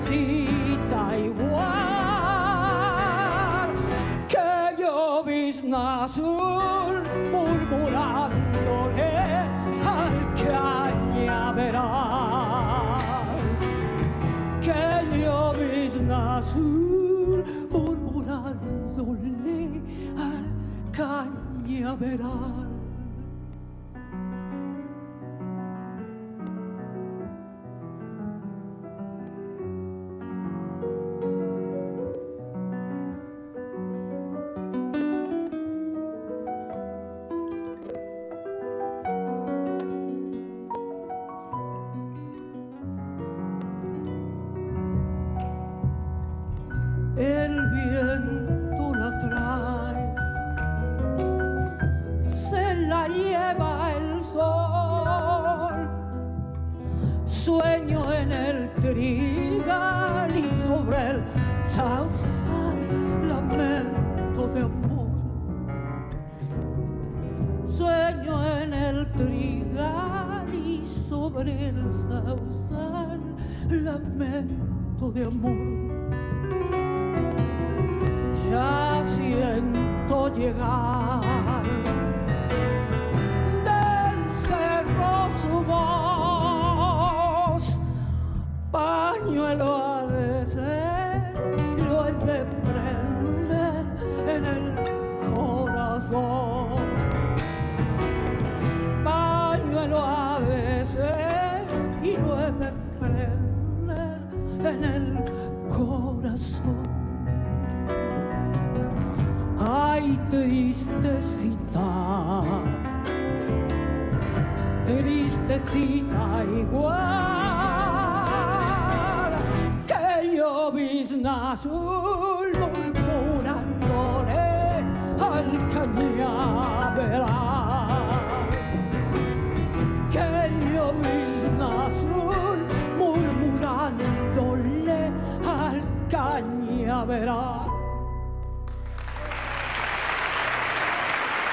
Tristecita 0.07 1.17
igual 1.17 1.67
que 4.27 4.75
llovizna 4.81 6.03
azul 6.03 7.03
murmurándole 7.31 9.11
al 9.85 10.15
cañaveral. 10.35 11.67
Que 14.61 14.83
llovizna 15.17 16.37
azul 16.37 17.43
murmurándole 17.69 19.59
al 20.17 20.45
cañaveral. 20.91 22.66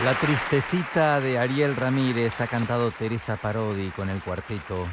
La 0.04 0.12
tristecita 0.12 1.18
de 1.18 1.38
Ariel 1.38 1.74
Ramírez 1.74 2.38
ha 2.42 2.46
cantado 2.46 2.90
Teresa 2.90 3.36
Parodi 3.36 3.88
con 3.88 4.10
el 4.10 4.20
cuarteto 4.20 4.86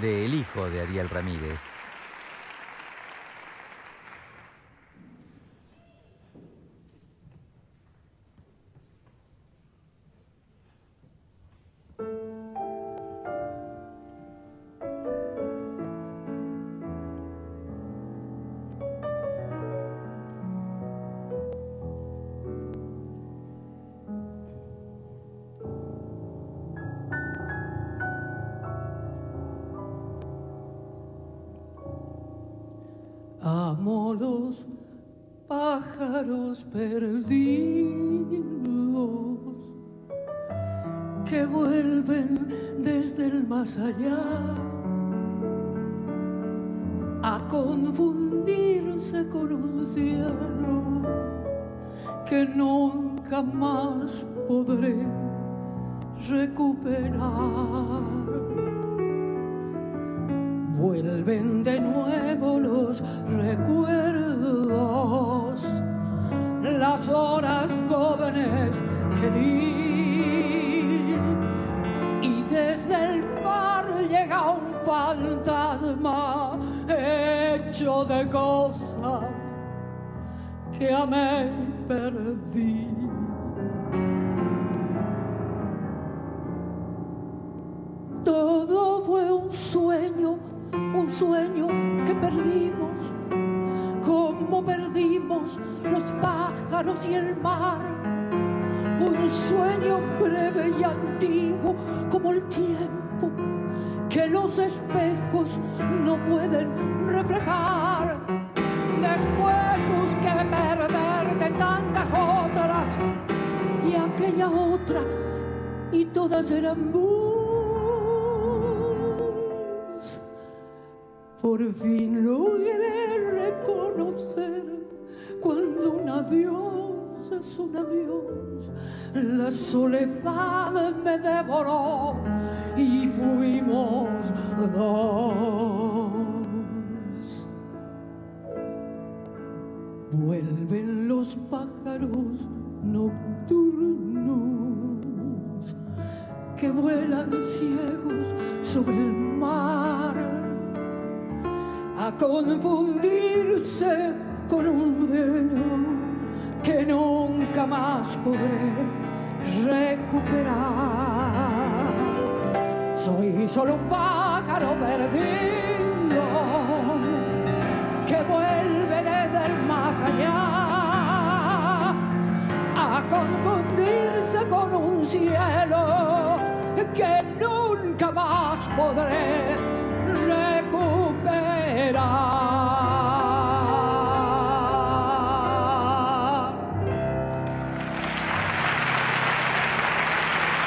del 0.00 0.34
hijo 0.34 0.68
de 0.68 0.80
Ariel 0.80 1.08
Ramírez. 1.08 1.83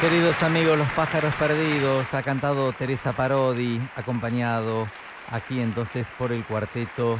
Queridos 0.09 0.41
amigos, 0.41 0.77
Los 0.77 0.89
Pájaros 0.93 1.35
Perdidos, 1.35 2.13
ha 2.13 2.23
cantado 2.23 2.71
Teresa 2.71 3.11
Parodi, 3.11 3.77
acompañado 3.93 4.87
aquí 5.29 5.59
entonces 5.59 6.07
por 6.17 6.31
el 6.31 6.45
cuarteto 6.45 7.19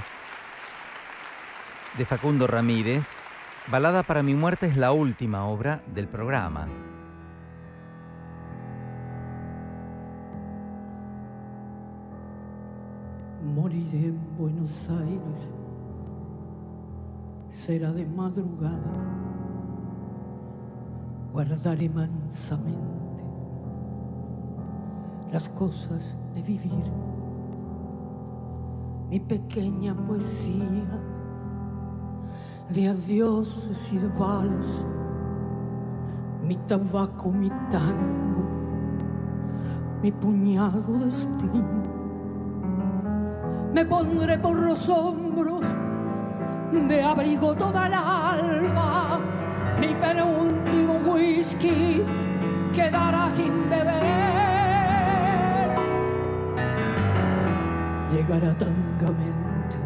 de 1.98 2.06
Facundo 2.06 2.48
Ramírez. 2.48 3.28
Balada 3.70 4.04
para 4.04 4.24
mi 4.24 4.36
muerte 4.36 4.68
es 4.68 4.78
la 4.78 4.94
última 4.94 5.44
obra 5.48 5.82
del 5.88 6.08
programa. 6.08 6.70
Moriré 13.54 13.98
en 13.98 14.38
Buenos 14.38 14.90
Aires, 14.90 15.50
será 17.50 17.92
de 17.92 18.06
madrugada, 18.06 18.80
guardaré 21.32 21.90
mansamente 21.90 23.24
las 25.32 25.50
cosas 25.50 26.18
de 26.34 26.42
vivir, 26.42 26.92
mi 29.10 29.20
pequeña 29.20 29.94
poesía 29.94 31.02
de 32.70 32.88
adioses 32.90 33.94
y 33.94 33.98
de 33.98 34.08
vales, 34.08 34.86
mi 36.44 36.56
tabaco, 36.56 37.32
mi 37.32 37.50
tango, 37.70 38.44
mi 40.02 40.12
puñado 40.12 41.00
de 41.00 41.10
espín. 41.10 41.66
Me 43.74 43.86
pondré 43.86 44.38
por 44.40 44.58
los 44.58 44.88
hombros 44.90 45.62
de 46.72 47.04
abrigo 47.04 47.56
toda 47.56 47.88
el 47.88 48.70
Mi 49.80 49.94
penúltimo 49.94 50.96
whisky 51.06 52.04
quedará 52.74 53.30
sin 53.32 53.70
beber. 53.70 54.08
Llegará 58.12 58.58
tangamente 58.58 59.78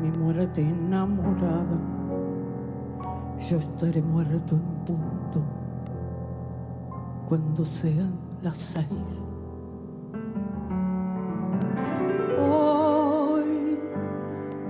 mi 0.00 0.10
muerte 0.18 0.60
enamorada. 0.60 1.78
Yo 3.38 3.58
estaré 3.58 4.02
muerto 4.02 4.56
en 4.56 4.84
punto 4.84 5.42
cuando 7.28 7.64
sean 7.64 8.12
las 8.42 8.56
seis. 8.56 9.22
Hoy 12.40 13.78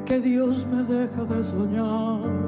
que 0.04 0.20
Dios 0.20 0.66
me 0.66 0.82
deja 0.82 1.24
de 1.24 1.44
soñar. 1.44 2.43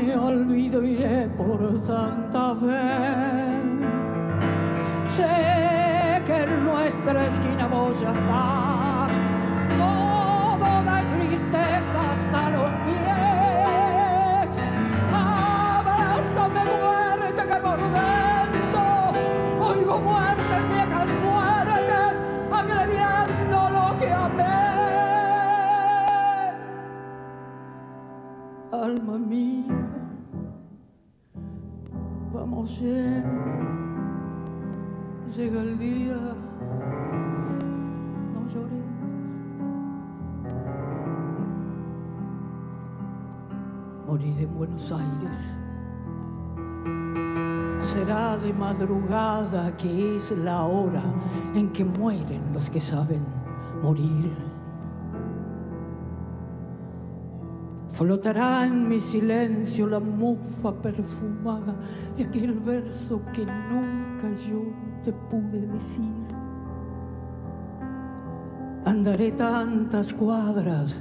Mi 0.00 0.12
olvido 0.12 0.82
iré 0.84 1.28
por 1.36 1.78
Santa 1.80 2.54
Fe. 2.54 3.62
Sé 5.08 6.22
que 6.24 6.42
en 6.42 6.64
nuestra 6.64 7.26
esquina 7.26 7.66
vos 7.66 8.00
ya 8.00 8.12
estás, 8.12 8.87
vamos 32.58 32.80
yendo, 32.80 33.28
llega 35.36 35.60
el 35.60 35.78
día, 35.78 36.16
no 38.34 38.46
llores. 38.52 38.84
Moriré 44.06 44.42
en 44.42 44.54
Buenos 44.56 44.90
Aires. 44.90 45.54
Será 47.78 48.36
de 48.36 48.52
madrugada 48.52 49.76
que 49.76 50.16
es 50.16 50.32
la 50.32 50.64
hora 50.64 51.04
en 51.54 51.70
que 51.70 51.84
mueren 51.84 52.52
los 52.52 52.68
que 52.68 52.80
saben 52.80 53.24
morir. 53.82 54.47
Flotará 57.98 58.64
en 58.64 58.88
mi 58.88 59.00
silencio 59.00 59.88
la 59.88 59.98
mufa 59.98 60.72
perfumada 60.72 61.74
de 62.16 62.22
aquel 62.22 62.52
verso 62.52 63.20
que 63.32 63.44
nunca 63.44 64.30
yo 64.48 64.72
te 65.02 65.12
pude 65.12 65.66
decir. 65.66 66.26
Andaré 68.84 69.32
tantas 69.32 70.12
cuadras 70.12 70.94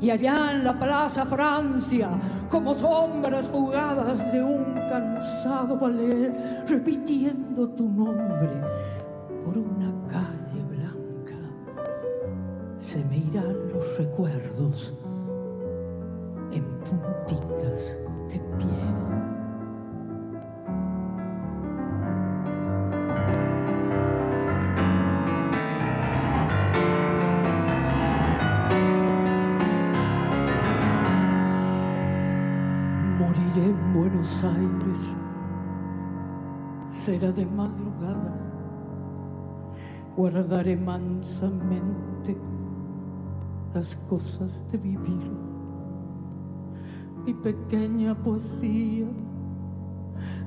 y 0.00 0.10
allá 0.10 0.52
en 0.52 0.62
la 0.62 0.78
Plaza 0.78 1.26
Francia, 1.26 2.10
como 2.48 2.76
sombras 2.76 3.48
fugadas 3.48 4.32
de 4.32 4.40
un 4.40 4.74
cansado 4.88 5.80
ballet, 5.80 6.32
repitiendo 6.68 7.70
tu 7.70 7.88
nombre 7.88 8.52
por 9.44 9.58
una 9.58 9.92
calle 10.06 10.62
blanca, 10.62 11.34
se 12.78 13.04
me 13.06 13.16
irán 13.16 13.56
los 13.72 13.98
recuerdos 13.98 14.94
en 16.52 16.64
puntitas 16.80 17.96
de 18.28 18.38
pie. 18.58 18.66
Moriré 33.18 33.70
en 33.70 33.94
Buenos 33.94 34.44
Aires, 34.44 35.14
será 36.90 37.30
de 37.32 37.46
madrugada. 37.46 38.36
Guardaré 40.16 40.76
mansamente 40.76 42.36
las 43.72 43.94
cosas 44.08 44.50
de 44.70 44.78
vivir. 44.78 45.49
Mi 47.24 47.34
pequeña 47.34 48.14
poesía 48.14 49.06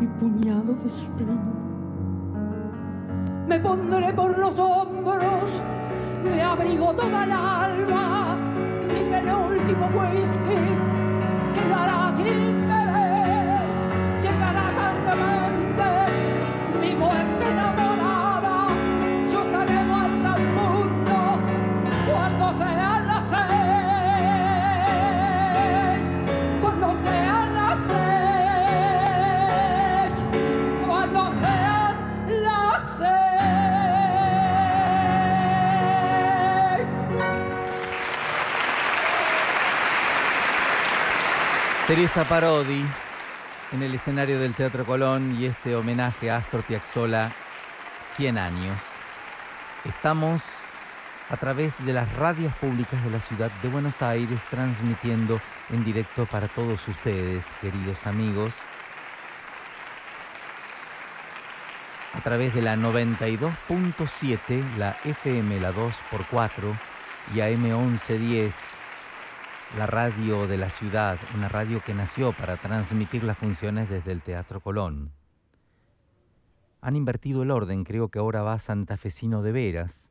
mi 0.00 0.06
puñado 0.06 0.72
de 0.74 0.90
spleen. 0.90 1.40
Me 3.48 3.58
pondré 3.60 4.12
por 4.12 4.38
los 4.38 4.58
hombros, 4.58 5.62
me 6.24 6.42
abrigo 6.42 6.94
toda 6.94 7.24
el 7.24 7.32
alma, 7.32 8.36
mi 8.86 9.10
penúltimo 9.10 9.86
whisky 9.88 11.02
quedará 11.54 12.14
sin 12.16 12.61
Teresa 41.94 42.24
Parodi 42.24 42.82
en 43.70 43.82
el 43.82 43.94
escenario 43.94 44.40
del 44.40 44.54
Teatro 44.54 44.86
Colón 44.86 45.36
y 45.38 45.44
este 45.44 45.76
homenaje 45.76 46.30
a 46.30 46.38
Astor 46.38 46.62
Piazzolla 46.62 47.30
100 48.16 48.38
años. 48.38 48.78
Estamos 49.84 50.40
a 51.28 51.36
través 51.36 51.84
de 51.84 51.92
las 51.92 52.10
radios 52.14 52.54
públicas 52.54 53.04
de 53.04 53.10
la 53.10 53.20
ciudad 53.20 53.50
de 53.62 53.68
Buenos 53.68 54.00
Aires 54.00 54.40
transmitiendo 54.48 55.38
en 55.70 55.84
directo 55.84 56.24
para 56.24 56.48
todos 56.48 56.80
ustedes, 56.88 57.52
queridos 57.60 58.06
amigos, 58.06 58.54
a 62.14 62.22
través 62.22 62.54
de 62.54 62.62
la 62.62 62.74
92.7, 62.74 64.76
la 64.78 64.96
FM 65.04 65.60
la 65.60 65.72
2x4 65.72 66.74
y 67.34 67.42
AM 67.42 67.64
1110 67.64 68.81
la 69.76 69.86
radio 69.86 70.46
de 70.46 70.58
la 70.58 70.68
ciudad, 70.68 71.18
una 71.34 71.48
radio 71.48 71.82
que 71.82 71.94
nació 71.94 72.32
para 72.32 72.56
transmitir 72.56 73.24
las 73.24 73.38
funciones 73.38 73.88
desde 73.88 74.12
el 74.12 74.20
Teatro 74.20 74.60
Colón. 74.60 75.12
Han 76.82 76.96
invertido 76.96 77.42
el 77.42 77.50
orden, 77.50 77.84
creo 77.84 78.08
que 78.08 78.18
ahora 78.18 78.42
va 78.42 78.58
Santafesino 78.58 79.42
de 79.42 79.52
Veras, 79.52 80.10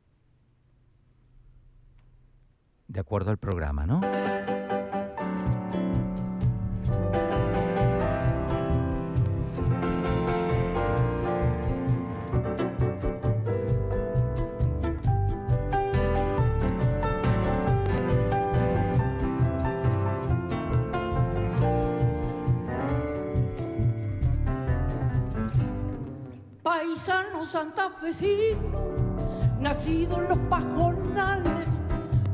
de 2.88 3.00
acuerdo 3.00 3.30
al 3.30 3.38
programa, 3.38 3.86
¿no? 3.86 4.00
Paisano 27.42 27.44
santafesino, 27.44 28.78
nacido 29.60 30.20
en 30.22 30.28
los 30.28 30.38
pajonales, 30.48 31.66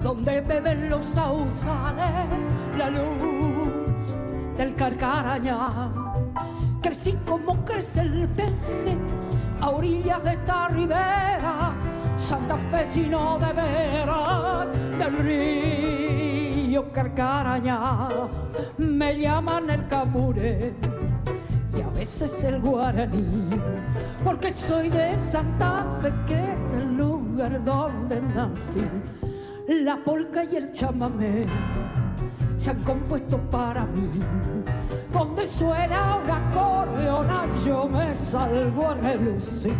donde 0.03 0.41
beben 0.41 0.91
los 0.91 1.05
sausales 1.05 2.29
la 2.77 2.91
luz 2.91 3.69
del 4.57 4.75
carcarañá. 4.75 5.91
Crecí 6.83 7.17
como 7.27 7.65
crece 7.65 8.01
el 8.01 8.29
peje 8.29 8.97
a 9.61 9.71
orillas 9.71 10.23
de 10.25 10.33
esta 10.33 10.69
ribera, 10.69 11.73
santafesino 12.19 13.39
de 13.39 13.53
veras 13.53 14.69
del 14.99 15.19
río 15.19 16.93
Carcarañá. 16.93 18.09
Me 18.79 19.19
llaman 19.19 19.71
el 19.71 19.81
a 19.91 20.05
veces 21.99 22.45
el 22.45 22.61
guaraní, 22.61 23.51
porque 24.23 24.53
soy 24.53 24.89
de 24.89 25.19
Santa 25.19 25.85
Fe, 26.01 26.13
que 26.29 26.53
es 26.53 26.73
el 26.75 26.97
lugar 26.97 27.63
donde 27.65 28.21
nací. 28.21 28.89
La 29.85 29.97
polca 29.97 30.45
y 30.45 30.57
el 30.57 30.71
chamamé 30.71 31.45
se 32.57 32.71
han 32.71 32.83
compuesto 32.85 33.39
para 33.51 33.85
mí. 33.85 34.09
Donde 35.13 35.47
suena 35.47 36.19
una 36.23 36.49
acordeona, 36.49 37.47
yo 37.67 37.89
me 37.89 38.15
salgo 38.15 38.91
a 38.91 38.95
relucir. 38.95 39.75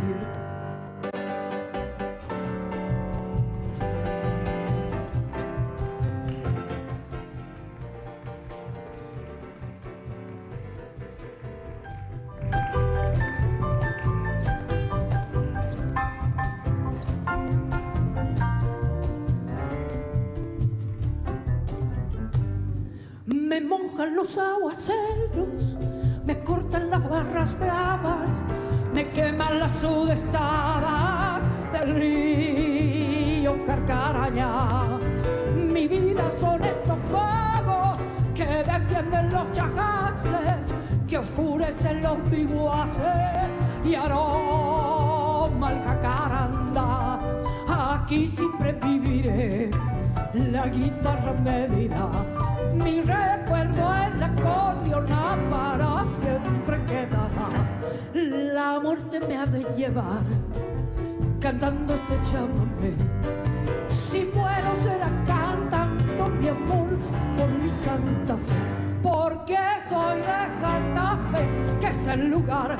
Chamamé. 62.31 62.93
Si 63.87 64.31
muero 64.35 64.71
será 64.83 65.11
cantando 65.27 66.31
mi 66.39 66.49
amor 66.49 66.89
por 67.37 67.49
mi 67.49 67.69
Santa 67.69 68.37
Fe. 68.37 68.61
Porque 69.03 69.59
soy 69.89 70.19
de 70.19 70.41
Santa 70.61 71.19
Fe, 71.31 71.47
que 71.81 71.87
es 71.89 72.07
el 72.07 72.31
lugar 72.31 72.77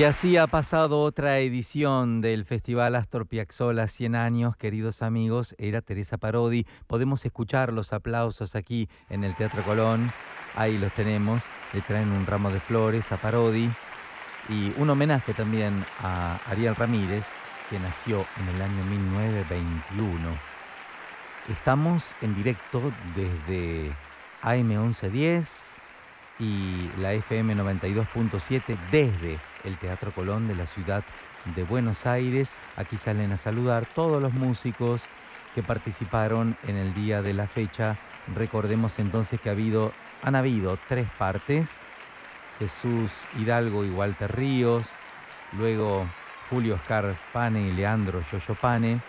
Y 0.00 0.04
así 0.04 0.38
ha 0.38 0.46
pasado 0.46 1.02
otra 1.02 1.40
edición 1.40 2.22
del 2.22 2.46
Festival 2.46 2.94
Astor 2.94 3.26
Piazzolla 3.26 3.86
100 3.86 4.14
años, 4.14 4.56
queridos 4.56 5.02
amigos, 5.02 5.54
era 5.58 5.82
Teresa 5.82 6.16
Parodi. 6.16 6.66
Podemos 6.86 7.26
escuchar 7.26 7.74
los 7.74 7.92
aplausos 7.92 8.56
aquí 8.56 8.88
en 9.10 9.24
el 9.24 9.36
Teatro 9.36 9.62
Colón. 9.62 10.10
Ahí 10.56 10.78
los 10.78 10.90
tenemos. 10.94 11.42
Le 11.74 11.82
traen 11.82 12.12
un 12.12 12.24
ramo 12.24 12.48
de 12.48 12.60
flores 12.60 13.12
a 13.12 13.18
Parodi 13.18 13.68
y 14.48 14.72
un 14.78 14.88
homenaje 14.88 15.34
también 15.34 15.84
a 16.02 16.40
Ariel 16.50 16.76
Ramírez, 16.76 17.26
que 17.68 17.78
nació 17.78 18.24
en 18.40 18.54
el 18.54 18.62
año 18.62 18.82
1921. 18.84 20.18
Estamos 21.50 22.06
en 22.22 22.34
directo 22.36 22.80
desde 23.14 23.92
AM 24.40 24.66
1110 24.66 25.82
y 26.38 26.90
la 26.98 27.12
FM 27.12 27.54
92.7 27.54 28.78
desde 28.90 29.49
el 29.64 29.78
Teatro 29.78 30.12
Colón 30.12 30.48
de 30.48 30.54
la 30.54 30.66
ciudad 30.66 31.04
de 31.54 31.62
Buenos 31.64 32.06
Aires. 32.06 32.54
Aquí 32.76 32.96
salen 32.96 33.32
a 33.32 33.36
saludar 33.36 33.86
todos 33.86 34.20
los 34.20 34.32
músicos 34.32 35.02
que 35.54 35.62
participaron 35.62 36.56
en 36.66 36.76
el 36.76 36.94
día 36.94 37.22
de 37.22 37.34
la 37.34 37.46
fecha. 37.46 37.96
Recordemos 38.34 38.98
entonces 38.98 39.40
que 39.40 39.48
ha 39.48 39.52
habido, 39.52 39.92
han 40.22 40.34
habido 40.34 40.78
tres 40.88 41.08
partes. 41.18 41.80
Jesús 42.58 43.10
Hidalgo 43.38 43.84
y 43.84 43.90
Walter 43.90 44.36
Ríos, 44.36 44.90
luego 45.52 46.06
Julio 46.50 46.74
Oscar 46.74 47.16
Pane 47.32 47.62
y 47.62 47.72
Leandro 47.72 48.22
Yoyo 48.30 48.54
Pane, 48.54 49.00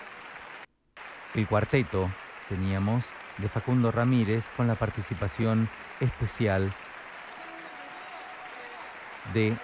el 1.34 1.48
cuarteto 1.48 2.10
teníamos 2.48 3.06
de 3.38 3.50
Facundo 3.50 3.92
Ramírez 3.92 4.52
con 4.56 4.68
la 4.68 4.76
participación 4.76 5.70
especial 6.00 6.72
de 9.34 9.56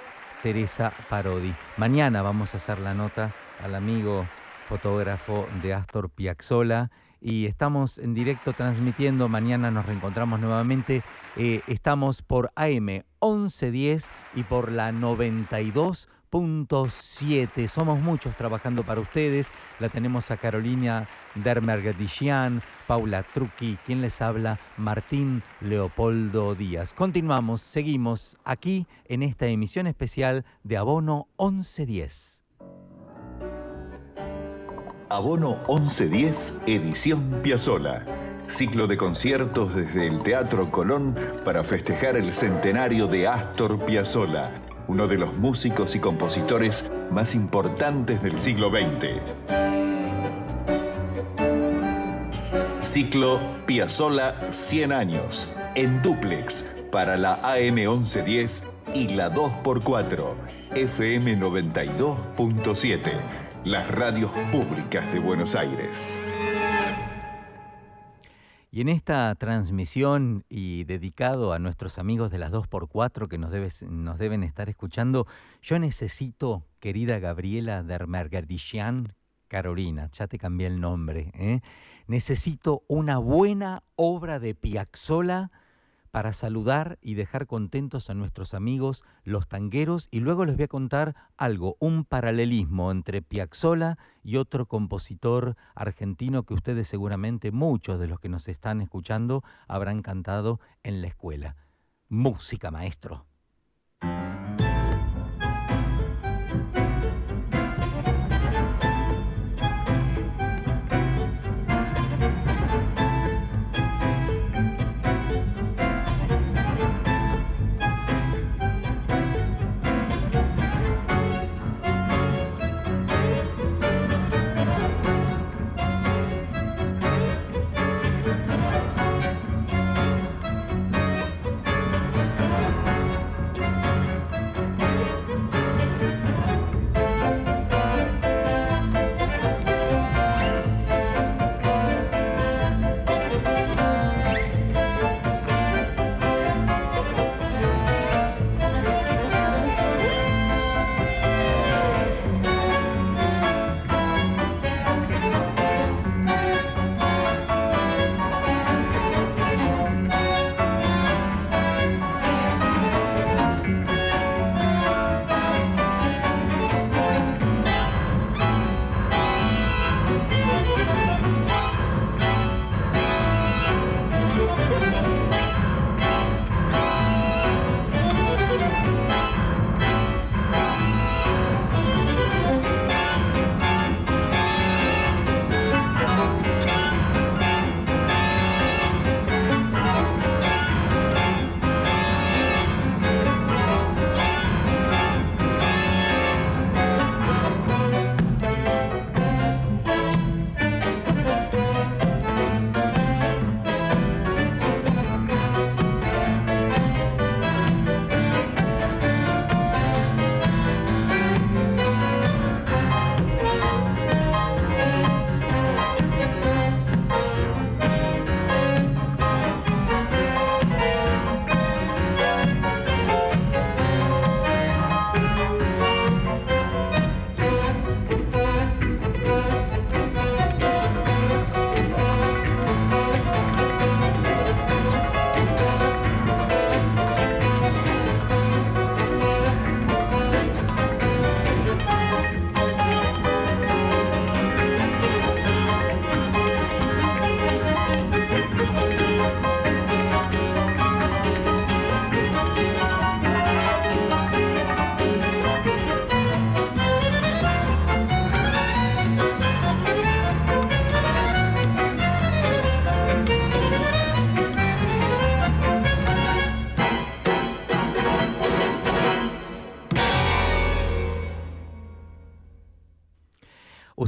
Teresa 0.42 0.92
Parodi. 1.10 1.54
Mañana 1.78 2.22
vamos 2.22 2.54
a 2.54 2.58
hacer 2.58 2.80
la 2.80 2.94
nota 2.94 3.32
al 3.64 3.76
amigo 3.76 4.26
fotógrafo 4.68 5.48
de 5.62 5.74
Astor 5.74 6.10
Piazzolla 6.10 6.92
y 7.22 7.46
estamos 7.46 7.98
en 7.98 8.14
directo 8.14 8.54
transmitiendo. 8.54 9.28
Mañana 9.28 9.72
nos 9.72 9.86
reencontramos 9.86 10.40
nuevamente. 10.40 11.04
Eh, 11.36 11.62
estamos 11.68 12.22
por 12.22 12.52
AM 12.56 13.04
1110 13.22 14.10
y 14.36 14.44
por 14.44 14.72
la 14.72 14.92
92. 14.92 16.10
Punto 16.30 16.88
7. 16.90 17.70
Somos 17.70 18.02
muchos 18.02 18.36
trabajando 18.36 18.84
para 18.84 19.00
ustedes. 19.00 19.52
La 19.80 19.88
tenemos 19.88 20.30
a 20.30 20.38
Carolina 20.38 21.08
Dermergadishian, 21.36 22.62
Paula 22.86 23.24
Trucchi, 23.24 23.78
quien 23.86 24.02
les 24.02 24.22
habla, 24.22 24.60
Martín 24.76 25.42
Leopoldo 25.62 26.54
Díaz. 26.54 26.94
Continuamos, 26.94 27.62
seguimos 27.62 28.38
aquí 28.44 28.88
en 29.06 29.24
esta 29.24 29.48
emisión 29.48 29.88
especial 29.88 30.44
de 30.64 30.76
Abono 30.76 31.28
1110. 31.40 32.44
Abono 35.10 35.64
1110, 35.70 36.64
edición 36.68 37.40
Piazzola. 37.42 38.06
Ciclo 38.48 38.88
de 38.88 38.98
conciertos 38.98 39.74
desde 39.74 40.08
el 40.08 40.22
Teatro 40.24 40.72
Colón 40.72 41.16
para 41.46 41.64
festejar 41.64 42.18
el 42.18 42.34
centenario 42.34 43.08
de 43.08 43.28
Astor 43.28 43.86
Piazzolla 43.86 44.67
uno 44.88 45.08
de 45.08 45.18
los 45.18 45.36
músicos 45.36 45.96
y 45.96 46.00
compositores 46.00 46.90
más 47.12 47.36
importantes 47.36 48.22
del 48.22 48.38
siglo 48.38 48.70
XX. 48.70 49.22
Ciclo 52.80 53.40
Piazzola 53.66 54.36
100 54.50 54.92
años, 54.92 55.48
en 55.76 56.02
duplex, 56.02 56.64
para 56.92 57.18
la 57.18 57.36
AM 57.44 57.76
1110 57.76 58.64
y 58.94 59.10
la 59.10 59.32
2x4, 59.32 60.34
FM 60.74 61.38
92.7, 61.38 63.12
las 63.66 63.92
radios 63.92 64.32
públicas 64.52 65.12
de 65.14 65.20
Buenos 65.20 65.56
Aires. 65.56 66.18
Y 68.70 68.82
en 68.82 68.90
esta 68.90 69.34
transmisión 69.36 70.44
y 70.50 70.84
dedicado 70.84 71.54
a 71.54 71.60
nuestros 71.60 72.00
amigos 72.00 72.32
de 72.32 72.38
las 72.38 72.52
2x4 72.52 73.28
que 73.28 73.38
nos, 73.38 73.52
deben 74.20 74.44
estar 74.44 74.68
escuchando, 74.68 75.26
yo 75.62 75.80
necesito, 75.80 76.64
querida 76.80 77.20
Gabriela 77.20 77.82
Dermergerdishian, 77.84 79.14
Carolina, 79.48 80.10
ya 80.12 80.28
te 80.28 80.38
cambié 80.38 80.68
el 80.68 80.82
nombre, 80.82 81.32
¿eh? 81.34 81.62
necesito 82.08 82.84
una 82.88 83.18
buena 83.18 83.84
obra 83.96 84.40
de 84.40 84.54
Piazzola 84.54 85.52
para 86.18 86.34
saludar 86.34 86.98
y 87.00 87.14
dejar 87.14 87.46
contentos 87.46 88.10
a 88.10 88.16
nuestros 88.16 88.56
amigos 88.56 89.04
los 89.24 89.48
tangueros 89.48 90.08
y 90.10 90.20
luego 90.20 90.46
les 90.46 90.56
voy 90.56 90.64
a 90.64 90.68
contar 90.68 91.16
algo, 91.38 91.78
un 91.80 92.06
paralelismo 92.06 92.90
entre 92.90 93.22
Piazzolla 93.22 94.00
y 94.24 94.38
otro 94.38 94.66
compositor 94.66 95.56
argentino 95.76 96.42
que 96.42 96.56
ustedes 96.56 96.88
seguramente 96.88 97.52
muchos 97.52 98.00
de 98.00 98.08
los 98.08 98.20
que 98.20 98.30
nos 98.30 98.48
están 98.48 98.82
escuchando 98.82 99.44
habrán 99.68 100.02
cantado 100.02 100.60
en 100.82 101.04
la 101.04 101.08
escuela. 101.08 101.56
Música, 102.10 102.72
maestro. 102.72 103.28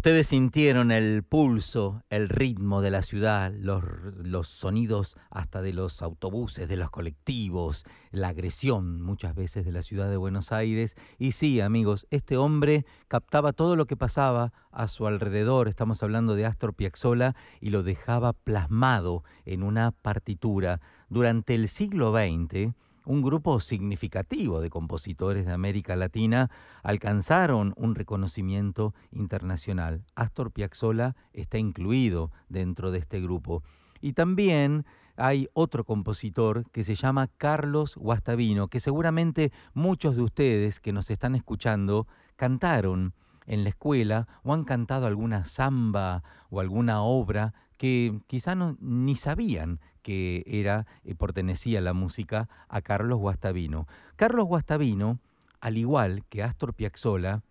Ustedes 0.10 0.30
sintieron 0.30 0.90
el 0.90 1.22
pulso, 1.22 2.02
el 2.10 2.30
ritmo 2.30 2.82
de 2.82 2.90
la 2.90 3.04
ciudad, 3.04 3.54
los, 3.54 3.84
los, 4.18 4.48
sonidos 4.48 5.16
hasta 5.30 5.62
de 5.62 5.72
los 5.72 6.02
autobuses, 6.02 6.68
de 6.68 6.78
los 6.78 6.90
colectivos, 6.90 7.86
la 8.10 8.30
agresión 8.30 9.04
muchas 9.04 9.36
veces 9.36 9.66
de 9.66 9.72
la 9.72 9.84
ciudad 9.84 10.10
de 10.10 10.18
Buenos 10.18 10.52
Aires. 10.52 10.96
Y 11.20 11.34
sí, 11.34 11.62
amigos, 11.62 12.08
este 12.10 12.38
hombre 12.38 12.88
captaba 13.08 13.54
todo 13.54 13.76
lo 13.76 13.86
que 13.86 13.96
pasaba 13.96 14.52
a 14.72 14.88
su 14.88 15.06
alrededor, 15.06 15.68
estamos 15.68 16.02
hablando 16.02 16.34
de 16.34 16.48
Astor 16.48 16.74
Piazzolla, 16.74 17.36
y 17.62 17.70
lo 17.70 17.84
dejaba 17.84 18.34
plasmado 18.34 19.24
en 19.46 19.62
una 19.62 19.92
partitura. 19.92 20.82
Durante 21.10 21.54
el 21.54 21.68
siglo 21.68 22.12
XX, 22.12 22.74
un 23.10 23.24
grupo 23.24 23.60
significativo 23.60 24.62
de 24.62 24.70
compositores 24.70 25.48
de 25.48 25.52
América 25.52 25.96
Latina 25.96 26.52
alcanzaron 26.84 27.74
un 27.76 27.96
reconocimiento 27.96 28.94
internacional. 29.12 30.06
Astor 30.14 30.52
Piazzolla 30.52 31.16
está 31.34 31.58
incluido 31.58 32.32
dentro 32.50 32.92
de 32.92 33.00
este 33.00 33.20
grupo. 33.20 33.64
Y 34.00 34.14
también 34.14 34.86
hay 35.18 35.50
otro 35.54 35.86
compositor 35.86 36.70
que 36.70 36.84
se 36.84 36.94
llama 36.94 37.28
Carlos 37.38 37.96
Guastavino, 37.96 38.68
que 38.68 38.80
seguramente 38.80 39.52
muchos 39.74 40.16
de 40.16 40.22
ustedes 40.22 40.80
que 40.80 40.94
nos 40.94 41.10
están 41.10 41.34
escuchando 41.34 42.06
cantaron 42.36 43.16
en 43.48 43.64
la 43.64 43.70
escuela 43.70 44.28
o 44.44 44.54
han 44.54 44.66
cantado 44.66 45.08
alguna 45.08 45.46
samba 45.46 46.22
o 46.52 46.60
alguna 46.60 47.02
obra 47.02 47.56
que 47.78 48.20
quizá 48.28 48.54
no, 48.54 48.78
ni 48.80 49.16
sabían 49.16 49.80
que 50.02 50.44
era, 50.46 50.86
eh, 51.04 51.16
pertenecía 51.16 51.82
la 51.82 51.94
música 51.94 52.50
a 52.68 52.82
Carlos 52.82 53.20
Guastavino. 53.20 53.88
Carlos 54.16 54.46
Guastavino, 54.46 55.20
al 55.60 55.78
igual 55.78 56.24
que 56.30 56.44
Astor 56.44 56.74
Piazzolla, 56.74 57.44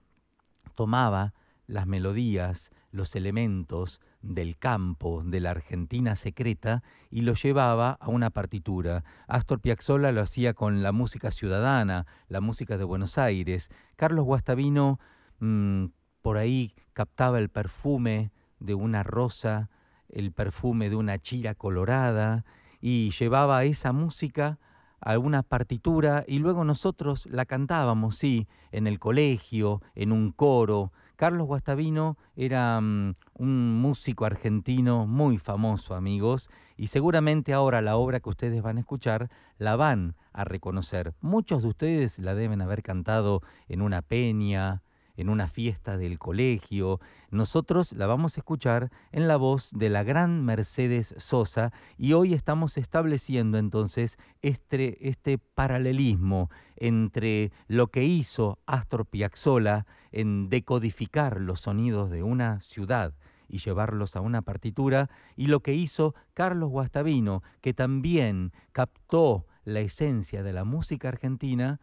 tomaba 0.74 1.34
las 1.66 1.86
melodías, 1.86 2.70
los 2.90 3.14
elementos 3.14 4.00
del 4.22 4.56
campo, 4.56 5.22
de 5.24 5.40
la 5.40 5.50
Argentina 5.50 6.16
secreta, 6.16 6.82
y 7.10 7.20
lo 7.20 7.34
llevaba 7.34 7.92
a 7.92 8.08
una 8.08 8.30
partitura. 8.30 9.04
Astor 9.26 9.60
Piazzolla 9.60 10.12
lo 10.12 10.22
hacía 10.22 10.54
con 10.54 10.82
la 10.82 10.92
música 10.92 11.30
ciudadana, 11.30 12.06
la 12.28 12.40
música 12.40 12.78
de 12.78 12.84
Buenos 12.84 13.18
Aires. 13.18 13.70
Carlos 13.96 14.24
Guastavino 14.24 14.98
mm, 15.40 15.86
por 16.22 16.38
ahí 16.38 16.74
captaba 16.92 17.38
el 17.38 17.48
perfume 17.48 18.32
de 18.58 18.74
una 18.74 19.02
rosa, 19.02 19.70
el 20.08 20.32
perfume 20.32 20.90
de 20.90 20.96
una 20.96 21.18
chira 21.18 21.54
colorada 21.54 22.44
y 22.80 23.10
llevaba 23.10 23.64
esa 23.64 23.92
música 23.92 24.58
a 25.00 25.18
una 25.18 25.42
partitura 25.42 26.24
y 26.26 26.38
luego 26.38 26.64
nosotros 26.64 27.26
la 27.26 27.44
cantábamos, 27.44 28.16
sí, 28.16 28.46
en 28.72 28.86
el 28.86 28.98
colegio, 28.98 29.80
en 29.94 30.12
un 30.12 30.32
coro. 30.32 30.92
Carlos 31.16 31.46
Guastavino 31.46 32.16
era 32.36 32.80
mm, 32.80 33.14
un 33.34 33.80
músico 33.80 34.24
argentino 34.24 35.06
muy 35.06 35.38
famoso, 35.38 35.94
amigos, 35.94 36.48
y 36.76 36.88
seguramente 36.88 37.52
ahora 37.52 37.80
la 37.82 37.96
obra 37.96 38.20
que 38.20 38.28
ustedes 38.28 38.62
van 38.62 38.76
a 38.76 38.80
escuchar 38.80 39.30
la 39.58 39.76
van 39.76 40.14
a 40.32 40.44
reconocer. 40.44 41.14
Muchos 41.20 41.62
de 41.62 41.68
ustedes 41.68 42.18
la 42.18 42.34
deben 42.34 42.60
haber 42.60 42.82
cantado 42.82 43.42
en 43.68 43.82
una 43.82 44.02
peña, 44.02 44.82
en 45.18 45.28
una 45.28 45.48
fiesta 45.48 45.98
del 45.98 46.18
colegio. 46.18 47.00
Nosotros 47.30 47.92
la 47.92 48.06
vamos 48.06 48.36
a 48.36 48.40
escuchar 48.40 48.90
en 49.12 49.28
la 49.28 49.36
voz 49.36 49.70
de 49.72 49.90
la 49.90 50.04
gran 50.04 50.44
Mercedes 50.44 51.14
Sosa 51.18 51.72
y 51.98 52.12
hoy 52.14 52.34
estamos 52.34 52.78
estableciendo 52.78 53.58
entonces 53.58 54.16
este, 54.42 55.08
este 55.08 55.36
paralelismo 55.38 56.50
entre 56.76 57.50
lo 57.66 57.88
que 57.88 58.04
hizo 58.04 58.60
Astor 58.64 59.06
Piazzolla 59.06 59.86
en 60.12 60.48
decodificar 60.48 61.40
los 61.40 61.60
sonidos 61.60 62.10
de 62.10 62.22
una 62.22 62.60
ciudad 62.60 63.12
y 63.48 63.58
llevarlos 63.58 64.14
a 64.14 64.20
una 64.20 64.42
partitura, 64.42 65.08
y 65.34 65.46
lo 65.46 65.60
que 65.60 65.72
hizo 65.72 66.14
Carlos 66.34 66.68
Guastavino, 66.68 67.42
que 67.62 67.72
también 67.72 68.52
captó 68.72 69.46
la 69.64 69.80
esencia 69.80 70.42
de 70.42 70.52
la 70.52 70.64
música 70.64 71.08
argentina, 71.08 71.80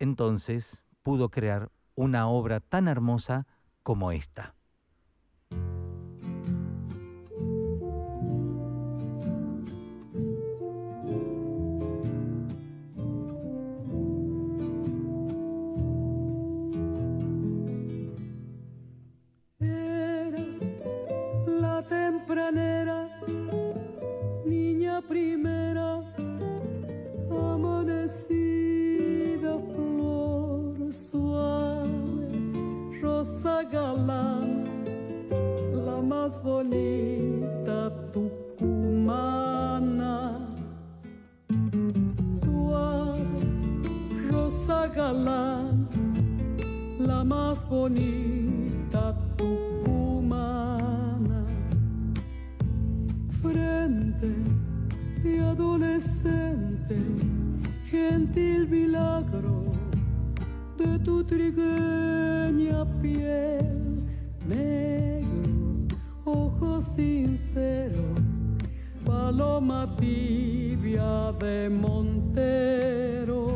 entonces 0.00 0.82
pudo 1.04 1.30
crear 1.30 1.70
una 2.02 2.28
obra 2.28 2.60
tan 2.60 2.88
hermosa 2.88 3.46
como 3.82 4.12
esta. 4.12 4.54
Más 36.32 36.42
bonita 36.42 37.92
tucumana. 38.10 38.48
Suave, 42.40 43.22
rosa 44.30 44.88
galán, 44.88 45.86
la 46.98 47.22
más 47.22 47.68
bonita 47.68 49.14
tucumana. 49.36 51.44
Frente 53.42 54.34
de 55.22 55.40
adolescente, 55.40 56.96
gentil 57.90 58.68
milagro 58.70 59.64
de 60.78 60.98
tu 61.00 61.22
trigueña 61.24 62.86
piel, 63.02 64.02
ojos 66.32 66.84
sinceros, 66.96 68.20
paloma 69.04 69.94
tibia 69.98 71.32
de 71.38 71.68
monteros. 71.68 73.52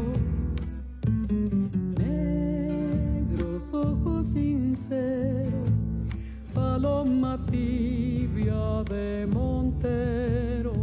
Negros 1.99 3.73
ojos 3.73 4.27
sinceros, 4.29 5.79
paloma 6.55 7.39
tibia 7.51 8.85
de 8.91 9.27
monteros. 9.27 10.77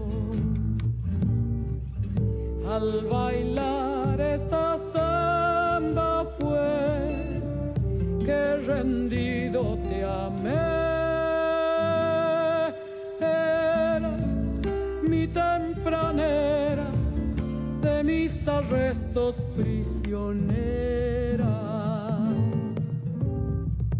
Al 2.68 3.06
bailar 3.08 4.20
esta 4.20 4.78
samba 4.92 6.26
fue 6.40 7.42
que 8.26 8.42
rendido 8.66 9.78
te 9.84 9.93
arrestos 19.14 19.44
prisionera. 19.56 21.04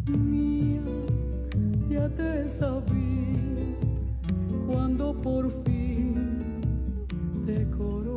Mía, 0.08 0.82
ya 1.90 2.10
te 2.10 2.50
sabía 2.50 3.78
cuando 4.68 5.14
por 5.22 5.50
fin 5.64 6.16
te 7.46 7.70
coroné. 7.70 8.13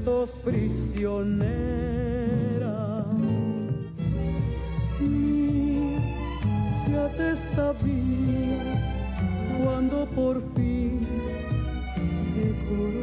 arrestos 0.00 0.30
prisionera. 0.44 1.04
Y 5.00 5.96
ya 6.90 7.08
te 7.16 7.36
sabía 7.36 8.58
cuando 9.64 10.06
por 10.06 10.40
fin 10.54 11.06
te 12.34 12.54
coroné. 12.68 12.99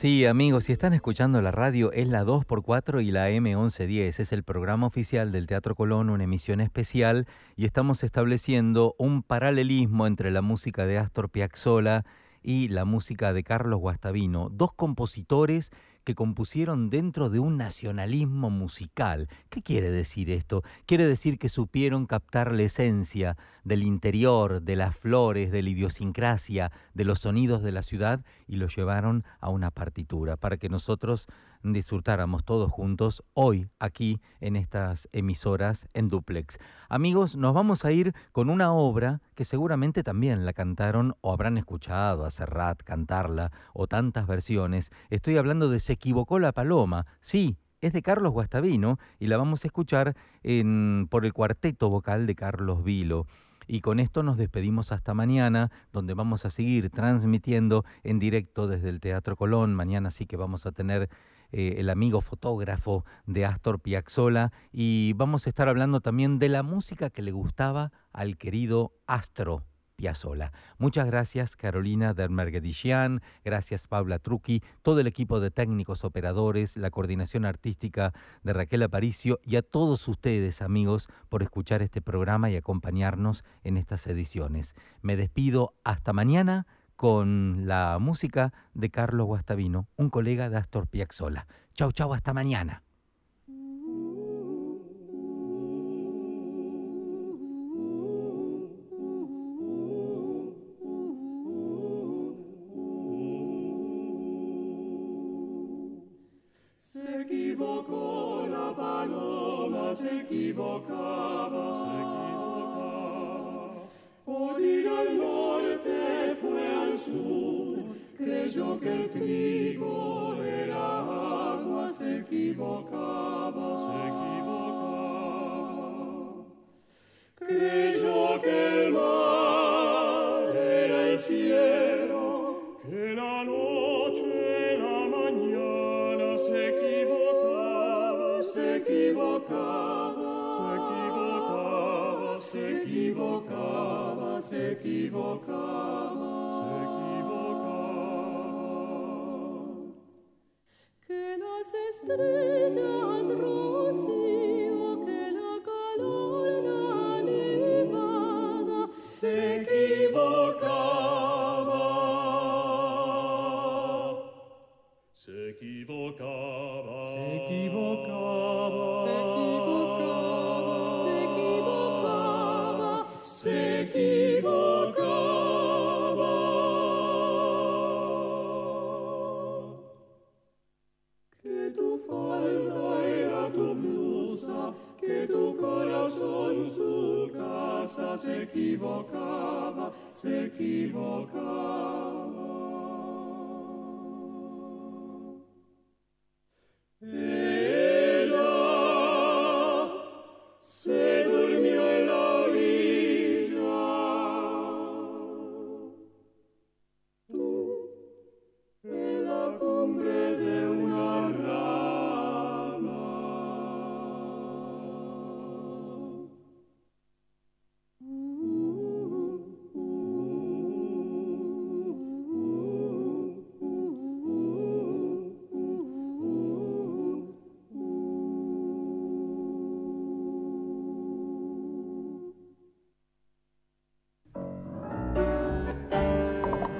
Sí, 0.00 0.26
amigos, 0.26 0.66
si 0.66 0.72
están 0.72 0.92
escuchando 0.92 1.42
la 1.42 1.50
radio, 1.50 1.90
es 1.90 2.06
la 2.06 2.22
2x4 2.22 3.04
y 3.04 3.10
la 3.10 3.30
M1110. 3.30 4.20
Es 4.20 4.32
el 4.32 4.44
programa 4.44 4.86
oficial 4.86 5.32
del 5.32 5.48
Teatro 5.48 5.74
Colón, 5.74 6.08
una 6.08 6.22
emisión 6.22 6.60
especial, 6.60 7.26
y 7.56 7.66
estamos 7.66 8.04
estableciendo 8.04 8.94
un 8.96 9.24
paralelismo 9.24 10.06
entre 10.06 10.30
la 10.30 10.40
música 10.40 10.86
de 10.86 10.98
Astor 10.98 11.30
Piazzolla 11.30 12.04
y 12.44 12.68
la 12.68 12.84
música 12.84 13.32
de 13.32 13.42
Carlos 13.42 13.80
Guastavino, 13.80 14.50
dos 14.52 14.72
compositores 14.72 15.72
que 16.08 16.14
compusieron 16.14 16.88
dentro 16.88 17.28
de 17.28 17.38
un 17.38 17.58
nacionalismo 17.58 18.48
musical. 18.48 19.28
¿Qué 19.50 19.60
quiere 19.60 19.90
decir 19.90 20.30
esto? 20.30 20.62
Quiere 20.86 21.06
decir 21.06 21.38
que 21.38 21.50
supieron 21.50 22.06
captar 22.06 22.54
la 22.54 22.62
esencia 22.62 23.36
del 23.62 23.82
interior, 23.82 24.62
de 24.62 24.74
las 24.74 24.96
flores, 24.96 25.52
de 25.52 25.62
la 25.62 25.68
idiosincrasia, 25.68 26.72
de 26.94 27.04
los 27.04 27.18
sonidos 27.20 27.62
de 27.62 27.72
la 27.72 27.82
ciudad 27.82 28.24
y 28.46 28.56
lo 28.56 28.68
llevaron 28.68 29.22
a 29.38 29.50
una 29.50 29.70
partitura 29.70 30.38
para 30.38 30.56
que 30.56 30.70
nosotros 30.70 31.26
disfrutáramos 31.62 32.44
todos 32.44 32.70
juntos 32.70 33.24
hoy 33.34 33.68
aquí 33.78 34.20
en 34.40 34.56
estas 34.56 35.08
emisoras 35.12 35.88
en 35.94 36.08
duplex. 36.08 36.58
Amigos, 36.88 37.36
nos 37.36 37.54
vamos 37.54 37.84
a 37.84 37.92
ir 37.92 38.14
con 38.32 38.50
una 38.50 38.72
obra 38.72 39.20
que 39.34 39.44
seguramente 39.44 40.02
también 40.02 40.44
la 40.44 40.52
cantaron 40.52 41.14
o 41.20 41.32
habrán 41.32 41.58
escuchado 41.58 42.24
a 42.24 42.30
Serrat 42.30 42.82
cantarla 42.82 43.52
o 43.72 43.86
tantas 43.86 44.26
versiones. 44.26 44.90
Estoy 45.10 45.36
hablando 45.36 45.68
de 45.68 45.80
Se 45.80 45.94
equivocó 45.94 46.38
la 46.38 46.52
paloma. 46.52 47.06
Sí, 47.20 47.56
es 47.80 47.92
de 47.92 48.02
Carlos 48.02 48.32
Guastavino 48.32 48.98
y 49.18 49.26
la 49.26 49.36
vamos 49.36 49.64
a 49.64 49.68
escuchar 49.68 50.16
en, 50.42 51.06
por 51.10 51.24
el 51.24 51.32
cuarteto 51.32 51.88
vocal 51.88 52.26
de 52.26 52.34
Carlos 52.34 52.82
Vilo. 52.82 53.26
Y 53.70 53.82
con 53.82 54.00
esto 54.00 54.22
nos 54.22 54.38
despedimos 54.38 54.92
hasta 54.92 55.12
mañana, 55.12 55.70
donde 55.92 56.14
vamos 56.14 56.46
a 56.46 56.50
seguir 56.50 56.88
transmitiendo 56.88 57.84
en 58.02 58.18
directo 58.18 58.66
desde 58.66 58.88
el 58.88 58.98
Teatro 58.98 59.36
Colón. 59.36 59.74
Mañana 59.74 60.10
sí 60.10 60.24
que 60.24 60.38
vamos 60.38 60.64
a 60.64 60.72
tener 60.72 61.10
eh, 61.52 61.76
el 61.78 61.90
amigo 61.90 62.20
fotógrafo 62.20 63.04
de 63.26 63.46
Astor 63.46 63.80
Piazzolla 63.80 64.52
y 64.70 65.12
vamos 65.14 65.46
a 65.46 65.50
estar 65.50 65.68
hablando 65.68 66.00
también 66.00 66.38
de 66.38 66.48
la 66.48 66.62
música 66.62 67.10
que 67.10 67.22
le 67.22 67.32
gustaba 67.32 67.92
al 68.12 68.36
querido 68.36 68.92
Astro 69.06 69.64
Piazzolla. 69.98 70.52
Muchas 70.78 71.06
gracias 71.06 71.56
Carolina 71.56 72.14
Dermergedician, 72.14 73.20
gracias 73.44 73.88
Paula 73.88 74.20
Trucchi, 74.20 74.62
todo 74.82 75.00
el 75.00 75.08
equipo 75.08 75.40
de 75.40 75.50
técnicos 75.50 76.04
operadores, 76.04 76.76
la 76.76 76.90
coordinación 76.90 77.44
artística 77.44 78.12
de 78.44 78.52
Raquel 78.52 78.84
Aparicio 78.84 79.40
y 79.42 79.56
a 79.56 79.62
todos 79.62 80.06
ustedes 80.06 80.62
amigos 80.62 81.08
por 81.28 81.42
escuchar 81.42 81.82
este 81.82 82.00
programa 82.00 82.48
y 82.48 82.56
acompañarnos 82.56 83.42
en 83.64 83.76
estas 83.76 84.06
ediciones. 84.06 84.76
Me 85.02 85.16
despido 85.16 85.74
hasta 85.82 86.12
mañana 86.12 86.68
con 86.98 87.68
la 87.68 87.98
música 88.00 88.52
de 88.74 88.90
Carlos 88.90 89.28
Guastavino, 89.28 89.86
un 89.94 90.10
colega 90.10 90.50
de 90.50 90.56
Astor 90.56 90.88
Piazzolla. 90.88 91.46
Chau, 91.72 91.92
chau, 91.92 92.12
hasta 92.12 92.34
mañana. 92.34 92.82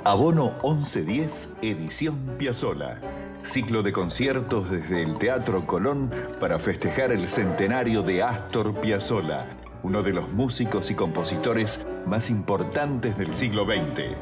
Abono 0.09 0.55
1110, 0.63 1.57
edición 1.61 2.37
Piazzola. 2.39 2.99
Ciclo 3.43 3.83
de 3.83 3.93
conciertos 3.93 4.71
desde 4.71 5.03
el 5.03 5.19
Teatro 5.19 5.67
Colón 5.67 6.11
para 6.41 6.59
festejar 6.59 7.13
el 7.13 7.29
centenario 7.29 8.03
de 8.03 8.23
Astor 8.23 8.73
Piazzolla, 8.81 9.45
uno 9.83 10.03
de 10.03 10.15
los 10.15 10.33
músicos 10.33 10.91
y 10.91 10.95
compositores 10.95 11.85
más 12.07 12.31
importantes 12.31 13.19
del 13.19 13.35
siglo 13.35 13.67
XX. 13.67 14.17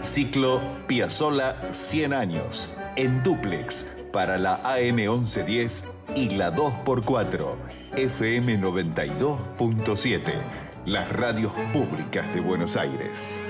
Ciclo 0.00 0.60
Piazzolla 0.88 1.72
100 1.72 2.12
años, 2.12 2.68
en 2.96 3.22
duplex 3.22 3.86
para 4.12 4.38
la 4.38 4.56
AM 4.64 4.96
1110 4.96 5.84
y 6.16 6.30
la 6.30 6.52
2x4, 6.52 7.46
FM 7.96 8.60
92.7, 8.60 10.63
las 10.86 11.10
radios 11.10 11.52
públicas 11.72 12.32
de 12.34 12.40
Buenos 12.40 12.76
Aires. 12.76 13.40